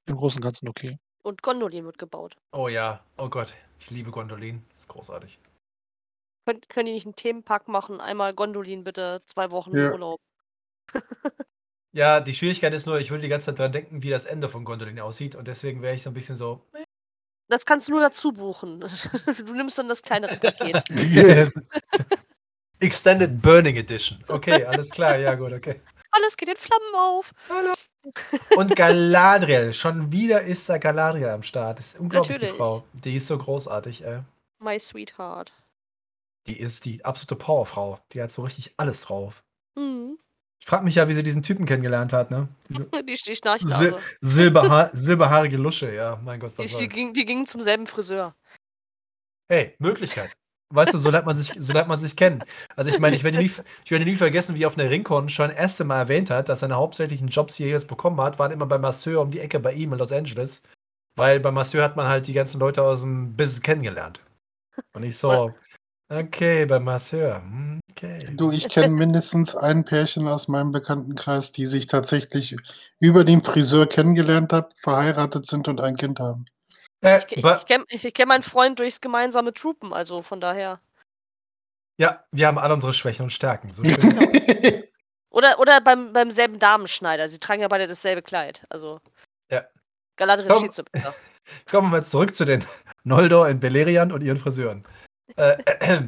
[0.06, 0.98] im Großen und Ganzen okay.
[1.22, 2.36] Und Gondolin wird gebaut.
[2.52, 4.64] Oh ja, oh Gott, ich liebe Gondolin.
[4.76, 5.38] ist großartig.
[6.44, 8.00] Kön können die nicht einen Themenpack machen?
[8.00, 9.92] Einmal Gondolin bitte, zwei Wochen ja.
[9.92, 10.20] Urlaub.
[11.92, 14.48] ja, die Schwierigkeit ist nur, ich will die ganze Zeit dran denken, wie das Ende
[14.48, 16.66] von Gondolin aussieht und deswegen wäre ich so ein bisschen so.
[17.48, 18.84] Das kannst du nur dazu buchen.
[19.46, 20.82] Du nimmst dann das kleinere Paket.
[21.10, 21.60] yes.
[22.80, 24.18] Extended Burning Edition.
[24.28, 25.80] Okay, alles klar, ja gut, okay.
[26.10, 27.32] Alles geht in Flammen auf.
[27.48, 27.72] Hallo.
[28.56, 31.78] Und Galadriel, schon wieder ist da Galadriel am Start.
[31.78, 32.52] Das ist unglaublich, Natürlich.
[32.52, 32.84] die Frau.
[32.92, 34.20] Die ist so großartig, ey.
[34.58, 35.52] My sweetheart.
[36.46, 37.98] Die ist die absolute Powerfrau.
[38.12, 39.42] Die hat so richtig alles drauf.
[39.74, 40.18] Mhm.
[40.62, 42.46] Ich frage mich ja, wie sie diesen Typen kennengelernt hat, ne?
[42.68, 47.24] Diese die, die Sil Silberha silberhaarige Lusche, ja, mein Gott, was die, die, ging, die
[47.24, 48.36] gingen zum selben Friseur.
[49.48, 50.32] Hey, Möglichkeit.
[50.72, 52.44] Weißt du, so lernt man sich, so lernt man sich kennen.
[52.76, 53.50] Also ich meine, ich werde nie,
[53.84, 56.60] ich werde nie vergessen, wie auf einer Ringcon schon das erste Mal erwähnt hat, dass
[56.60, 59.58] seine hauptsächlichen Jobs, die er jetzt bekommen hat, waren immer bei Masseur um die Ecke
[59.58, 60.62] bei ihm in Los Angeles.
[61.16, 64.20] Weil bei Masseur hat man halt die ganzen Leute aus dem Business kennengelernt.
[64.94, 65.52] Und ich so,
[66.12, 67.36] okay, bei Masseur.
[67.36, 68.26] Hm, okay.
[68.32, 72.56] Du, ich kenne mindestens ein Pärchen aus meinem Bekanntenkreis, die sich tatsächlich
[73.00, 76.46] über den Friseur kennengelernt haben, verheiratet sind und ein Kind haben.
[77.02, 80.80] Äh, ich, ich, ich kenne kenn meinen Freund durchs gemeinsame Troopen, also von daher.
[81.98, 83.72] Ja, wir haben alle unsere Schwächen und Stärken.
[83.72, 84.80] So genau.
[85.30, 87.28] oder oder beim, beim selben Damenschneider.
[87.28, 88.64] Sie tragen ja beide dasselbe Kleid.
[88.70, 89.00] Also.
[89.50, 89.62] Ja.
[90.16, 91.14] Galadriel Komm, steht so besser.
[91.70, 92.64] Kommen wir mal zurück zu den
[93.04, 94.84] Noldor in Beleriand und ihren Friseuren.
[95.36, 96.02] Äh, äh,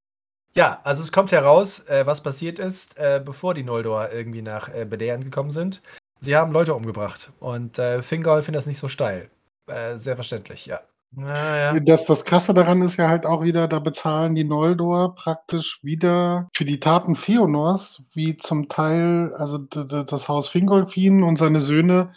[0.54, 4.68] ja, also es kommt heraus, äh, was passiert ist, äh, bevor die Noldor irgendwie nach
[4.68, 5.82] äh, Beleriand gekommen sind.
[6.20, 9.28] Sie haben Leute umgebracht und äh, Fingol findet das nicht so steil.
[9.66, 10.80] Äh, sehr verständlich, ja.
[11.16, 15.78] Ja, Das, das Krasse daran ist ja halt auch wieder, da bezahlen die Noldor praktisch
[15.82, 22.12] wieder für die Taten Fionors, wie zum Teil, also das Haus Fingolfin und seine Söhne,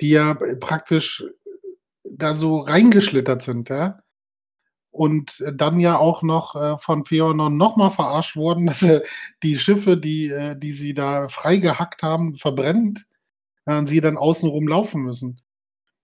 [0.00, 1.24] die ja praktisch
[2.04, 4.00] da so reingeschlittert sind, ja.
[4.94, 9.02] Und dann ja auch noch äh, von Feonor nochmal verarscht wurden, dass er
[9.42, 13.04] die Schiffe, die, äh, die sie da freigehackt haben, verbrennt,
[13.66, 15.40] äh, sie dann außenrum laufen müssen.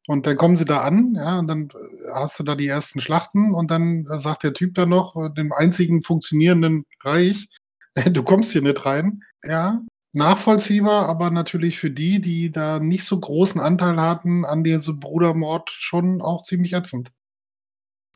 [0.08, 3.00] Und dann kommen sie da an, ja, und dann äh, hast du da die ersten
[3.00, 7.48] Schlachten und dann äh, sagt der Typ da noch, äh, dem einzigen funktionierenden Reich,
[8.10, 9.22] du kommst hier nicht rein.
[9.44, 9.80] Ja,
[10.12, 15.70] nachvollziehbar, aber natürlich für die, die da nicht so großen Anteil hatten an diesem Brudermord,
[15.70, 17.12] schon auch ziemlich ätzend.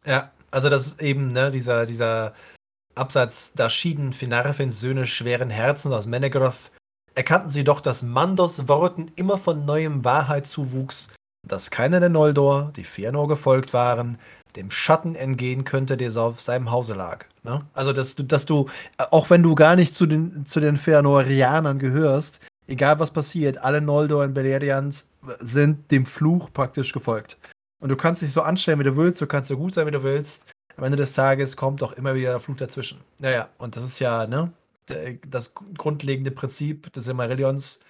[0.05, 2.33] Ja, also das ist eben, ne, dieser, dieser
[2.95, 6.71] Absatz, da schieden Finarfins Söhne schweren Herzens aus Menegroth,
[7.15, 11.11] erkannten sie doch, dass Mandos Worten immer von neuem Wahrheit zuwuchs
[11.47, 14.19] dass keiner der Noldor, die Fëanor gefolgt waren,
[14.57, 17.27] dem Schatten entgehen könnte, der auf seinem Hause lag.
[17.43, 17.63] Ne?
[17.75, 18.69] Also, dass du, dass du,
[19.11, 23.81] auch wenn du gar nicht zu den, zu den Fëanorianern gehörst, egal was passiert, alle
[23.81, 25.05] Noldor in Beleriand
[25.41, 27.37] sind dem Fluch praktisch gefolgt.
[27.81, 29.93] Und du kannst dich so anstellen, wie du willst, du kannst so gut sein, wie
[29.93, 30.47] du willst.
[30.77, 33.01] am Ende des Tages kommt doch immer wieder der Fluch dazwischen.
[33.21, 34.53] Naja, und das ist ja, ne,
[35.29, 37.81] das grundlegende Prinzip des Silmarillions.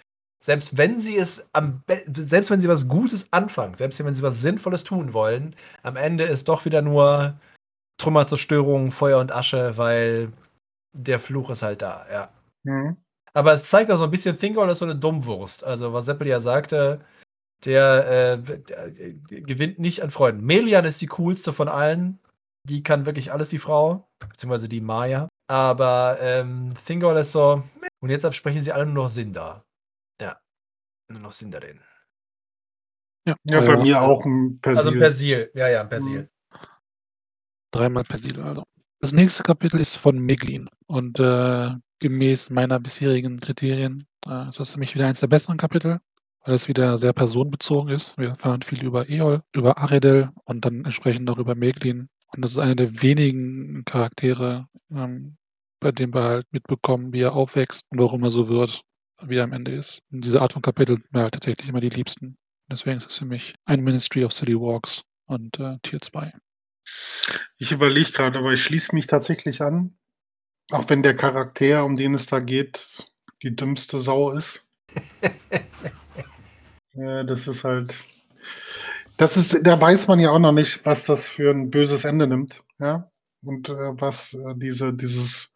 [0.42, 4.42] Selbst wenn sie es am selbst wenn sie was Gutes anfangen, selbst wenn sie was
[4.42, 7.38] Sinnvolles tun wollen, am Ende ist doch wieder nur
[7.98, 10.32] Trümmerzerstörung, Feuer und Asche, weil
[10.92, 12.30] der Fluch ist halt da, ja.
[12.64, 12.96] Mhm.
[13.32, 15.64] Aber es zeigt auch so ein bisschen, Thingol ist so eine Dummwurst.
[15.64, 17.00] Also, was Seppel ja sagte,
[17.64, 20.44] der, äh, der äh, gewinnt nicht an Freunden.
[20.44, 22.18] Melian ist die coolste von allen.
[22.68, 24.08] Die kann wirklich alles, die Frau.
[24.18, 25.28] Beziehungsweise die Maya.
[25.48, 27.62] Aber ähm, Thingol ist so.
[28.00, 29.64] Und jetzt absprechen sie alle nur noch Sinda.
[30.20, 30.38] Ja.
[31.10, 31.80] Nur noch Sindarin.
[33.26, 34.78] Ja, ja bei mir auch ein Persil.
[34.78, 35.50] Also ein Persil.
[35.54, 36.22] Ja, ja, ein Persil.
[36.22, 36.28] Mhm.
[37.72, 38.64] Dreimal Persil, also.
[39.00, 41.70] Das nächste Kapitel ist von Meglin und äh,
[42.00, 46.00] gemäß meiner bisherigen Kriterien äh, ist das für mich wieder eines der besseren Kapitel,
[46.44, 48.18] weil es wieder sehr personenbezogen ist.
[48.18, 52.08] Wir erfahren viel über Eol, über Aredel und dann entsprechend auch über Meglin.
[52.28, 55.36] Und das ist einer der wenigen Charaktere, ähm,
[55.80, 58.82] bei dem wir halt mitbekommen, wie er aufwächst und warum er so wird,
[59.22, 60.00] wie er am Ende ist.
[60.10, 62.36] Und diese Art von Kapitel sind mir halt tatsächlich immer die liebsten.
[62.70, 66.32] Deswegen ist es für mich ein Ministry of City Walks und äh, Tier 2.
[67.56, 69.96] Ich überlege gerade, aber ich schließe mich tatsächlich an.
[70.70, 73.04] Auch wenn der Charakter, um den es da geht,
[73.42, 74.66] die dümmste Sau ist.
[76.94, 77.94] ja, das ist halt.
[79.16, 82.26] Das ist, da weiß man ja auch noch nicht, was das für ein böses Ende
[82.26, 82.64] nimmt.
[82.80, 83.10] Ja.
[83.44, 85.52] Und äh, was äh, diese, dieses,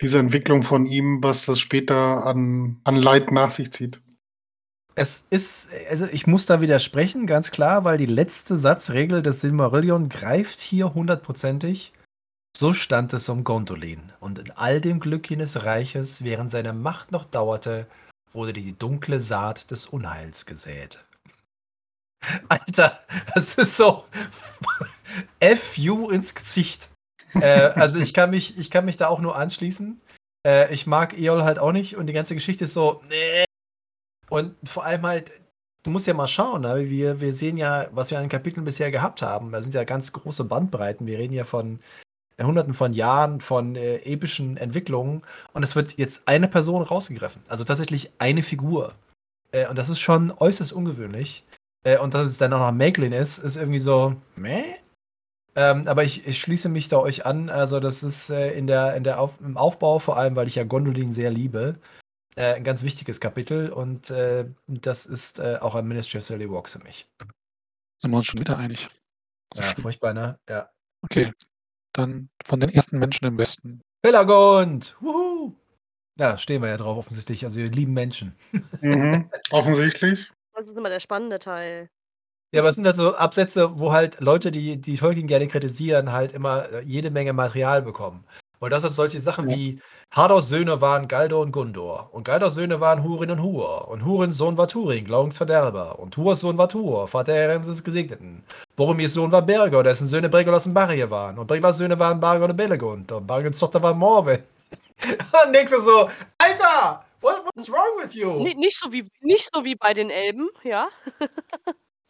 [0.00, 4.00] diese Entwicklung von ihm, was das später an, an Leid nach sich zieht.
[4.94, 10.08] Es ist, also ich muss da widersprechen, ganz klar, weil die letzte Satzregel des Silmarillion
[10.08, 11.92] greift hier hundertprozentig.
[12.56, 17.12] So stand es um Gondolin, und in all dem Glück jenes Reiches, während seine Macht
[17.12, 17.86] noch dauerte,
[18.32, 21.04] wurde die dunkle Saat des Unheils gesät.
[22.48, 23.00] Alter,
[23.34, 24.04] das ist so
[25.56, 26.88] FU ins Gesicht.
[27.34, 30.00] äh, also ich kann mich, ich kann mich da auch nur anschließen.
[30.46, 33.44] Äh, ich mag Eol halt auch nicht und die ganze Geschichte ist so, nee,
[34.28, 35.32] und vor allem halt,
[35.82, 36.88] du musst ja mal schauen, ne?
[36.88, 39.52] wir, wir sehen ja, was wir an Kapiteln bisher gehabt haben.
[39.52, 41.06] Da sind ja ganz große Bandbreiten.
[41.06, 41.80] Wir reden ja von
[42.46, 47.42] Hunderten von Jahren von äh, epischen Entwicklungen und es wird jetzt eine Person rausgegriffen.
[47.48, 48.94] Also tatsächlich eine Figur.
[49.52, 51.44] Äh, und das ist schon äußerst ungewöhnlich.
[51.84, 54.62] Äh, und dass es dann auch noch Meglin ist, ist irgendwie so, meh?
[55.56, 57.50] Ähm, aber ich, ich, schließe mich da euch an.
[57.50, 60.54] Also, das ist äh, in der, in der Auf, im Aufbau, vor allem, weil ich
[60.54, 61.80] ja Gondolin sehr liebe,
[62.36, 66.74] äh, ein ganz wichtiges Kapitel und äh, das ist auch ein Ministry of Silly Walks
[66.74, 67.08] für mich.
[68.00, 68.88] Sind wir uns schon wieder einig?
[69.56, 70.38] Ja, furchtbar, ne?
[70.48, 70.70] Ja.
[71.02, 71.32] Okay,
[71.98, 73.80] dann von den ersten Menschen im Westen.
[74.02, 74.96] Pelagond!
[75.00, 75.54] Wuhu!
[76.18, 77.44] Ja, stehen wir ja drauf offensichtlich.
[77.44, 78.34] Also wir lieben Menschen.
[78.80, 80.30] Mhm, offensichtlich.
[80.54, 81.88] Das ist immer der spannende Teil.
[82.52, 86.12] Ja, aber es sind halt so Absätze, wo halt Leute, die die Tolkien gerne kritisieren,
[86.12, 88.24] halt immer äh, jede Menge Material bekommen.
[88.60, 89.56] Und das sind solche Sachen ja.
[89.56, 89.80] wie
[90.10, 92.08] Hardors Söhne waren Galdor und Gundor.
[92.12, 93.88] Und Galdors Söhne waren Hurin und Hur.
[93.88, 95.98] Und Hurins Sohn war Turin, Glaubensverderber.
[95.98, 98.42] Und Hurs Sohn war Tur, Vater des Gesegneten.
[98.74, 101.38] Boromirs Sohn war Berger, dessen Söhne Bregolas und Barrier waren.
[101.38, 103.12] Und Bregolas Söhne waren Barger und Belegund.
[103.12, 104.42] Und Bargons Tochter war Morve.
[105.44, 106.08] und nächste so,
[106.38, 108.44] Alter, what, what's wrong with you?
[108.44, 110.88] N nicht, so wie, nicht so wie bei den Elben, ja.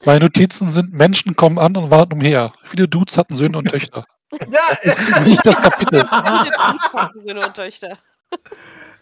[0.04, 2.52] Meine Notizen sind, Menschen kommen an und warten umher.
[2.64, 4.06] Viele Dudes hatten Söhne und Töchter.
[4.32, 6.06] Ja, das ist nicht das Kapitel.
[7.20, 7.98] Söhne und Töchter.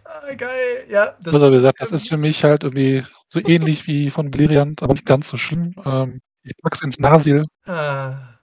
[0.04, 1.16] Ah, geil, ja.
[1.20, 4.94] Das, also gesagt, das ist für mich halt irgendwie so ähnlich wie von Beleriand, aber
[4.94, 5.74] nicht ganz so schlimm.
[5.84, 7.44] Ähm, ich pack's ins Nasil.
[7.64, 8.38] Ah,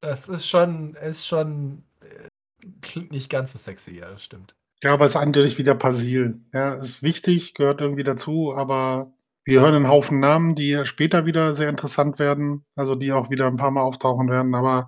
[0.00, 4.54] das ist schon, ist schon, äh, nicht ganz so sexy, ja, das stimmt.
[4.82, 6.40] Ja, aber es ist eindeutig wieder Persil.
[6.52, 9.12] Ja, ist wichtig, gehört irgendwie dazu, aber
[9.44, 13.46] wir hören einen Haufen Namen, die später wieder sehr interessant werden, also die auch wieder
[13.46, 14.86] ein paar Mal auftauchen werden, aber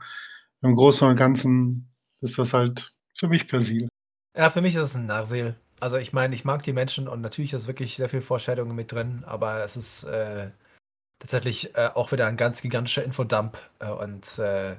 [0.62, 3.88] im Großen und Ganzen ist das halt für mich Persil.
[4.36, 5.56] Ja, für mich ist es ein Narsil.
[5.80, 8.92] Also ich meine, ich mag die Menschen und natürlich ist wirklich sehr viel Vorstellungen mit
[8.92, 10.50] drin, aber es ist äh,
[11.18, 14.76] tatsächlich äh, auch wieder ein ganz gigantischer Infodump äh, und äh,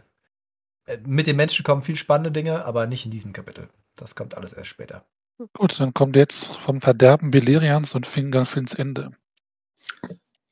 [1.06, 3.70] mit den Menschen kommen viel spannende Dinge, aber nicht in diesem Kapitel.
[3.96, 5.06] Das kommt alles erst später.
[5.54, 9.12] Gut, dann kommt jetzt vom Verderben Belerians und Fingalfins Ende.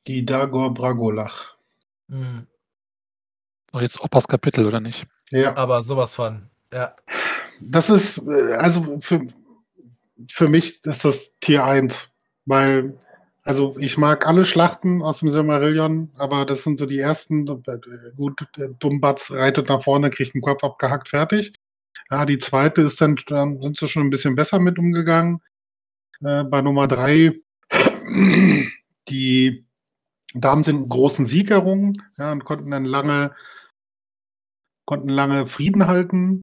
[0.06, 1.56] Die Dagor Bragolach.
[2.08, 2.46] Mhm.
[3.74, 5.06] Jetzt Oppas Kapitel, oder nicht?
[5.32, 5.56] Ja.
[5.56, 6.94] Aber sowas von, ja.
[7.60, 9.22] Das ist, äh, also für,
[10.30, 12.10] für mich ist das Tier 1,
[12.44, 12.98] weil,
[13.42, 17.46] also ich mag alle Schlachten aus dem Silmarillion, aber das sind so die ersten,
[18.16, 18.46] gut,
[18.78, 21.54] Dummbatz reitet nach vorne, kriegt den Kopf abgehackt, fertig.
[22.10, 25.40] Ja, die zweite ist dann, dann sind sie schon ein bisschen besser mit umgegangen.
[26.22, 27.32] Äh, bei Nummer 3,
[29.08, 29.64] die
[30.34, 33.32] Damen sind einen großen Sieg errungen ja, und konnten dann lange
[34.92, 36.42] konnten lange Frieden halten,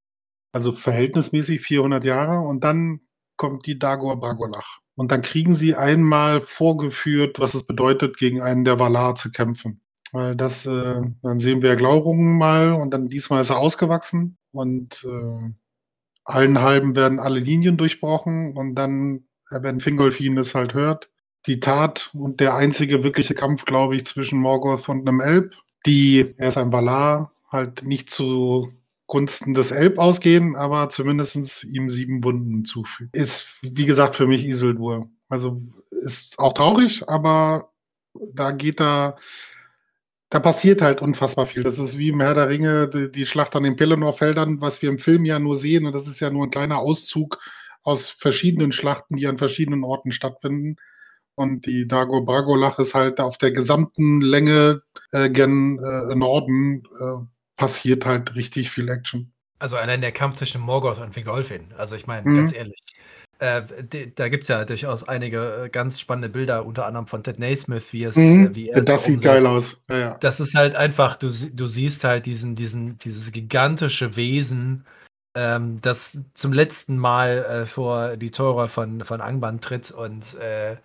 [0.52, 2.40] also verhältnismäßig 400 Jahre.
[2.40, 3.02] Und dann
[3.38, 4.80] kommt die Dagor Bragolach.
[4.96, 9.82] Und dann kriegen sie einmal vorgeführt, was es bedeutet, gegen einen der Valar zu kämpfen.
[10.12, 15.06] Weil das, äh, dann sehen wir Glaurungen mal und dann diesmal ist er ausgewachsen und
[15.06, 15.54] äh,
[16.24, 21.12] allen halben werden alle Linien durchbrochen und dann, äh, wenn Fingolfin es halt hört,
[21.46, 25.56] die Tat und der einzige wirkliche Kampf, glaube ich, zwischen Morgoth und einem Elb,
[25.86, 32.24] die, er ist ein Valar, halt nicht zugunsten des Elb ausgehen, aber zumindest ihm sieben
[32.24, 33.12] Wunden zufügen.
[33.14, 35.10] Ist, wie gesagt, für mich Isildur.
[35.30, 37.72] Also ist auch traurig, aber
[38.34, 39.16] da geht da
[40.30, 41.64] da passiert halt unfassbar viel.
[41.64, 44.90] Das ist wie im Herr der Ringe, die, die Schlacht an den Pelennor-Feldern, was wir
[44.90, 45.86] im Film ja nur sehen.
[45.86, 47.40] Und das ist ja nur ein kleiner Auszug
[47.82, 50.76] aus verschiedenen Schlachten, die an verschiedenen Orten stattfinden.
[51.34, 57.26] Und die Dago Bragolach ist halt auf der gesamten Länge äh, gen äh, Norden äh,
[57.60, 59.32] passiert halt richtig viel Action.
[59.60, 61.74] Also allein der Kampf zwischen Morgoth und Fingolfin.
[61.78, 62.38] Also ich meine, mhm.
[62.38, 62.80] ganz ehrlich,
[63.40, 63.62] äh,
[64.16, 67.92] da gibt es ja durchaus einige äh, ganz spannende Bilder, unter anderem von Ted Naismith,
[67.92, 68.48] wie es mhm.
[68.48, 69.82] äh, wie er Das sieht geil aus.
[69.90, 70.18] Ja, ja.
[70.20, 74.86] Das ist halt einfach, du, du siehst halt diesen, diesen, dieses gigantische Wesen,
[75.36, 80.78] ähm, das zum letzten Mal äh, vor die Tore von, von Angban tritt und, äh,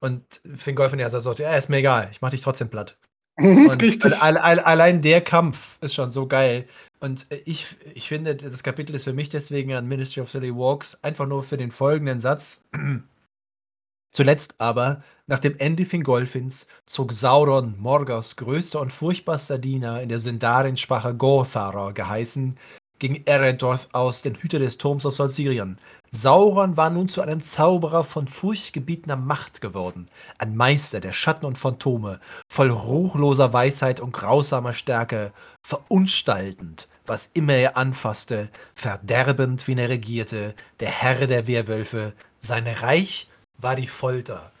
[0.00, 2.98] und Fingolfin ja sagt, ja, ist mir egal, ich mach dich trotzdem platt.
[3.70, 4.20] Und Richtig.
[4.20, 6.66] Alle, alle, allein der Kampf ist schon so geil.
[6.98, 10.54] Und äh, ich, ich finde, das Kapitel ist für mich deswegen an Ministry of Silly
[10.54, 12.60] Walks einfach nur für den folgenden Satz.
[14.10, 20.18] Zuletzt aber, nach dem Ende Fingolfins, zog Sauron, Morgoths größter und furchtbarster Diener in der
[20.18, 22.56] Sindarin-Sprache Gotharer geheißen,
[22.98, 25.78] gegen Eredorth aus, den Hüter des Turms aus Solsirien.
[26.10, 30.06] Sauron war nun zu einem Zauberer von furchtgebietener Macht geworden,
[30.38, 37.54] ein Meister der Schatten und Phantome, voll ruchloser Weisheit und grausamer Stärke, verunstaltend, was immer
[37.54, 44.52] er anfasste, verderbend, wie er regierte, der Herr der Werwölfe, sein Reich war die Folter.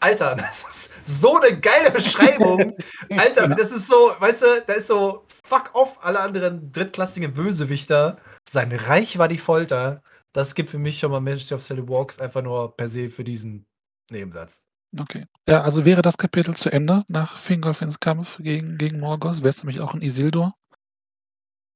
[0.00, 2.76] Alter, das ist so eine geile Beschreibung.
[3.16, 8.18] Alter, das ist so, weißt du, da ist so fuck off alle anderen drittklassigen Bösewichter.
[8.48, 10.02] Sein Reich war die Folter.
[10.32, 13.24] Das gibt für mich schon mal Majesty of Sally Walks einfach nur per se für
[13.24, 13.66] diesen
[14.10, 14.62] Nebensatz.
[14.98, 15.26] Okay.
[15.48, 19.62] Ja, also wäre das Kapitel zu Ende nach Fingolfins Kampf gegen, gegen Morgoth, wäre es
[19.62, 20.54] nämlich auch ein Isildur.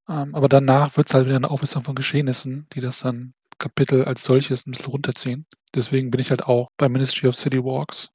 [0.09, 4.05] Ähm, aber danach wird es halt wieder eine Auflistung von Geschehnissen, die das dann Kapitel
[4.07, 5.47] als solches ein bisschen runterziehen.
[5.77, 8.11] Deswegen bin ich halt auch bei Ministry of City Walks.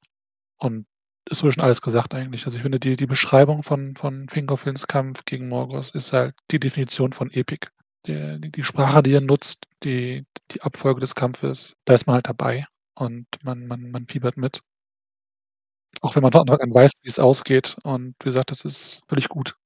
[0.58, 0.86] Und
[1.30, 2.44] es wurde schon alles gesagt eigentlich.
[2.46, 6.60] Also ich finde, die, die Beschreibung von, von Fingerfins Kampf gegen Morgoth ist halt die
[6.60, 7.68] Definition von Epic.
[8.06, 12.14] Die, die, die Sprache, die er nutzt, die, die Abfolge des Kampfes, da ist man
[12.16, 12.66] halt dabei
[12.96, 14.60] und man, man, man fiebert mit.
[16.02, 17.76] Auch wenn man von Anfang an weiß, wie es ausgeht.
[17.82, 19.56] Und wie gesagt, das ist völlig gut.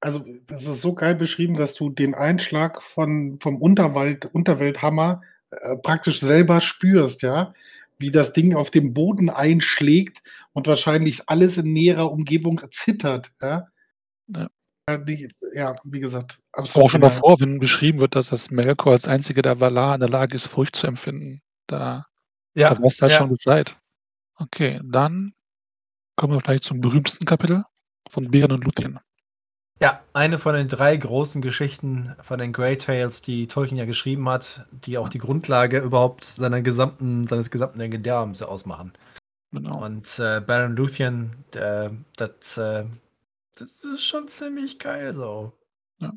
[0.00, 5.20] Also, das ist so geil beschrieben, dass du den Einschlag von, vom Unterwald, Unterwelthammer
[5.50, 7.52] äh, praktisch selber spürst, ja
[8.00, 10.22] wie das Ding auf dem Boden einschlägt
[10.52, 13.30] und wahrscheinlich alles in näherer Umgebung zittert.
[13.40, 13.68] Ja,
[14.28, 14.48] ja.
[14.98, 16.86] Die, ja wie gesagt, absolut.
[16.86, 20.08] Auch schon davor, wenn beschrieben wird, dass das Melkor als einziger der Valar in der
[20.08, 21.42] Lage ist, Furcht zu empfinden.
[21.66, 22.06] Da,
[22.54, 23.18] ja, da weißt du halt ja.
[23.18, 23.76] schon Bescheid.
[24.36, 25.32] Okay, dann
[26.16, 27.62] kommen wir vielleicht zum berühmtesten Kapitel
[28.08, 28.98] von Bären und Luthien.
[29.82, 34.28] Ja, eine von den drei großen Geschichten von den Grey Tales, die Tolkien ja geschrieben
[34.28, 38.92] hat, die auch die Grundlage überhaupt seiner gesamten, seines gesamten Legendarums ausmachen.
[39.52, 39.82] Genau.
[39.82, 42.84] Und äh, Baron Luthien, äh, das, äh,
[43.56, 45.54] das ist schon ziemlich geil so.
[45.98, 46.12] Ja.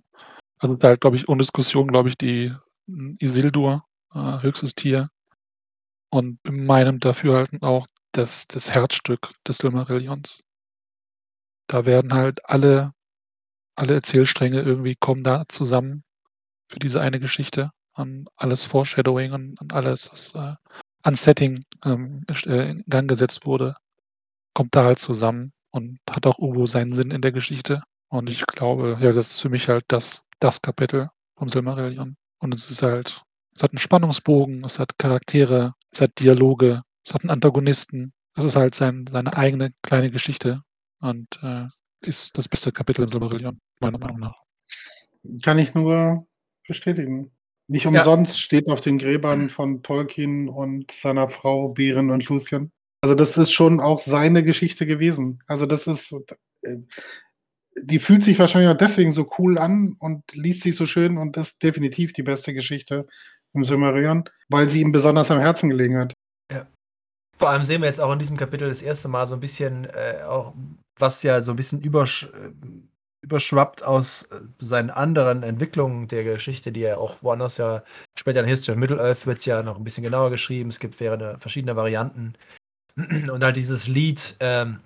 [0.60, 2.53] Also da glaube ich, ohne Diskussion, glaube ich, die
[2.88, 5.10] hm, Isildur, äh, höchstes Tier.
[6.10, 10.44] Und in meinem Dafürhalten auch das, das Herzstück des Silmarillions.
[11.68, 12.94] Da werden halt alle
[13.76, 16.04] alle Erzählstränge irgendwie kommen da zusammen
[16.68, 17.72] für diese eine Geschichte.
[17.94, 20.56] An alles Foreshadowing und, und alles, was äh,
[21.04, 23.76] an Setting ähm, äh, in Gang gesetzt wurde,
[24.54, 27.84] kommt da halt zusammen und hat auch irgendwo seinen Sinn in der Geschichte.
[28.10, 32.16] Und ich glaube, ja, das ist für mich halt das, das Kapitel vom Silmarillion.
[32.40, 33.24] Und es ist halt,
[33.56, 38.14] es hat einen Spannungsbogen, es hat Charaktere, es hat Dialoge, es hat einen Antagonisten.
[38.36, 40.62] Es ist halt sein, seine eigene kleine Geschichte.
[41.00, 41.68] Und äh,
[42.05, 44.35] ist das beste Kapitel im Silmarillion, meiner Meinung nach.
[45.43, 46.25] Kann ich nur
[46.67, 47.31] bestätigen.
[47.67, 48.39] Nicht umsonst ja.
[48.39, 52.71] steht auf den Gräbern von Tolkien und seiner Frau Beren und Luthien.
[53.01, 55.39] Also das ist schon auch seine Geschichte gewesen.
[55.47, 56.13] Also das ist,
[56.63, 56.77] äh,
[57.81, 61.38] die fühlt sich wahrscheinlich auch deswegen so cool an und liest sich so schön und
[61.38, 63.07] ist definitiv die beste Geschichte
[63.53, 66.13] im Silmarillion, weil sie ihm besonders am Herzen gelegen hat.
[66.51, 66.67] Ja.
[67.38, 69.85] Vor allem sehen wir jetzt auch in diesem Kapitel das erste Mal so ein bisschen
[69.85, 70.53] äh, auch
[70.98, 72.30] was ja so ein bisschen übersch
[73.24, 77.84] überschwappt aus äh, seinen anderen Entwicklungen der Geschichte, die er auch woanders ja,
[78.20, 80.70] später in History of Middle-earth wird es ja noch ein bisschen genauer geschrieben.
[80.70, 82.34] Es gibt verschiedene Varianten.
[82.98, 84.82] Und halt dieses Lied ähm,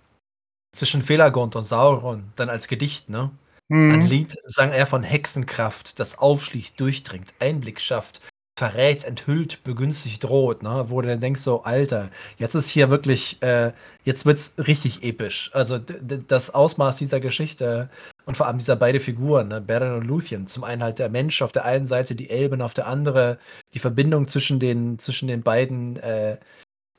[0.73, 3.31] zwischen Felagund und Sauron, dann als Gedicht, ne?
[3.69, 3.91] Mhm.
[3.91, 8.21] Ein Lied sang er von Hexenkraft, das aufschließt, durchdringt, Einblick schafft,
[8.57, 10.85] verrät, enthüllt, begünstigt, droht, ne?
[10.87, 13.71] Wo du dann denkst, so, Alter, jetzt ist hier wirklich, äh,
[14.03, 15.51] jetzt wird's richtig episch.
[15.53, 17.89] Also das Ausmaß dieser Geschichte
[18.25, 19.61] und vor allem dieser beiden Figuren, ne?
[19.61, 20.47] Beren und Luthien.
[20.47, 23.37] Zum einen halt der Mensch auf der einen Seite, die Elben auf der anderen,
[23.75, 26.37] die Verbindung zwischen den, zwischen den beiden äh,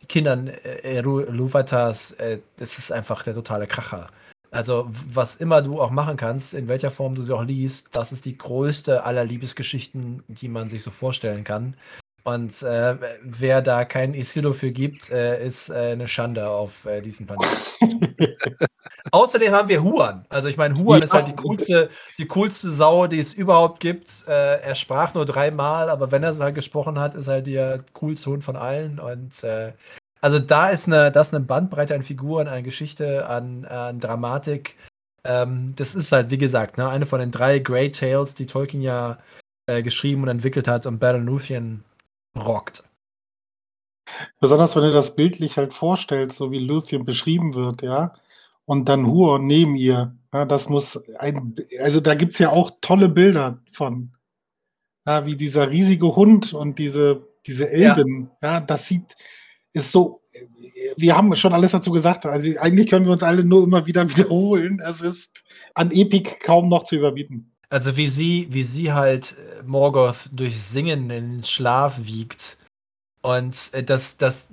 [0.08, 4.10] Kindern äh, Luvatas, äh, das ist einfach der totale Kracher.
[4.50, 8.12] Also, was immer du auch machen kannst, in welcher Form du sie auch liest, das
[8.12, 11.74] ist die größte aller Liebesgeschichten, die man sich so vorstellen kann.
[12.24, 17.00] Und äh, wer da kein Isildur für gibt, äh, ist äh, eine Schande auf äh,
[17.00, 18.16] diesem Planeten.
[19.12, 20.26] Außerdem haben wir Huan.
[20.28, 21.04] Also ich meine, Huan ja.
[21.06, 21.88] ist halt die coolste,
[22.18, 24.24] die coolste Sau, die es überhaupt gibt.
[24.28, 27.82] Äh, er sprach nur dreimal, aber wenn er es halt gesprochen hat, ist halt der
[27.94, 28.98] coolste Hund von allen.
[28.98, 29.72] Und äh,
[30.20, 34.76] also da ist eine, das ist eine Bandbreite an Figuren, an Geschichte, an, an Dramatik.
[35.24, 38.82] Ähm, das ist halt, wie gesagt, ne, eine von den drei Great Tales, die Tolkien
[38.82, 39.18] ja
[39.66, 41.84] äh, geschrieben und entwickelt hat und Battle Luthien
[42.36, 42.84] rockt.
[44.40, 48.12] Besonders wenn du das bildlich halt vorstellst, so wie Luthien beschrieben wird, ja,
[48.64, 50.14] und dann Huon neben ihr.
[50.32, 54.12] Ja, das muss ein, also da gibt es ja auch tolle Bilder von.
[55.06, 58.30] Ja, wie dieser riesige Hund und diese, diese Elben.
[58.42, 58.54] Ja.
[58.54, 59.16] ja, das sieht,
[59.72, 60.22] ist so,
[60.96, 62.26] wir haben schon alles dazu gesagt.
[62.26, 64.80] Also eigentlich können wir uns alle nur immer wieder wiederholen.
[64.84, 65.42] Es ist
[65.74, 67.52] an Epik kaum noch zu überbieten.
[67.70, 72.56] Also wie sie, wie sie halt äh, Morgoth durch Singen in Schlaf wiegt
[73.20, 74.48] und äh, dass, dass,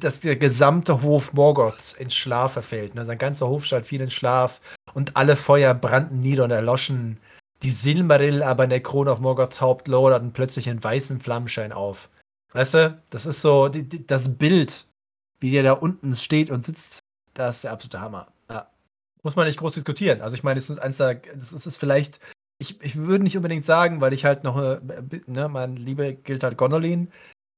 [0.00, 2.94] dass der gesamte Hof Morgoths in Schlaf verfällt.
[2.94, 3.04] Ne?
[3.04, 4.62] Sein ganzer Hofstaat fiel in Schlaf
[4.94, 7.18] und alle Feuer brannten nieder und erloschen.
[7.62, 12.08] Die Silmarill aber in der Krone auf Morgoths Haupt loderten plötzlich in weißem Flammenschein auf.
[12.54, 14.86] Weißt du, das ist so die, die, das Bild,
[15.40, 17.00] wie der da unten steht und sitzt.
[17.34, 18.28] Das ist der absolute Hammer.
[18.48, 18.70] Ja.
[19.22, 20.22] Muss man nicht groß diskutieren.
[20.22, 22.20] Also ich meine, es ist eins der, das ist vielleicht,
[22.58, 24.78] ich, ich würde nicht unbedingt sagen, weil ich halt noch, äh,
[25.26, 27.10] ne, mein Liebe gilt halt Gonolin.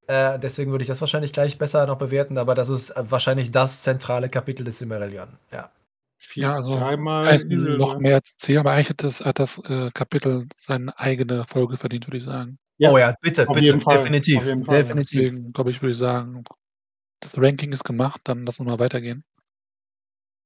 [0.06, 3.82] Äh, deswegen würde ich das wahrscheinlich gleich besser noch bewerten, aber das ist wahrscheinlich das
[3.82, 5.28] zentrale Kapitel des Silmarillion.
[5.52, 5.70] Ja.
[6.35, 10.47] Ja, also dreimal heißt noch mehr erzählen, aber eigentlich hat das, hat das äh, Kapitel
[10.55, 12.59] seine eigene Folge verdient, würde ich sagen.
[12.78, 14.44] Ja, oh ja, bitte, bitte, definitiv.
[14.44, 15.20] definitiv.
[15.20, 16.44] Deswegen, glaube ich, würde ich sagen,
[17.20, 19.24] das Ranking ist gemacht, dann lass uns mal weitergehen.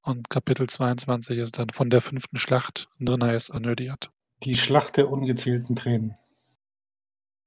[0.03, 4.11] Und Kapitel 22 ist dann von der fünften Schlacht drin heißt Anödiat.
[4.45, 6.17] Die Schlacht der ungezählten Tränen.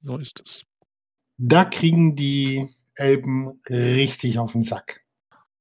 [0.01, 0.65] So ist es.
[1.37, 5.01] Da kriegen die Elben richtig auf den Sack.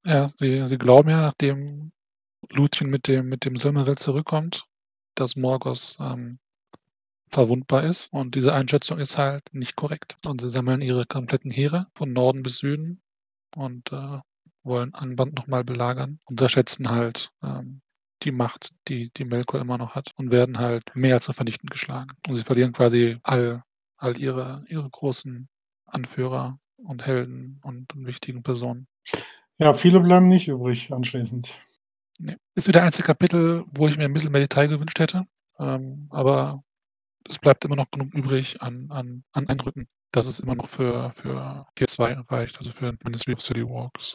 [0.05, 1.93] Ja, sie, sie glauben ja, nachdem
[2.52, 4.64] Luthien mit dem, mit dem Silmaril zurückkommt,
[5.14, 6.38] dass Morgos ähm,
[7.28, 8.12] verwundbar ist.
[8.12, 10.16] Und diese Einschätzung ist halt nicht korrekt.
[10.24, 13.00] Und sie sammeln ihre kompletten Heere von Norden bis Süden
[13.56, 14.18] und äh,
[14.62, 16.20] wollen Anband nochmal belagern.
[16.26, 17.80] Unterschätzen halt ähm,
[18.22, 22.12] die Macht, die, die Melkor immer noch hat und werden halt mehr als vernichtend geschlagen.
[22.26, 23.62] Und sie verlieren quasi all,
[23.96, 25.48] all ihre, ihre großen
[25.86, 28.86] Anführer und Helden und, und wichtigen Personen.
[29.58, 31.58] Ja, viele bleiben nicht übrig anschließend.
[32.23, 32.36] Nee.
[32.55, 35.24] Ist wieder ein Kapitel, wo ich mir ein bisschen mehr Detail gewünscht hätte.
[35.59, 36.62] Ähm, aber
[37.28, 41.11] es bleibt immer noch genug übrig an, an, an Eindrücken, dass es immer noch für,
[41.11, 44.15] für Tier 2 reicht, also für Ministry of City Walks.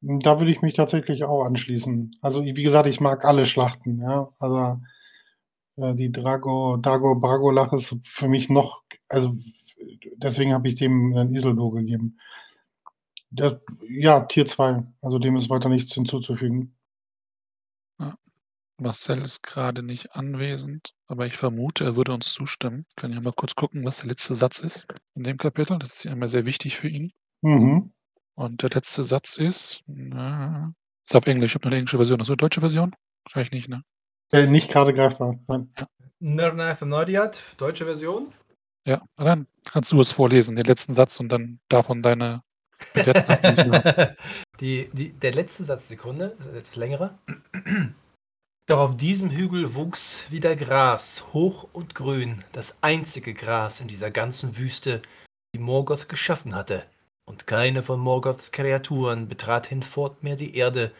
[0.00, 2.16] Da würde ich mich tatsächlich auch anschließen.
[2.20, 4.28] Also, wie gesagt, ich mag alle Schlachten, ja.
[4.40, 4.80] Also,
[5.76, 9.36] äh, die Drago, Dago Bragolach ist für mich noch, also
[10.16, 12.18] deswegen habe ich dem ein Isildur gegeben.
[13.30, 14.82] Der, ja, Tier 2.
[15.02, 16.77] Also dem ist weiter nichts hinzuzufügen.
[18.80, 22.86] Marcel ist gerade nicht anwesend, aber ich vermute, er würde uns zustimmen.
[22.90, 25.78] Ich kann ja mal kurz gucken, was der letzte Satz ist in dem Kapitel.
[25.78, 27.12] Das ist ja immer sehr wichtig für ihn.
[27.42, 27.92] Mhm.
[28.34, 30.72] Und der letzte Satz ist, na,
[31.04, 31.50] ist auf Englisch.
[31.50, 32.20] Ich habe nur eine englische Version.
[32.20, 32.94] Hast du eine deutsche Version?
[33.24, 33.82] Wahrscheinlich nicht, ne?
[34.32, 35.34] Äh, nicht gerade greifbar.
[35.48, 35.72] Nein.
[35.76, 35.86] Ja.
[36.20, 38.32] Nernath Nordiat, deutsche Version?
[38.86, 42.42] Ja, dann kannst du es vorlesen, den letzten Satz und dann davon deine
[44.60, 47.18] die, die, der letzte Satz, Sekunde, das längere.
[48.68, 54.10] Doch auf diesem Hügel wuchs wieder Gras, hoch und grün, das einzige Gras in dieser
[54.10, 55.00] ganzen Wüste,
[55.54, 56.84] die Morgoth geschaffen hatte.
[57.24, 60.92] Und keine von Morgoths Kreaturen betrat hinfort mehr die Erde,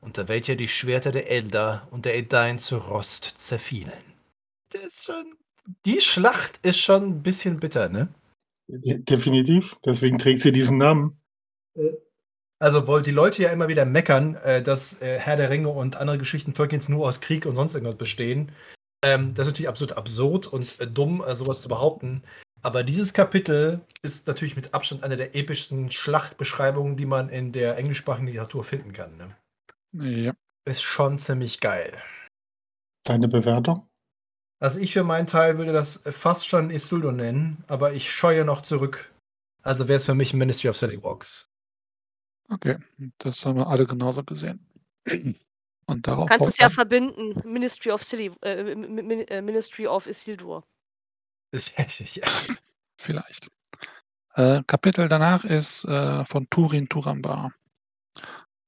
[0.00, 3.92] unter welcher die Schwerter der Eldar und der Edain zu Rost zerfielen.
[4.70, 5.34] Das schon,
[5.84, 8.08] die Schlacht ist schon ein bisschen bitter, ne?
[8.68, 11.20] Definitiv, deswegen trägt sie diesen Namen.
[12.62, 15.96] Also, wo die Leute ja immer wieder meckern, äh, dass äh, Herr der Ringe und
[15.96, 18.52] andere Geschichten Tolkiens nur aus Krieg und sonst irgendwas bestehen.
[19.04, 22.22] Ähm, das ist natürlich absolut absurd und äh, dumm, äh, sowas zu behaupten.
[22.62, 27.76] Aber dieses Kapitel ist natürlich mit Abstand eine der epischsten Schlachtbeschreibungen, die man in der
[27.78, 29.16] englischsprachigen Literatur finden kann.
[29.16, 30.24] Ne?
[30.26, 30.32] Ja.
[30.64, 31.92] Ist schon ziemlich geil.
[33.04, 33.88] Deine Bewertung?
[34.60, 38.60] Also ich für meinen Teil würde das fast schon Isildur nennen, aber ich scheue noch
[38.60, 39.12] zurück.
[39.64, 41.51] Also wäre es für mich Ministry of Silly Walks.
[42.52, 42.76] Okay,
[43.18, 44.66] das haben wir alle genauso gesehen.
[45.86, 47.34] Und darauf Kannst es ja verbinden.
[47.50, 50.64] Ministry of Silly, äh, äh, Ministry of Isildur.
[51.52, 52.26] Ja.
[52.98, 53.48] Vielleicht.
[54.34, 57.52] Äh, Kapitel danach ist äh, von Turin Turambar.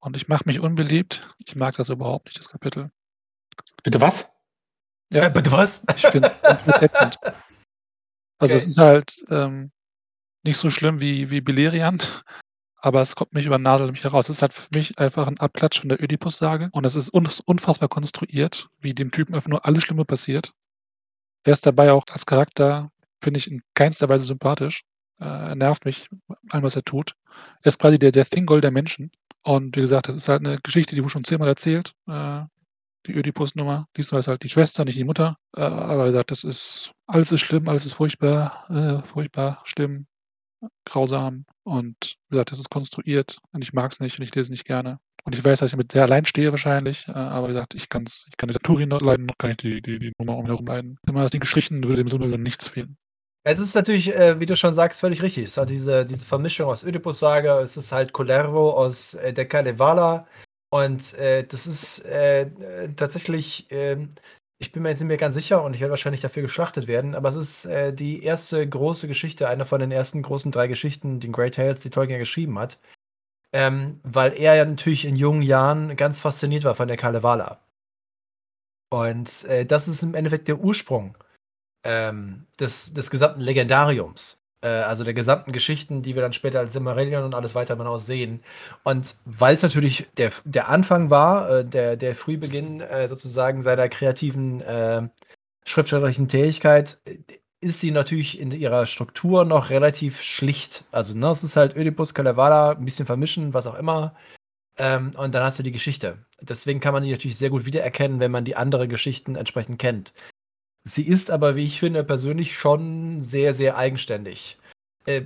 [0.00, 1.26] Und ich mache mich unbeliebt.
[1.38, 2.90] Ich mag das überhaupt nicht, das Kapitel.
[3.82, 4.30] Bitte was?
[5.10, 5.84] Ja, äh, bitte was?
[5.96, 7.18] Ich finde es.
[8.38, 8.56] Also okay.
[8.56, 9.70] es ist halt ähm,
[10.42, 12.24] nicht so schlimm wie, wie Beleriand,
[12.84, 14.28] aber es kommt mich über Nadel mich heraus.
[14.28, 17.88] Es ist halt für mich einfach ein Abklatsch von der Ödipus-Sage und es ist unfassbar
[17.88, 20.52] konstruiert, wie dem Typen einfach nur alles Schlimme passiert.
[21.44, 22.90] Er ist dabei auch als Charakter,
[23.22, 24.84] finde ich, in keinster Weise sympathisch.
[25.18, 26.10] Äh, er nervt mich,
[26.50, 27.14] allem, was er tut.
[27.62, 29.10] Er ist quasi der, der Thingol der Menschen.
[29.42, 31.94] Und wie gesagt, das ist halt eine Geschichte, die wurde schon zehnmal erzählt.
[32.06, 32.42] Äh,
[33.06, 33.86] die Ödipus-Nummer.
[33.96, 35.38] Diesmal ist halt die Schwester, nicht die Mutter.
[35.56, 40.06] Äh, aber wie gesagt, das ist, alles ist schlimm, alles ist furchtbar, furchtbar, schlimm,
[40.84, 41.44] grausam.
[41.62, 44.50] Und wie gesagt, das ist konstruiert und ich mag es nicht und ich lese es
[44.50, 44.98] nicht gerne.
[45.24, 47.88] Und ich weiß, dass ich mit der allein stehe wahrscheinlich, äh, aber wie gesagt, ich,
[47.88, 50.98] kann's, ich kann die Turin leiden, kann ich die, die, die Nummer umherum leiden.
[51.08, 52.96] Immer das Ding gestrichen, würde dem Sinne nichts fehlen.
[53.46, 55.44] Es ist natürlich, äh, wie du schon sagst, völlig richtig.
[55.44, 60.26] Es halt diese, diese Vermischung aus Oedipus-Sage, es ist halt Colervo aus äh, der Kalevala.
[60.70, 62.50] Und äh, das ist äh,
[62.96, 64.08] tatsächlich, ähm,
[64.64, 67.14] ich bin mir jetzt nicht mehr ganz sicher und ich werde wahrscheinlich dafür geschlachtet werden,
[67.14, 71.20] aber es ist äh, die erste große Geschichte, eine von den ersten großen drei Geschichten,
[71.20, 72.78] den Great Tales, die Tolkien geschrieben hat.
[73.52, 77.60] Ähm, weil er ja natürlich in jungen Jahren ganz fasziniert war von der Kalevala.
[78.90, 81.16] Und äh, das ist im Endeffekt der Ursprung
[81.84, 84.43] ähm, des, des gesamten Legendariums.
[84.64, 88.06] Äh, also der gesamten Geschichten, die wir dann später als Silmarillion und alles weiter hinaus
[88.06, 88.42] sehen.
[88.82, 93.88] Und weil es natürlich der, der Anfang war, äh, der, der Frühbeginn äh, sozusagen seiner
[93.88, 94.62] kreativen
[95.66, 96.98] schriftstellerischen Tätigkeit,
[97.60, 100.84] ist sie natürlich in ihrer Struktur noch relativ schlicht.
[100.92, 104.14] Also, ne, es ist halt Oedipus, Kalevala, ein bisschen vermischen, was auch immer.
[104.78, 106.18] Ähm, und dann hast du die Geschichte.
[106.40, 110.12] Deswegen kann man die natürlich sehr gut wiedererkennen, wenn man die anderen Geschichten entsprechend kennt.
[110.84, 114.58] Sie ist aber, wie ich finde, persönlich schon sehr, sehr eigenständig.
[115.06, 115.22] Äh,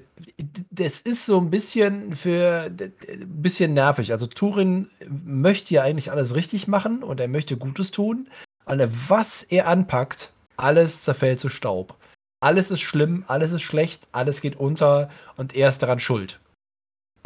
[0.71, 4.13] das ist so ein bisschen für ein bisschen nervig.
[4.13, 8.29] Also Turin möchte ja eigentlich alles richtig machen und er möchte Gutes tun.
[8.65, 11.99] Und was er anpackt, alles zerfällt zu Staub
[12.41, 16.41] alles ist schlimm, alles ist schlecht, alles geht unter und er ist daran schuld.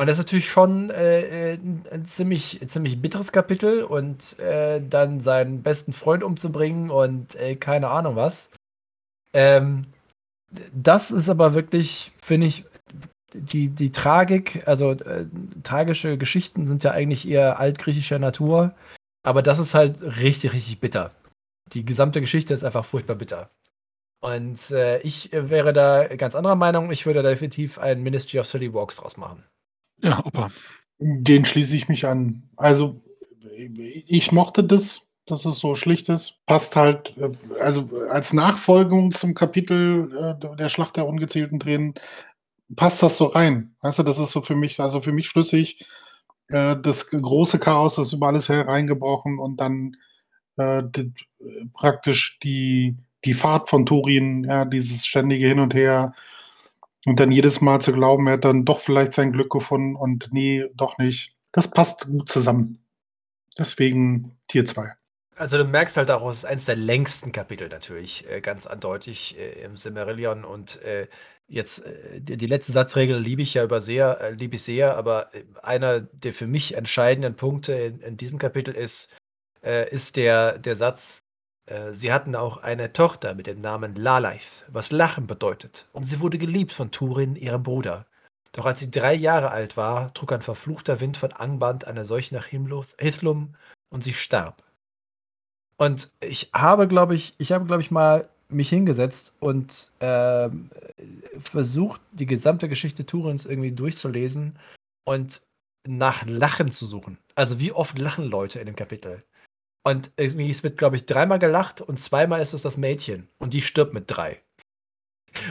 [0.03, 1.59] Und das ist natürlich schon äh, äh
[1.93, 7.87] ein ziemlich, ziemlich bitteres Kapitel und äh, dann seinen besten Freund umzubringen und äh, keine
[7.87, 8.51] Ahnung was.
[9.33, 9.83] Ähm,
[10.73, 12.65] das ist aber wirklich, finde ich,
[13.33, 15.27] die, die Tragik, also äh,
[15.62, 18.74] tragische Geschichten sind ja eigentlich eher altgriechischer Natur,
[19.23, 21.12] aber das ist halt richtig, richtig bitter.
[21.74, 23.51] Die gesamte Geschichte ist einfach furchtbar bitter.
[24.20, 26.91] Und äh, ich wäre da ganz anderer Meinung.
[26.91, 29.45] Ich würde definitiv ein Ministry of Silly Walks draus machen.
[30.03, 30.51] Ja, Opa.
[30.99, 32.49] Den schließe ich mich an.
[32.57, 33.03] Also,
[34.07, 36.39] ich mochte das, dass es so schlicht ist.
[36.47, 37.31] Passt halt, äh,
[37.61, 41.95] also als Nachfolgung zum Kapitel äh, der Schlacht der ungezählten Tränen,
[42.77, 43.74] passt das so rein.
[43.81, 45.85] Weißt du, das ist so für mich, also für mich schlüssig.
[46.49, 49.97] Äh, das große Chaos ist über alles hereingebrochen und dann
[50.57, 51.12] äh, die,
[51.73, 56.15] praktisch die die Fahrt von Turin, ja, dieses ständige Hin und Her
[57.07, 60.29] und dann jedes Mal zu glauben, er hat dann doch vielleicht sein Glück gefunden und
[60.33, 61.37] nee, doch nicht.
[61.53, 62.85] Das passt gut zusammen.
[63.59, 64.93] Deswegen Tier 2.
[65.37, 69.37] Also du merkst halt auch, es ist eines der längsten Kapitel natürlich, äh, ganz eindeutig
[69.39, 71.09] äh, im Silmarillion und äh,
[71.49, 74.97] jetzt äh, die, die, letzte Satzregel liebe ich ja über sehr, äh, liebe ich sehr,
[74.97, 79.11] aber äh, einer der für mich entscheidenden Punkte in, in diesem Kapitel ist,
[79.93, 81.23] ist der, der Satz,
[81.90, 86.39] sie hatten auch eine Tochter mit dem Namen Lalaith, was Lachen bedeutet, und sie wurde
[86.39, 88.07] geliebt von Turin, ihrem Bruder.
[88.53, 92.35] Doch als sie drei Jahre alt war, trug ein verfluchter Wind von Angband eine Seuche
[92.35, 93.55] nach Hithlum
[93.89, 94.62] und sie starb.
[95.78, 100.51] Und ich habe, glaube ich, ich habe, glaube ich, mal mich hingesetzt und äh,
[101.39, 104.59] versucht, die gesamte Geschichte Turins irgendwie durchzulesen
[105.05, 105.40] und
[105.89, 107.19] nach Lachen zu suchen.
[107.35, 109.24] Also wie oft lachen Leute in dem Kapitel?
[109.85, 113.29] Und irgendwie, es wird, glaube ich, dreimal gelacht und zweimal ist es das Mädchen.
[113.39, 114.41] Und die stirbt mit drei.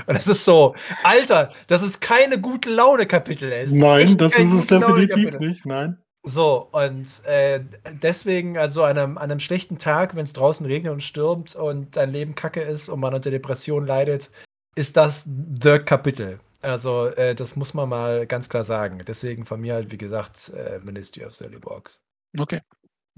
[0.06, 3.50] Und das ist so, Alter, das ist keine gute Laune-Kapitel.
[3.72, 5.98] Nein, das ist es definitiv nicht, nein.
[6.24, 7.62] So, und äh,
[7.94, 11.98] deswegen, also an einem, an einem schlechten Tag, wenn es draußen regnet und stürmt und
[11.98, 14.30] dein Leben kacke ist und man unter Depression leidet,
[14.76, 16.40] ist das The Kapitel.
[16.62, 19.02] Also, äh, das muss man mal ganz klar sagen.
[19.08, 22.04] Deswegen von mir halt, wie gesagt, äh, Ministry of Silly Box.
[22.38, 22.62] Okay.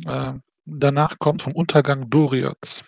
[0.08, 2.84] Ähm, danach kommt vom Untergang Dorians.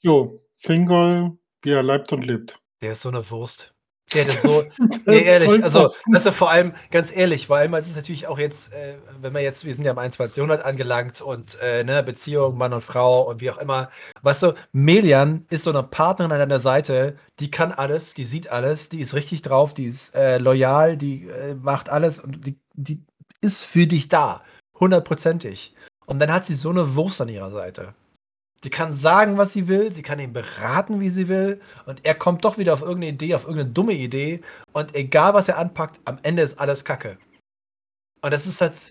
[0.00, 2.58] Jo, Fingol, wie er leibt und lebt.
[2.82, 3.74] Der ist so eine Wurst.
[4.12, 4.62] Der ist so,
[5.06, 8.38] nee, ehrlich, also, weißt du, vor allem, ganz ehrlich, vor allem, es ist natürlich auch
[8.38, 10.36] jetzt, äh, wenn wir jetzt, wir sind ja im 21.
[10.36, 13.88] Jahrhundert angelangt und, äh, ne, Beziehung, Mann und Frau und wie auch immer,
[14.22, 18.50] weißt du, Melian ist so eine Partnerin an deiner Seite, die kann alles, die sieht
[18.50, 22.60] alles, die ist richtig drauf, die ist äh, loyal, die äh, macht alles und die,
[22.74, 23.02] die
[23.40, 24.42] ist für dich da,
[24.78, 25.74] hundertprozentig.
[26.06, 27.94] Und dann hat sie so eine Wurst an ihrer Seite.
[28.62, 32.14] Die kann sagen, was sie will, sie kann ihn beraten, wie sie will, und er
[32.14, 34.40] kommt doch wieder auf irgendeine Idee, auf irgendeine dumme Idee,
[34.72, 37.18] und egal was er anpackt, am Ende ist alles Kacke.
[38.22, 38.90] Und das ist halt.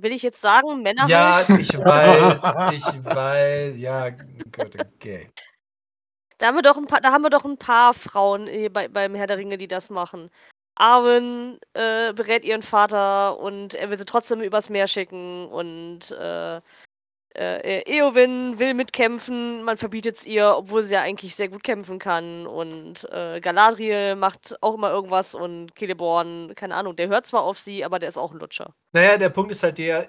[0.00, 1.06] Will ich jetzt sagen, Männer?
[1.08, 1.60] Ja, halt?
[1.60, 5.30] ich weiß, ich weiß, ja, gut, okay.
[6.38, 9.14] Da haben wir doch ein paar, da haben wir doch ein paar Frauen bei, beim
[9.14, 10.30] Herr der Ringe, die das machen.
[10.74, 16.60] Arwen äh, berät ihren Vater und er will sie trotzdem übers Meer schicken und äh,
[17.34, 21.98] äh, Eowyn will mitkämpfen, man verbietet es ihr, obwohl sie ja eigentlich sehr gut kämpfen
[21.98, 22.46] kann.
[22.46, 27.58] Und äh, Galadriel macht auch immer irgendwas und Celeborn, keine Ahnung, der hört zwar auf
[27.58, 28.74] sie, aber der ist auch ein Lutscher.
[28.92, 30.06] Naja, der Punkt ist halt der,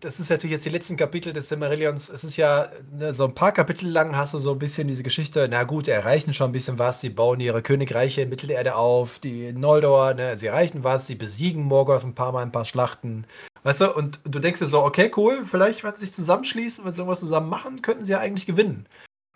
[0.00, 2.08] das ist natürlich jetzt die letzten Kapitel des Silmarillions.
[2.08, 5.04] Es ist ja ne, so ein paar Kapitel lang hast du so ein bisschen diese
[5.04, 9.20] Geschichte, na gut, erreichen schon ein bisschen was, sie bauen ihre Königreiche in Mittelerde auf,
[9.20, 13.26] die Noldor, ne, sie erreichen was, sie besiegen Morgoth ein paar Mal ein paar Schlachten.
[13.64, 16.92] Weißt du, und du denkst dir so, okay, cool, vielleicht, wenn sie sich zusammenschließen, wenn
[16.92, 18.86] sie irgendwas zusammen machen, könnten sie ja eigentlich gewinnen.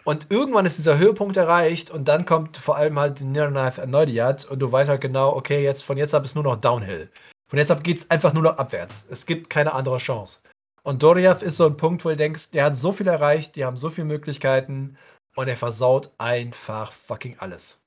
[0.04, 4.44] Und irgendwann ist dieser Höhepunkt erreicht und dann kommt vor allem halt die Nirnath Erneudiat
[4.44, 7.10] und du weißt halt genau, okay, jetzt von jetzt ab ist nur noch Downhill.
[7.50, 9.06] Von jetzt ab geht es einfach nur noch abwärts.
[9.10, 10.40] Es gibt keine andere Chance.
[10.82, 13.64] Und Doriath ist so ein Punkt, wo du denkst, der hat so viel erreicht, die
[13.64, 14.96] haben so viele Möglichkeiten
[15.36, 17.82] und er versaut einfach fucking alles.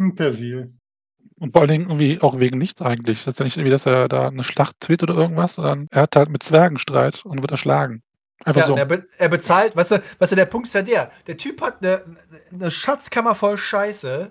[0.00, 0.72] Hm, Persil.
[1.40, 3.24] Und vor allen Dingen irgendwie auch wegen nichts eigentlich.
[3.24, 6.02] Das ist ja nicht irgendwie, dass er da eine Schlacht führt oder irgendwas, sondern er
[6.02, 8.02] hat halt mit Zwergen Streit und wird erschlagen.
[8.44, 8.76] Einfach ja, so.
[8.76, 11.62] Er, be er, bezahlt, weißt du, weißt du, der Punkt ist ja der, der Typ
[11.62, 12.02] hat eine,
[12.52, 14.30] eine Schatzkammer voll Scheiße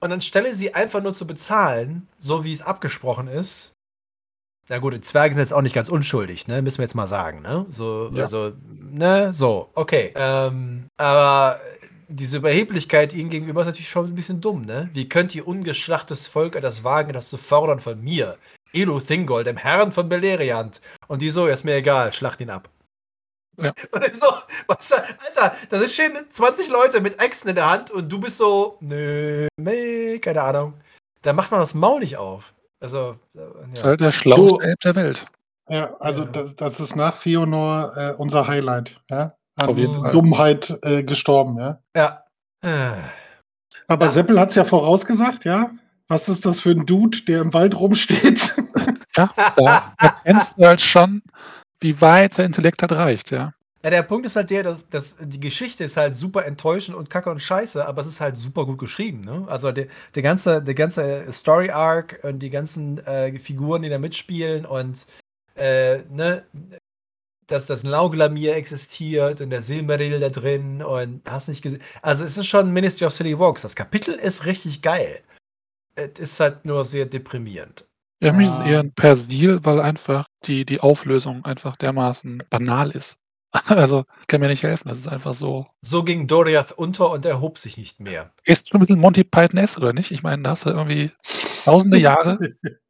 [0.00, 3.72] und dann stelle sie einfach nur zu bezahlen, so wie es abgesprochen ist.
[4.68, 6.60] Na gut, die Zwerge sind jetzt auch nicht ganz unschuldig, ne?
[6.60, 7.64] Müssen wir jetzt mal sagen, ne?
[7.70, 8.24] So, ja.
[8.24, 9.32] also, ne?
[9.32, 10.12] So, okay.
[10.14, 11.58] Ähm, aber
[12.08, 14.88] diese Überheblichkeit ihnen gegenüber ist natürlich schon ein bisschen dumm, ne?
[14.92, 18.38] Wie könnt ihr ungeschlachtes Volk etwas wagen, das zu fordern von mir?
[18.72, 20.80] Elu Thingol, dem Herrn von Beleriand.
[21.06, 22.68] Und die so, ist mir egal, schlacht ihn ab.
[23.56, 23.72] Ja.
[23.92, 24.26] Und ich so,
[24.66, 28.36] was, Alter, das ist schön 20 Leute mit Äxten in der Hand und du bist
[28.36, 30.74] so, nö, nee, keine Ahnung.
[31.22, 32.54] Da macht man das Maul nicht auf.
[32.80, 33.46] Also, ja.
[33.48, 35.24] Das ist halt der schlauste Elb der Welt.
[35.68, 36.28] Ja, also ja.
[36.28, 39.34] Das, das, ist nach Fionor äh, unser Highlight, ja?
[39.58, 41.80] An Dummheit äh, gestorben, ja.
[41.94, 42.24] Ja.
[43.86, 44.12] Aber ja.
[44.12, 45.70] Seppel hat es ja vorausgesagt, ja.
[46.08, 48.54] Was ist das für ein Dude, der im Wald rumsteht?
[49.16, 51.22] Ja, da erkennst du halt schon,
[51.80, 53.52] wie weit der Intellekt halt reicht, ja.
[53.82, 57.10] Ja, der Punkt ist halt der, dass, dass die Geschichte ist halt super enttäuschend und
[57.10, 59.46] kacke und scheiße, aber es ist halt super gut geschrieben, ne?
[59.48, 63.98] Also der, der ganze, der ganze Story Arc und die ganzen äh, Figuren, die da
[63.98, 65.06] mitspielen und
[65.56, 66.44] äh, ne,
[67.48, 71.82] dass das Lauglamir existiert und der Silmaril da drin und hast nicht gesehen.
[72.02, 73.62] Also es ist schon Ministry of Silly Walks.
[73.62, 75.20] Das Kapitel ist richtig geil.
[75.96, 77.88] Es ist halt nur sehr deprimierend.
[78.20, 82.42] Ja, für mich ist es eher ein Persil, weil einfach die, die Auflösung einfach dermaßen
[82.50, 83.18] banal ist.
[83.64, 84.88] Also, kann mir nicht helfen.
[84.88, 85.66] Das ist einfach so.
[85.80, 88.30] So ging Doriath unter und er hob sich nicht mehr.
[88.44, 90.10] Ist schon ein bisschen Monty Python S, oder nicht?
[90.10, 91.12] Ich meine, da hast du irgendwie
[91.64, 92.38] tausende Jahre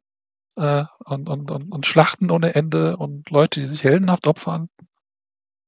[0.59, 4.69] äh, und, und, und, und Schlachten ohne Ende und Leute, die sich heldenhaft opfern.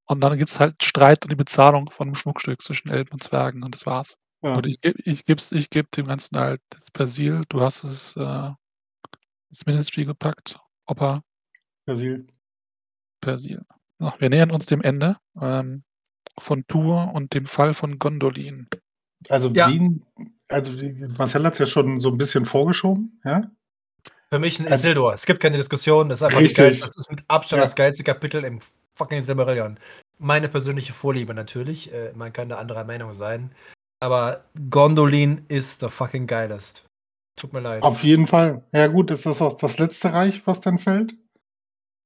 [0.06, 3.24] Und dann gibt es halt Streit und die Bezahlung von einem Schmuckstück zwischen Elben und
[3.24, 4.18] Zwergen und das war's.
[4.44, 4.56] Ja.
[4.56, 7.44] Und ich, ich gebe ich geb dem Ganzen halt das Persil.
[7.48, 8.50] Du hast es äh,
[9.50, 10.60] ins Ministry gepackt.
[10.88, 11.24] Opa.
[11.86, 12.28] Persil.
[13.22, 13.64] Persil.
[14.00, 15.84] Ach, wir nähern uns dem Ende ähm,
[16.40, 18.68] von Tour und dem Fall von Gondolin.
[19.30, 19.70] Also, ja.
[19.70, 20.04] Wien,
[20.50, 20.74] also
[21.18, 23.50] Marcel hat es ja schon so ein bisschen vorgeschoben, ja?
[24.34, 25.14] Für mich ein also Isildur.
[25.14, 26.08] Es gibt keine Diskussion.
[26.08, 26.78] Das ist einfach geil.
[26.80, 27.66] Das ist mit Abstand ja.
[27.66, 28.62] das geilste Kapitel im
[28.96, 29.78] fucking Silmarillion.
[30.20, 31.92] Meine persönliche Vorliebe natürlich.
[31.94, 33.54] Äh, man kann da anderer Meinung sein.
[34.00, 36.86] Aber Gondolin ist der fucking geilest.
[37.36, 37.84] Tut mir leid.
[37.84, 38.64] Auf jeden Fall.
[38.72, 41.14] Ja, gut, ist das auch das letzte Reich, was dann fällt?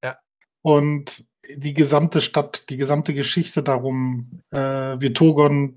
[0.04, 0.18] Ja.
[0.64, 1.26] Und
[1.58, 5.76] die gesamte Stadt, die gesamte Geschichte darum, äh, wie Togon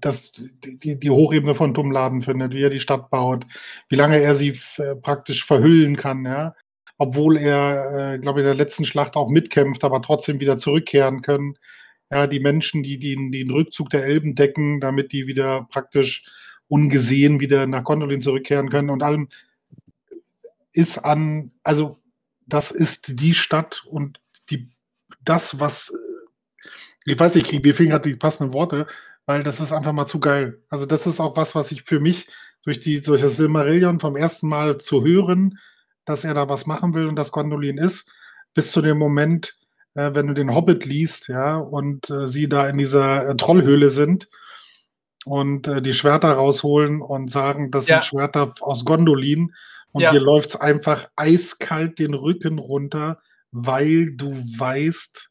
[0.00, 3.46] das, die, die Hochebene von Tumladen findet, wie er die Stadt baut,
[3.88, 4.58] wie lange er sie
[5.02, 6.54] praktisch verhüllen kann, ja.
[6.98, 11.22] Obwohl er, äh, glaube ich, in der letzten Schlacht auch mitkämpft, aber trotzdem wieder zurückkehren
[11.22, 11.56] können.
[12.10, 16.24] Ja, die Menschen, die, die, die den Rückzug der Elben decken, damit die wieder praktisch
[16.68, 19.28] ungesehen wieder nach Gondolin zurückkehren können und allem
[20.72, 21.98] ist an, also
[22.46, 24.20] das ist die Stadt und
[25.28, 26.08] das, was äh,
[27.04, 28.86] ich weiß nicht, mir fehlen gerade die passenden Worte,
[29.24, 30.62] weil das ist einfach mal zu geil.
[30.68, 32.28] Also das ist auch was, was ich für mich
[32.64, 35.58] durch die durch das Silmarillion vom ersten Mal zu hören,
[36.04, 38.10] dass er da was machen will und das Gondolin ist,
[38.54, 39.56] bis zu dem Moment,
[39.94, 43.90] äh, wenn du den Hobbit liest, ja, und äh, sie da in dieser äh, Trollhöhle
[43.90, 44.28] sind
[45.24, 47.96] und äh, die Schwerter rausholen und sagen, das ja.
[47.96, 49.54] sind Schwerter aus Gondolin
[49.92, 50.12] und ja.
[50.12, 53.20] dir läuft es einfach eiskalt den Rücken runter,
[53.52, 55.30] weil du weißt,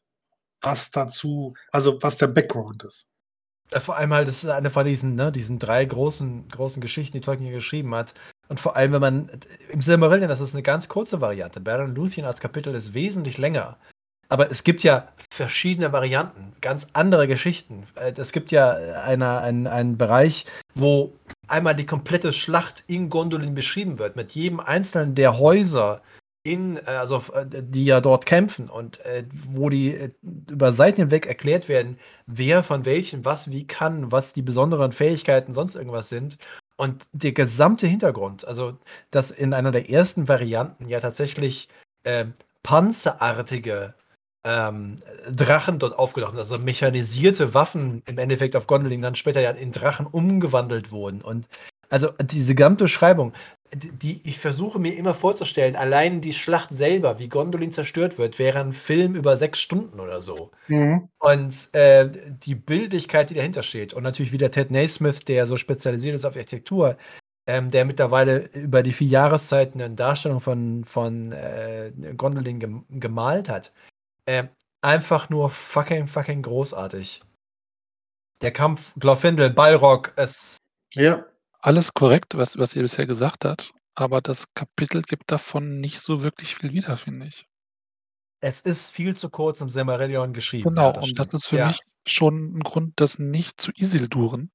[0.62, 3.06] was dazu, also was der Background ist.
[3.70, 7.20] Vor allem halt, das ist eine von diesen, ne, diesen drei großen, großen Geschichten, die
[7.20, 8.14] Tolkien geschrieben hat.
[8.48, 9.30] Und vor allem, wenn man
[9.70, 11.60] im Silmarillion, das ist eine ganz kurze Variante.
[11.60, 13.76] Baron Luthien als Kapitel ist wesentlich länger.
[14.30, 17.84] Aber es gibt ja verschiedene Varianten, ganz andere Geschichten.
[17.94, 18.72] Äh, es gibt ja
[19.04, 21.14] eine, einen, einen Bereich, wo
[21.46, 26.02] einmal die komplette Schlacht in Gondolin beschrieben wird, mit jedem einzelnen der Häuser,
[26.42, 30.10] in, äh, also äh, die ja dort kämpfen und äh, wo die äh,
[30.50, 35.52] über Seiten hinweg erklärt werden, wer von welchen was wie kann, was die besonderen Fähigkeiten
[35.52, 36.38] sonst irgendwas sind.
[36.76, 38.78] Und der gesamte Hintergrund, also
[39.10, 41.68] dass in einer der ersten Varianten ja tatsächlich
[42.04, 42.26] äh,
[42.62, 43.94] panzerartige
[44.44, 44.96] ähm,
[45.30, 49.72] Drachen dort aufgetaucht sind, also mechanisierte Waffen im Endeffekt auf Gondolin dann später ja in
[49.72, 51.20] Drachen umgewandelt wurden.
[51.20, 51.48] Und
[51.90, 53.32] also diese gesamte Beschreibung,
[53.74, 58.60] die ich versuche mir immer vorzustellen, allein die Schlacht selber, wie Gondolin zerstört wird, wäre
[58.60, 60.50] ein Film über sechs Stunden oder so.
[60.68, 61.08] Mhm.
[61.18, 62.10] Und äh,
[62.44, 66.36] die Bildlichkeit, die dahinter steht, und natürlich wieder Ted Naismith, der so spezialisiert ist auf
[66.36, 66.96] Architektur,
[67.46, 73.48] ähm, der mittlerweile über die vier Jahreszeiten eine Darstellung von, von äh, Gondolin gem gemalt
[73.48, 73.72] hat.
[74.26, 74.44] Äh,
[74.82, 77.22] einfach nur fucking, fucking großartig.
[78.42, 80.58] Der Kampf Glorfindel, Balrog, es.
[80.94, 81.24] Ja.
[81.60, 86.22] Alles korrekt, was, was ihr bisher gesagt habt, aber das Kapitel gibt davon nicht so
[86.22, 87.46] wirklich viel wieder, finde ich.
[88.40, 90.68] Es ist viel zu kurz im Silmarillion geschrieben.
[90.70, 91.18] Genau, ja, das und stimmt.
[91.18, 91.66] das ist für ja.
[91.66, 94.52] mich schon ein Grund, das nicht zu Isilduren.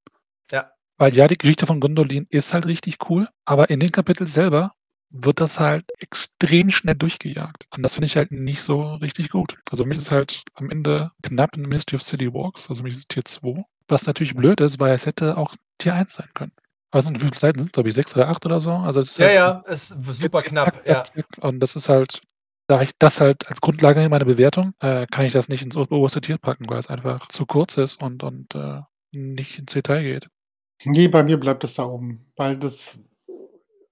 [0.51, 0.71] Ja.
[0.97, 4.73] Weil ja, die Geschichte von Gondolin ist halt richtig cool, aber in dem Kapitel selber
[5.09, 7.67] wird das halt extrem schnell durchgejagt.
[7.71, 9.57] Und das finde ich halt nicht so richtig gut.
[9.69, 13.09] Also mich ist halt am Ende knapp in Ministry of City Walks, also mich ist
[13.09, 13.63] Tier 2.
[13.87, 16.53] Was natürlich blöd ist, weil es hätte auch Tier 1 sein können.
[16.93, 18.71] Also wie viele Seiten sind, glaube ich, sechs oder acht oder so.
[18.71, 20.87] Also es ist ja, halt ja, ist super knapp.
[20.87, 21.03] Ja.
[21.41, 22.21] Und das ist halt,
[22.67, 25.75] da ich das halt als Grundlage in meiner Bewertung, äh, kann ich das nicht ins
[25.75, 30.03] oberste Tier packen, weil es einfach zu kurz ist und, und äh, nicht ins Detail
[30.03, 30.29] geht.
[30.83, 32.99] Nee, bei mir bleibt es da oben, weil das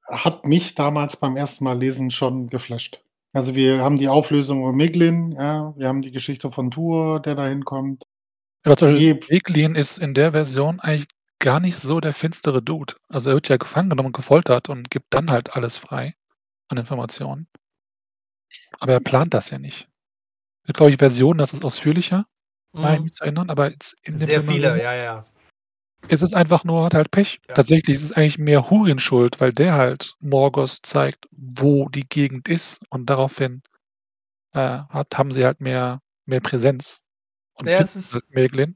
[0.08, 3.02] hat mich damals beim ersten Mal lesen schon geflasht.
[3.34, 7.34] Also wir haben die Auflösung von Meglin, ja, wir haben die Geschichte von Tur, der
[7.34, 8.04] da hinkommt.
[8.66, 11.08] Ja, Meglin ist in der Version eigentlich
[11.42, 12.96] gar nicht so der finstere Dude.
[13.10, 16.16] Also er wird ja gefangen genommen und gefoltert und gibt dann halt alles frei
[16.70, 17.48] an Informationen.
[18.80, 19.90] Aber er plant das ja nicht.
[20.66, 22.26] Gibt, glaube ich, Versionen, das ist ausführlicher,
[22.72, 23.04] mhm.
[23.04, 25.26] mich zu erinnern, aber jetzt in dem Sehr viele, ja, ja.
[26.08, 27.40] Es ist einfach nur, hat halt Pech.
[27.48, 27.56] Ja.
[27.56, 32.48] Tatsächlich ist es eigentlich mehr Hurin schuld, weil der halt Morgos zeigt, wo die Gegend
[32.48, 33.62] ist und daraufhin
[34.54, 37.06] äh, hat, haben sie halt mehr, mehr Präsenz.
[37.54, 38.76] Und ja, es ist, halt.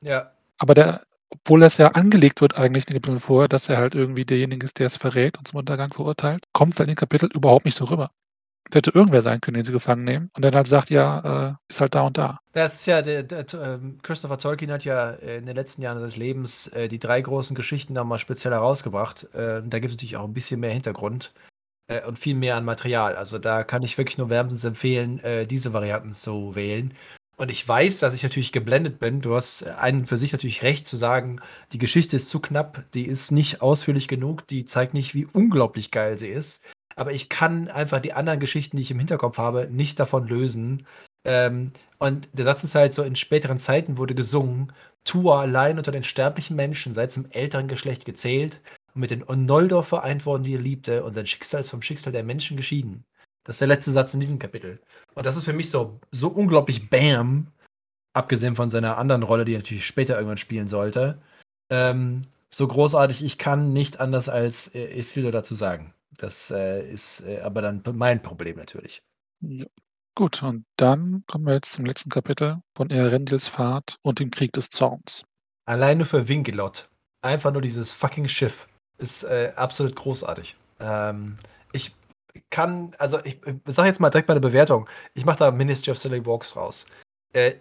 [0.00, 0.32] Ja.
[0.58, 3.94] Aber der, obwohl das ja angelegt wird eigentlich in den Kapiteln vorher, dass er halt
[3.94, 7.32] irgendwie derjenige ist, der es verrät und zum Untergang verurteilt, kommt es in den Kapiteln
[7.32, 8.10] überhaupt nicht so rüber.
[8.68, 11.54] Es hätte irgendwer sein können, den sie gefangen nehmen und dann halt sagt, ja, äh,
[11.68, 12.40] ist halt da und da.
[12.52, 16.16] Das ist ja, der, der, äh, Christopher Tolkien hat ja in den letzten Jahren seines
[16.16, 19.32] Lebens äh, die drei großen Geschichten da mal speziell herausgebracht.
[19.34, 21.32] Äh, da gibt es natürlich auch ein bisschen mehr Hintergrund
[21.86, 23.14] äh, und viel mehr an Material.
[23.14, 26.92] Also da kann ich wirklich nur wärmstens empfehlen, äh, diese Varianten zu wählen.
[27.38, 29.20] Und ich weiß, dass ich natürlich geblendet bin.
[29.20, 31.40] Du hast einen für sich natürlich recht zu sagen,
[31.72, 35.90] die Geschichte ist zu knapp, die ist nicht ausführlich genug, die zeigt nicht, wie unglaublich
[35.90, 36.64] geil sie ist.
[36.96, 40.86] Aber ich kann einfach die anderen Geschichten, die ich im Hinterkopf habe, nicht davon lösen.
[41.24, 44.72] Ähm, und der Satz ist halt so, in späteren Zeiten wurde gesungen,
[45.04, 48.60] Tua allein unter den sterblichen Menschen seit zum älteren Geschlecht gezählt
[48.94, 52.12] und mit den Onoldor vereint worden, die er liebte, und sein Schicksal ist vom Schicksal
[52.12, 53.04] der Menschen geschieden.
[53.46, 54.80] Das ist der letzte Satz in diesem Kapitel.
[55.14, 57.46] Und das ist für mich so, so unglaublich Bam,
[58.12, 61.22] abgesehen von seiner anderen Rolle, die er natürlich später irgendwann spielen sollte.
[61.70, 65.94] Ähm, so großartig, ich kann nicht anders als äh, Isildur dazu sagen.
[66.18, 69.02] Das äh, ist äh, aber dann mein Problem natürlich.
[69.40, 69.66] Ja.
[70.16, 74.52] Gut, und dann kommen wir jetzt zum letzten Kapitel von Eärendils Fahrt und dem Krieg
[74.54, 75.24] des Zorns.
[75.66, 76.88] Alleine für Winkelot.
[77.22, 78.66] Einfach nur dieses fucking Schiff
[78.98, 80.56] ist äh, absolut großartig.
[80.80, 81.36] Ähm,
[81.72, 81.92] ich
[82.50, 84.88] kann, also ich, sage jetzt mal direkt meine Bewertung.
[85.14, 86.86] Ich mache da Ministry of Silly Walks raus.
[87.32, 87.54] Äh,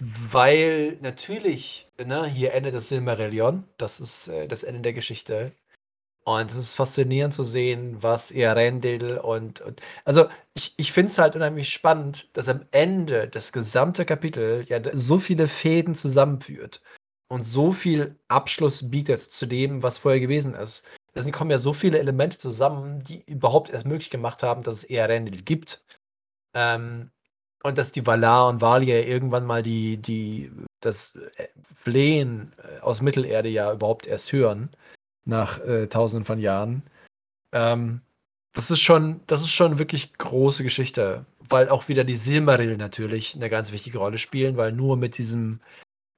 [0.00, 3.64] weil natürlich, ne, hier endet das Silmarillion.
[3.78, 5.52] Das ist äh, das Ende der Geschichte.
[6.24, 11.16] Und es ist faszinierend zu sehen, was Earendil und, und also ich, ich finde es
[11.16, 16.82] halt unheimlich spannend, dass am Ende das gesamte Kapitel ja so viele Fäden zusammenführt
[17.28, 20.84] und so viel Abschluss bietet zu dem, was vorher gewesen ist.
[21.18, 24.90] Da kommen ja so viele Elemente zusammen, die überhaupt erst möglich gemacht haben, dass es
[24.90, 25.82] Earendil gibt.
[26.54, 27.10] Ähm,
[27.62, 33.02] und dass die Valar und Valir irgendwann mal die, die, das äh, Flehen äh, aus
[33.02, 34.70] Mittelerde ja überhaupt erst hören,
[35.24, 36.82] nach äh, tausenden von Jahren.
[37.52, 38.02] Ähm,
[38.54, 43.34] das ist schon, das ist schon wirklich große Geschichte, weil auch wieder die Silmaril natürlich
[43.34, 45.60] eine ganz wichtige Rolle spielen, weil nur mit diesem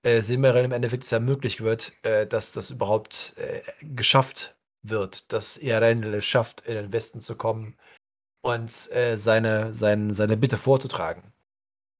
[0.02, 5.60] äh, Silmaril im Endeffekt es ermöglicht wird, äh, dass das überhaupt äh, geschafft wird, dass
[5.60, 7.76] Earendil es schafft, in den Westen zu kommen
[8.42, 11.32] und äh, seine, sein, seine Bitte vorzutragen.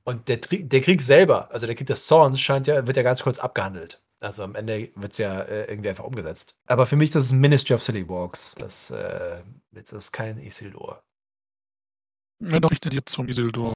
[0.04, 3.22] Und der, der Krieg selber, also der Krieg des Zorns, scheint ja, wird ja ganz
[3.22, 4.00] kurz abgehandelt.
[4.20, 6.56] Also am Ende wird es ja äh, irgendwie einfach umgesetzt.
[6.66, 8.54] Aber für mich das ist Ministry of Silly Walks.
[8.56, 9.42] Das, äh,
[9.72, 11.02] das ist kein Isildur.
[12.40, 13.72] Ja, doch, ich dir zum Isildur.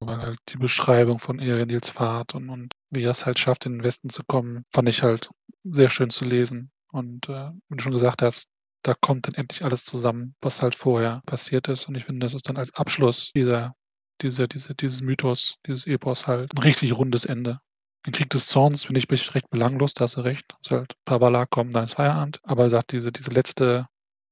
[0.00, 3.78] Weil halt die Beschreibung von Erenils Fahrt und, und wie er es halt schafft, in
[3.78, 5.30] den Westen zu kommen, fand ich halt
[5.64, 6.70] sehr schön zu lesen.
[6.94, 8.48] Und äh, wie du schon gesagt hast,
[8.84, 11.88] da kommt dann endlich alles zusammen, was halt vorher passiert ist.
[11.88, 13.74] Und ich finde, das ist dann als Abschluss dieser,
[14.20, 17.58] dieser, dieser, dieses Mythos, dieses Epos halt ein richtig rundes Ende.
[18.06, 20.54] Den Krieg des Zorns finde ich recht belanglos, da hast du recht.
[20.64, 22.38] Es halt Bala kommen, dann ist Feierabend.
[22.44, 23.88] Aber er sagt, diese, diese letzte,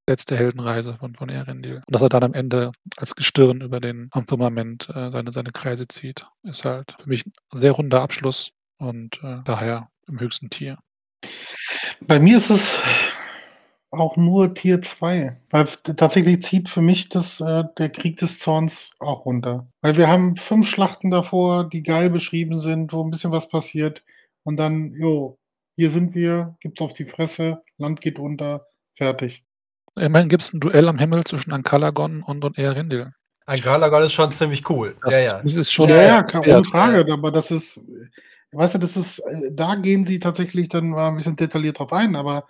[0.07, 1.83] letzte Heldenreise von, von Erendil.
[1.87, 5.51] Und dass er dann am Ende als Gestirn über den am Firmament äh, seine, seine
[5.51, 10.49] Kreise zieht, ist halt für mich ein sehr runder Abschluss und äh, daher im höchsten
[10.49, 10.79] Tier.
[12.07, 12.79] Bei mir ist es
[13.93, 15.37] auch nur Tier 2.
[15.51, 15.67] Weil
[15.97, 19.69] tatsächlich zieht für mich das, äh, der Krieg des Zorns auch runter.
[19.83, 24.03] Weil wir haben fünf Schlachten davor, die geil beschrieben sind, wo ein bisschen was passiert.
[24.45, 25.39] Und dann, jo,
[25.77, 28.67] hier sind wir, gibt's auf die Fresse, Land geht unter,
[28.97, 29.45] fertig.
[29.95, 33.13] Immerhin gibt es ein Duell am Himmel zwischen Ankalagon und, und Eärendil.
[33.45, 34.97] Ankalagon ist schon ziemlich cool.
[35.03, 35.61] Das ja, ja.
[35.61, 37.81] ist schon ja, ja, ohne Frage, aber das ist,
[38.53, 41.93] weißt du, das ist, äh, da gehen sie tatsächlich dann mal ein bisschen detailliert drauf
[41.93, 42.47] ein, aber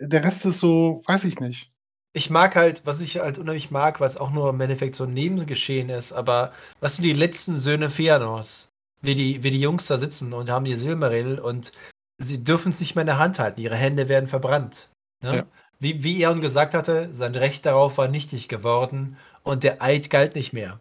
[0.00, 1.72] der Rest ist so, weiß ich nicht.
[2.12, 5.12] Ich mag halt, was ich halt unheimlich mag, was auch nur im Endeffekt so ein
[5.12, 8.68] Nebengeschehen ist, aber was sind die letzten Söhne Feanors?
[9.02, 11.72] Wie die, wie die Jungs da sitzen und haben die Silmaril und
[12.18, 13.60] sie dürfen es nicht mehr in der Hand halten.
[13.60, 14.88] Ihre Hände werden verbrannt.
[15.22, 15.36] Ne?
[15.36, 15.46] Ja.
[15.78, 20.34] Wie, wie Eon gesagt hatte, sein Recht darauf war nichtig geworden und der Eid galt
[20.34, 20.80] nicht mehr.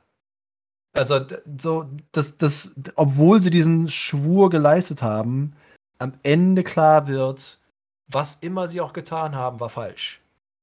[0.95, 1.19] Also,
[1.59, 5.53] so, das, das, obwohl sie diesen Schwur geleistet haben,
[5.99, 7.59] am Ende klar wird,
[8.07, 10.21] was immer sie auch getan haben, war falsch.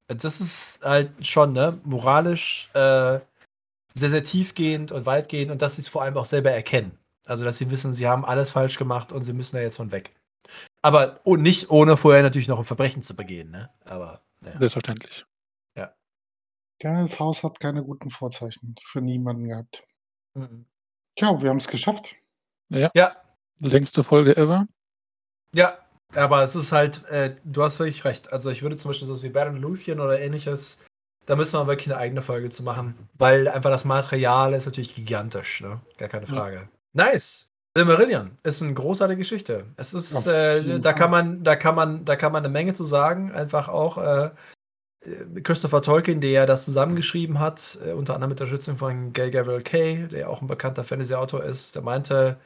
[0.09, 3.21] Das ist halt schon, ne, moralisch äh,
[3.95, 6.99] sehr, sehr tiefgehend und weitgehend und dass sie es vor allem auch selber erkennen.
[7.27, 9.93] Also, dass sie wissen, sie haben alles falsch gemacht und sie müssen da jetzt von
[9.93, 10.15] weg.
[10.81, 13.71] Aber oh, nicht ohne vorher natürlich noch ein Verbrechen zu begehen, ne?
[13.85, 14.23] Aber.
[14.45, 14.59] Ja.
[14.59, 15.25] Selbstverständlich.
[15.77, 15.95] Ja.
[16.83, 19.85] Ja, das Haus hat keine guten Vorzeichen für niemanden gehabt.
[20.35, 20.67] Mhm.
[21.17, 22.17] Tja, wir haben es geschafft.
[22.69, 22.91] Ja.
[22.95, 23.17] ja.
[23.61, 24.67] Längste Folge ever.
[25.55, 25.79] Ja,
[26.15, 28.33] aber es ist halt, äh, du hast völlig recht.
[28.33, 30.79] Also ich würde zum Beispiel so wie Baron Luthien oder ähnliches,
[31.27, 33.09] da müssen wir wirklich eine eigene Folge zu machen.
[33.15, 35.81] Weil einfach das Material ist natürlich gigantisch, ne?
[35.99, 36.57] Gar keine Frage.
[36.57, 36.69] Ja.
[37.13, 37.49] Nice!
[37.75, 39.65] Silmarillion ist eine großartige Geschichte.
[39.77, 42.85] Es ist, äh, da kann man, da kann man, da kann man eine Menge zu
[42.85, 43.33] sagen.
[43.33, 44.31] Einfach auch äh,
[45.43, 49.31] Christopher Tolkien, der ja das zusammengeschrieben hat, äh, unter anderem mit der Unterstützung von Gail
[49.31, 52.39] Gabriel Kay, der auch ein bekannter Fantasy-Autor ist, der meinte,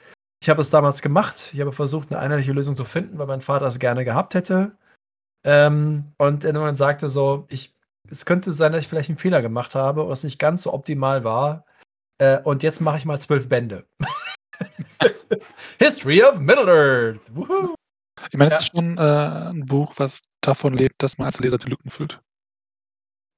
[0.42, 1.50] ich habe es damals gemacht.
[1.52, 4.76] Ich habe versucht, eine einheitliche Lösung zu finden, weil mein Vater es gerne gehabt hätte.
[5.44, 7.74] Ähm, und er dann sagte so, ich,
[8.10, 10.72] es könnte sein, dass ich vielleicht einen Fehler gemacht habe und es nicht ganz so
[10.72, 11.64] optimal war.
[12.18, 13.86] Äh, und jetzt mache ich mal zwölf Bände.
[15.78, 17.20] History of Middle-earth.
[18.30, 18.58] Ich meine, es ja.
[18.58, 22.18] ist schon äh, ein Buch, was davon lebt, dass man als Leser die Lücken füllt.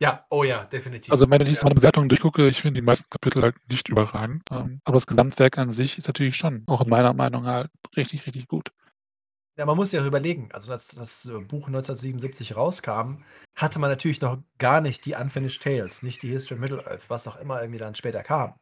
[0.00, 1.10] Ja, oh ja, definitiv.
[1.10, 1.64] Also wenn ich ja.
[1.64, 4.44] meine Bewertungen durchgucke, ich finde die meisten Kapitel halt nicht überragend.
[4.50, 8.26] Ähm, aber das Gesamtwerk an sich ist natürlich schon, auch in meiner Meinung halt, richtig,
[8.26, 8.70] richtig gut.
[9.56, 13.24] Ja, man muss ja auch überlegen, also als das Buch 1977 rauskam,
[13.56, 17.26] hatte man natürlich noch gar nicht die Unfinished Tales, nicht die History of Middle-earth, was
[17.26, 18.54] auch immer irgendwie dann später kam.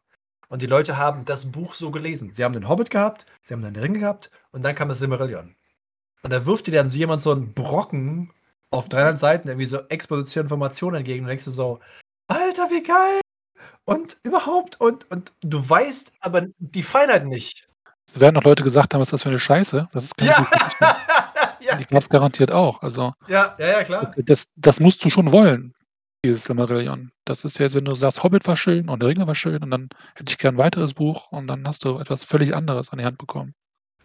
[0.48, 2.32] Und die Leute haben das Buch so gelesen.
[2.32, 5.54] Sie haben den Hobbit gehabt, sie haben den Ring gehabt und dann kam das Silmarillion.
[6.22, 8.32] Und da wirft dir dann so jemand so einen Brocken
[8.72, 11.80] auf 300 Seiten irgendwie so Exposition Informationen entgegen und denkst du so,
[12.28, 13.20] Alter, wie geil!
[13.86, 17.68] und überhaupt und und du weißt aber die Feinheit nicht.
[18.08, 20.30] Es werden noch Leute gesagt haben: „Was ist das für eine Scheiße?“ Das ist keine
[20.32, 20.46] Ja.
[21.60, 21.76] Ja.
[21.76, 22.82] Die gab's garantiert auch.
[22.82, 24.12] Also, Ja, ja, ja, klar.
[24.26, 25.74] das das musst du schon wollen,
[26.24, 27.10] dieses Silmarillion.
[27.24, 29.70] Das ist jetzt, wenn du sagst: „Hobbit war schön und der Ring war schön und
[29.72, 32.98] dann hätte ich gern 'n weiteres Buch“ und dann hast du etwas völlig anderes an
[32.98, 33.54] die Hand bekommen.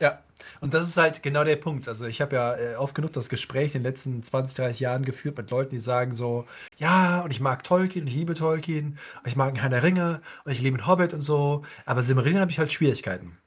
[0.01, 0.19] Ja,
[0.61, 1.87] und das ist halt genau der Punkt.
[1.87, 5.05] Also, ich habe ja, äh, oft genug das Gespräch in den letzten 20, 30 Jahren
[5.05, 6.47] geführt mit Leuten, die sagen so:
[6.77, 10.51] „Ja, und ich mag Tolkien, ich liebe Tolkien, ich mag 'n Herr der Ringe und
[10.53, 13.37] ich liebe 'n Hobbit und so, aber Silmarillion habe ich halt Schwierigkeiten.“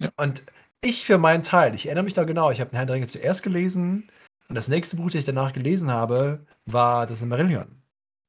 [0.00, 0.10] Ja.
[0.16, 0.44] Und
[0.82, 3.08] ich für meinen Teil, ich erinnere mich da genau, ich habe 'n Herr der Ringe
[3.08, 4.10] zuerst gelesen
[4.48, 7.77] und das nächste Buch, das ich danach gelesen habe, war das Silmarillion.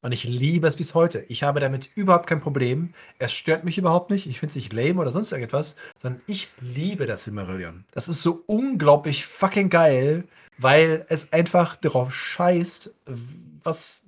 [0.01, 1.25] Und ich liebe es bis heute.
[1.27, 2.93] Ich habe damit überhaupt kein Problem.
[3.17, 4.27] Es stört mich überhaupt nicht.
[4.27, 7.83] Ich finde es nicht lame oder sonst irgendetwas, sondern ich liebe das Silmarillion.
[7.91, 10.23] Das ist so unglaublich fucking geil,
[10.57, 12.93] weil es einfach darauf scheißt,
[13.63, 14.05] was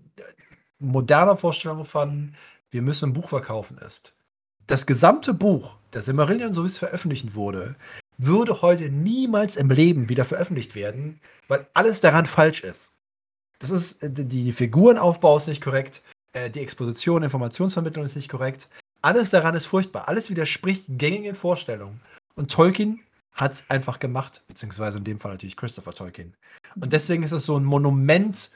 [0.80, 2.36] moderne Vorstellung von
[2.70, 4.16] wir müssen ein Buch verkaufen ist.
[4.68, 7.76] Das gesamte Buch, das Silmarillion, so wie es veröffentlicht wurde,
[8.18, 11.20] würde heute niemals im Leben wieder veröffentlicht werden,
[11.50, 12.94] weil alles daran falsch ist.
[13.62, 16.02] Das ist, äh, die Figurenaufbau ist nicht korrekt,
[16.34, 18.68] äh, die Exposition, Informationsvermittlung ist nicht korrekt.
[19.02, 20.08] Alles daran ist furchtbar.
[20.08, 22.02] Alles widerspricht gängigen Vorstellungen.
[22.36, 23.00] Und Tolkien
[23.34, 26.34] hat es einfach gemacht, beziehungsweise in dem Fall natürlich Christopher Tolkien.
[26.76, 28.52] Und deswegen ist es so ein Monument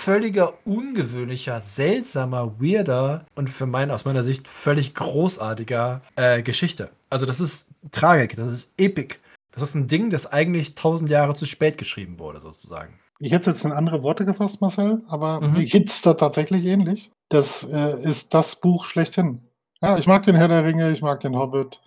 [0.00, 6.90] völliger, ungewöhnlicher, seltsamer, weirder und für meinen, aus meiner Sicht völlig großartiger äh, Geschichte.
[7.10, 9.16] Also das ist Tragik, das ist Epic.
[9.52, 12.98] Das ist ein Ding, das eigentlich tausend Jahre zu spät geschrieben wurde, sozusagen.
[13.18, 15.52] Ich hätte jetzt in andere Worte gefasst, Marcel, aber Mhm.
[15.54, 17.10] mir geht's da tatsächlich ähnlich.
[17.28, 19.40] Das äh, ist das Buch schlechthin.
[19.82, 21.80] Ja, ich mag den Herr der Ringe, ich mag den Hobbit,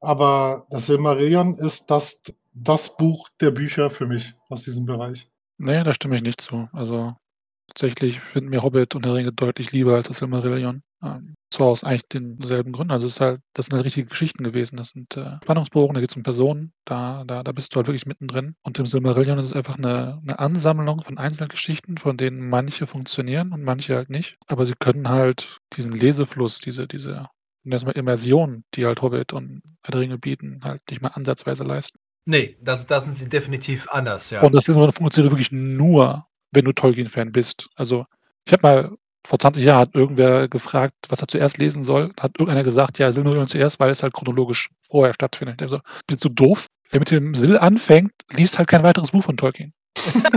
[0.00, 2.22] aber das Silmarillion ist das,
[2.52, 5.28] das Buch der Bücher für mich aus diesem Bereich.
[5.58, 6.68] Ne, da stimme ich nicht zu.
[6.72, 7.14] Also,
[7.70, 10.82] tatsächlich finden mir Hobbit und der Ringe deutlich lieber als das Silmarillion.
[11.02, 12.92] Ähm, zwar aus eigentlich denselben Gründen.
[12.92, 14.76] Also, es ist halt das sind halt richtige Geschichten gewesen.
[14.76, 18.06] Das sind, äh, Spannungsbogen, da geht's um Personen, da da da bist du halt wirklich
[18.06, 18.54] mittendrin.
[18.62, 23.52] Und im Silmarillion ist es einfach 'ne 'ne Ansammlung von Einzelgeschichten, von denen manche funktionieren
[23.52, 24.36] und manche halt nicht.
[24.46, 27.10] Aber sie können halt diesen Lesefluss, diese diese,
[27.64, 31.08] nennen wir's mal Immersion, die halt Hobbit und Herr der Ringe bieten, halt nicht mal
[31.14, 31.98] ansatzweise leisten.
[32.26, 34.42] Ne, das da sind sie definitiv anders, ja.
[34.42, 37.68] Und das Silmarillion funktioniert wirklich nur, wenn du Tolkien-Fan bist.
[37.76, 38.06] Also,
[38.46, 38.92] ich habe mal
[39.26, 42.12] vor 20 Jahren hat irgendwer gefragt, was er zuerst lesen soll.
[42.20, 45.80] Hat irgendeiner gesagt: „Ja, Silmarillion zuerst, weil es halt chronologisch vorher stattfindet.“ Ich denke so:
[46.06, 46.66] „Bist du doof?
[46.90, 49.72] Wer mit dem Sil anfängt, liest halt kein weiteres Buch von Tolkien.“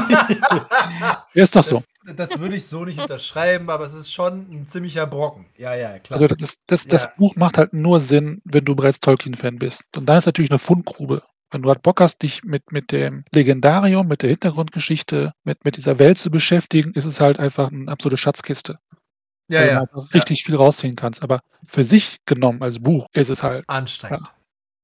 [0.09, 1.81] Ja, ist doch so.
[2.05, 5.45] Das das würde ich so nicht unterschreiben, aber es ist schon 'n ziemlicher Brocken.
[5.57, 6.19] Ja, ja, klar.
[6.21, 7.11] Also, das das das Ja.
[7.17, 9.83] Buch macht halt nur Sinn, wenn du bereits Tolkien-Fan bist.
[9.95, 11.23] Und dann ist natürlich 'ne Fundgrube.
[11.53, 15.77] Wenn du halt Bock hast, dich mit mit dem Legendarium, mit der Hintergrundgeschichte, mit mit
[15.77, 18.79] dieser Welt zu beschäftigen, ist es halt einfach 'ne absolute Schatzkiste.
[19.49, 20.09] Ja, Weil du ja, einfach ja.
[20.13, 21.23] richtig viel rausziehen kannst.
[21.23, 24.27] Aber für sich genommen als Buch ist es halt Anstrengend.
[24.27, 24.33] ja,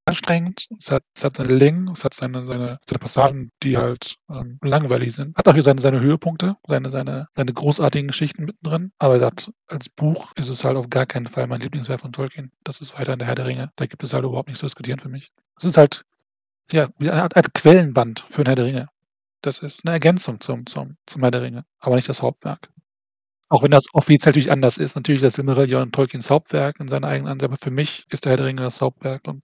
[0.05, 0.67] anstrengend.
[0.79, 4.59] Es hat es hat seine Längen, es hat seine seine seine Passagen, die halt, ähm,
[4.63, 5.37] langweilig sind.
[5.37, 8.91] Hat auch hier seine seine Höhepunkte, seine seine seine großartigen Geschichten mittendrin.
[8.99, 12.51] Aber gesagt, als Buch ist es halt auf gar keinen Fall mein Lieblingswerk von Tolkien.
[12.63, 13.71] Das ist weiterhin der Herr der Ringe.
[13.77, 15.31] Da gibt es halt überhaupt nichts zu diskutieren für mich.
[15.57, 16.03] Es ist halt,
[16.73, 18.89] ja, wie eine Art Art Quellenband für 'n Herr der Ringe.
[19.43, 22.69] Das ist 'ne Ergänzung zum zum zum Herr der Ringe, aber nicht das Hauptwerk.
[23.49, 24.95] Auch wenn das offiziell natürlich anders ist.
[24.95, 28.31] Natürlich ist das Silmarillion Tolkiens Hauptwerk in seiner eigenen Art, aber für mich ist der
[28.31, 29.43] Herr der Ringe das Hauptwerk und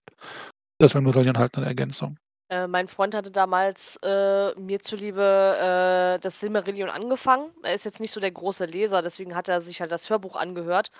[0.80, 2.18] das Silmarillion halt 'ne Ergänzung.
[2.50, 7.50] Äh, mein Freund hatte damals, äh, mir zuliebe, äh, das Silmarillion angefangen.
[7.64, 10.36] Er ist jetzt nicht so der große Leser, deswegen hat er sich halt das Hörbuch
[10.36, 10.90] angehört,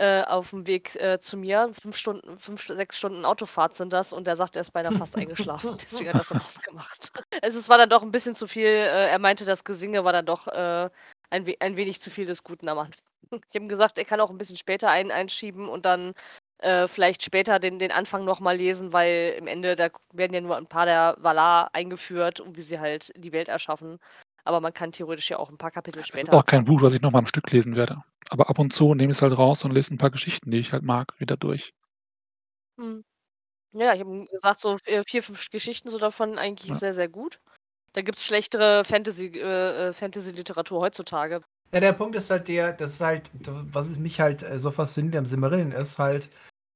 [0.00, 1.70] äh, auf'm Weg, äh, zu mir.
[1.74, 5.16] 5 Stunden 5, 6 Stunden Autofahrt sind das und er sagt, er ist beinahe fast
[5.18, 5.76] eingeschlafen.
[5.84, 7.10] Deswegen hat er's dann ausgemacht.
[7.42, 10.12] Also, es war dann doch 'n bisschen zu viel äh, er meinte, das Gesinge war
[10.12, 10.90] dann doch, äh,
[11.30, 13.04] ein ein wenig zu viel des Guten am Anfang.
[13.48, 16.14] Ich habe ihm gesagt, er kann auch 'n bisschen später ein einschieben und dann,
[16.58, 20.40] äh, vielleicht später den den Anfang noch mal lesen, weil im Ende, da werden ja
[20.40, 23.98] nur 'n paar der Valar eingeführt und wie sie halt die Welt erschaffen.
[24.44, 26.64] Aber man kann theoretisch ja auch 'n paar Kapitel Das ist später auch kein.
[26.64, 28.02] Buch, was ich noch mal am Stück lesen werde.
[28.28, 30.72] Aber ab und zu nehme ich's halt raus und lese 'n paar Geschichten, die ich
[30.72, 31.72] halt mag, wieder durch.
[32.78, 33.04] Mhm.
[33.72, 36.80] Ja, ich habe gesagt, so, äh, 4, 5 Geschichten so davon eigentlich Ja.
[36.80, 37.40] sehr, sehr gut.
[37.94, 41.42] Da gibt's schlechtere Fantasy äh, äh, Fantasy-Literatur heutzutage.
[41.72, 44.72] Ja, der Punkt ist halt der, das ist halt, was es mich halt, äh, so
[44.72, 46.28] fasziniert am Silmarillion ist halt,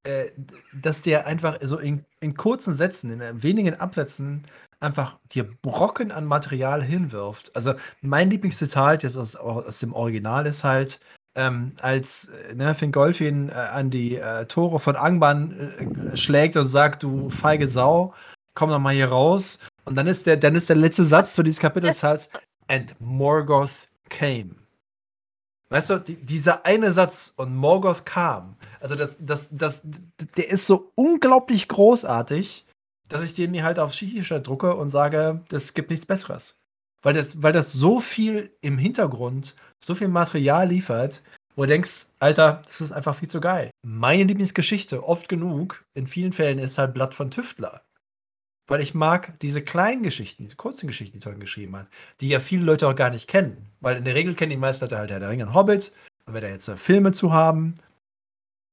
[0.03, 0.31] äh,
[0.71, 4.43] dass der einfach so in in kurzen Sätzen, in, äh, wenigen Absätzen
[4.85, 7.55] einfach dir Brocken an Material hinwirft.
[7.55, 10.99] Also, mein Lieblingszitat jetzt aus aus dem Original ist halt,
[11.35, 16.65] ähm, als, äh, ne, Fingolfin, äh, an die, äh, Tore von Angband, äh, schlägt und
[16.65, 18.13] sagt: „Du feige Sau,
[18.53, 21.43] komm doch mal hier raus.“ Und dann ist der dann ist der letzte Satz zu
[21.43, 22.29] dieses Kapitels halt:
[22.67, 24.55] „And Morgoth came.“
[25.69, 29.81] Weißt du, die, dieser eine Satz und Morgoth kam, also das, das, das,
[30.37, 32.65] der ist so unglaublich großartig,
[33.09, 36.57] dass ich den mir halt aufs T-Shirt drucke und sage, das gibt nichts Besseres.
[37.01, 41.21] Weil das, weil das so viel im Hintergrund, so viel Material liefert,
[41.55, 43.69] wo du denkst, Alter, das ist einfach viel zu geil.
[43.85, 47.81] Meine Lieblingsgeschichte, oft genug, in vielen Fällen ist halt Blatt von Tüftler.
[48.67, 51.87] Weil ich mag diese kleinen Geschichten, diese kurzen Geschichten, die Tolkien geschrieben hat,
[52.19, 53.69] die ja viele Leute auch gar nicht kennen.
[53.79, 55.93] Weil in der Regel kennen die meisten halt Herr der Ringe und Hobbit.
[56.25, 57.75] Und wenn da jetzt äh, Filme zu haben,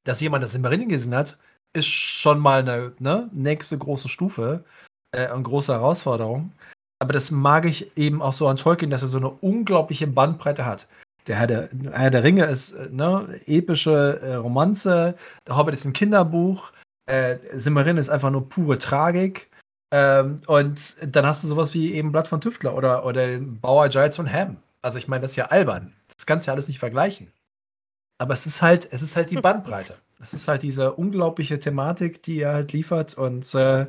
[0.05, 1.39] dass jemand das Silmarillion gesehen hat,
[1.73, 4.65] ist schon mal eine ne, nächste große Stufe
[5.13, 6.53] äh, und große Herausforderung.
[7.01, 10.65] Aber das mag ich eben auch so an Tolkien, dass er so eine unglaubliche Bandbreite
[10.65, 10.89] hat.
[11.27, 15.17] Der Herr der, Herr der Ringe ist äh, ne, epische äh, Romanze,
[15.47, 16.73] der Hobbit ist ein Kinderbuch,
[17.07, 19.51] äh, Silmarillion ist einfach nur pure Tragik.
[19.93, 23.89] Ähm, und dann hast du sowas wie eben Blatt von Tüftler oder, oder den Bauer
[23.89, 24.57] Giles von Ham.
[24.81, 25.93] Also ich meine, das ist ja albern.
[26.17, 27.31] Das kannst du ja alles nicht vergleichen.
[28.19, 29.97] Aber es ist halt, es ist halt die Bandbreite.
[30.23, 33.87] Es ist halt diese unglaubliche Thematik, die er halt liefert und äh,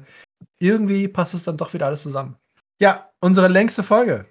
[0.59, 2.35] irgendwie passt es dann doch wieder alles zusammen.
[2.81, 4.25] Ja, unsere längste Folge.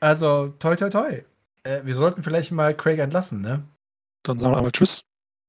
[0.00, 1.22] Also toi toi toi.
[1.62, 3.62] Äh, wir sollten vielleicht mal Craig entlassen, ne?
[4.24, 5.02] Dann sagen wir einmal Tschüss.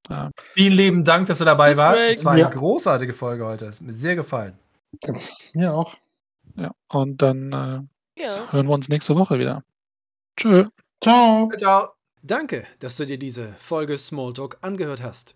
[0.08, 0.30] Ja.
[0.40, 2.00] Vielen lieben Dank, dass du dabei Tschüss, warst.
[2.00, 2.12] Craig.
[2.14, 2.50] Es war eine Ja.
[2.50, 3.66] großartige Folge heute.
[3.66, 4.58] Es hat mir sehr gefallen.
[5.54, 5.96] Mir auch.
[6.56, 8.52] Ja, und dann äh, Ja.
[8.52, 9.64] hören wir uns nächste Woche wieder.
[10.38, 10.66] Tschö.
[11.04, 11.50] Ciao.
[11.58, 11.90] Ciao.
[12.22, 15.36] Danke, dass du dir diese Folge Smalltalk angehört hast.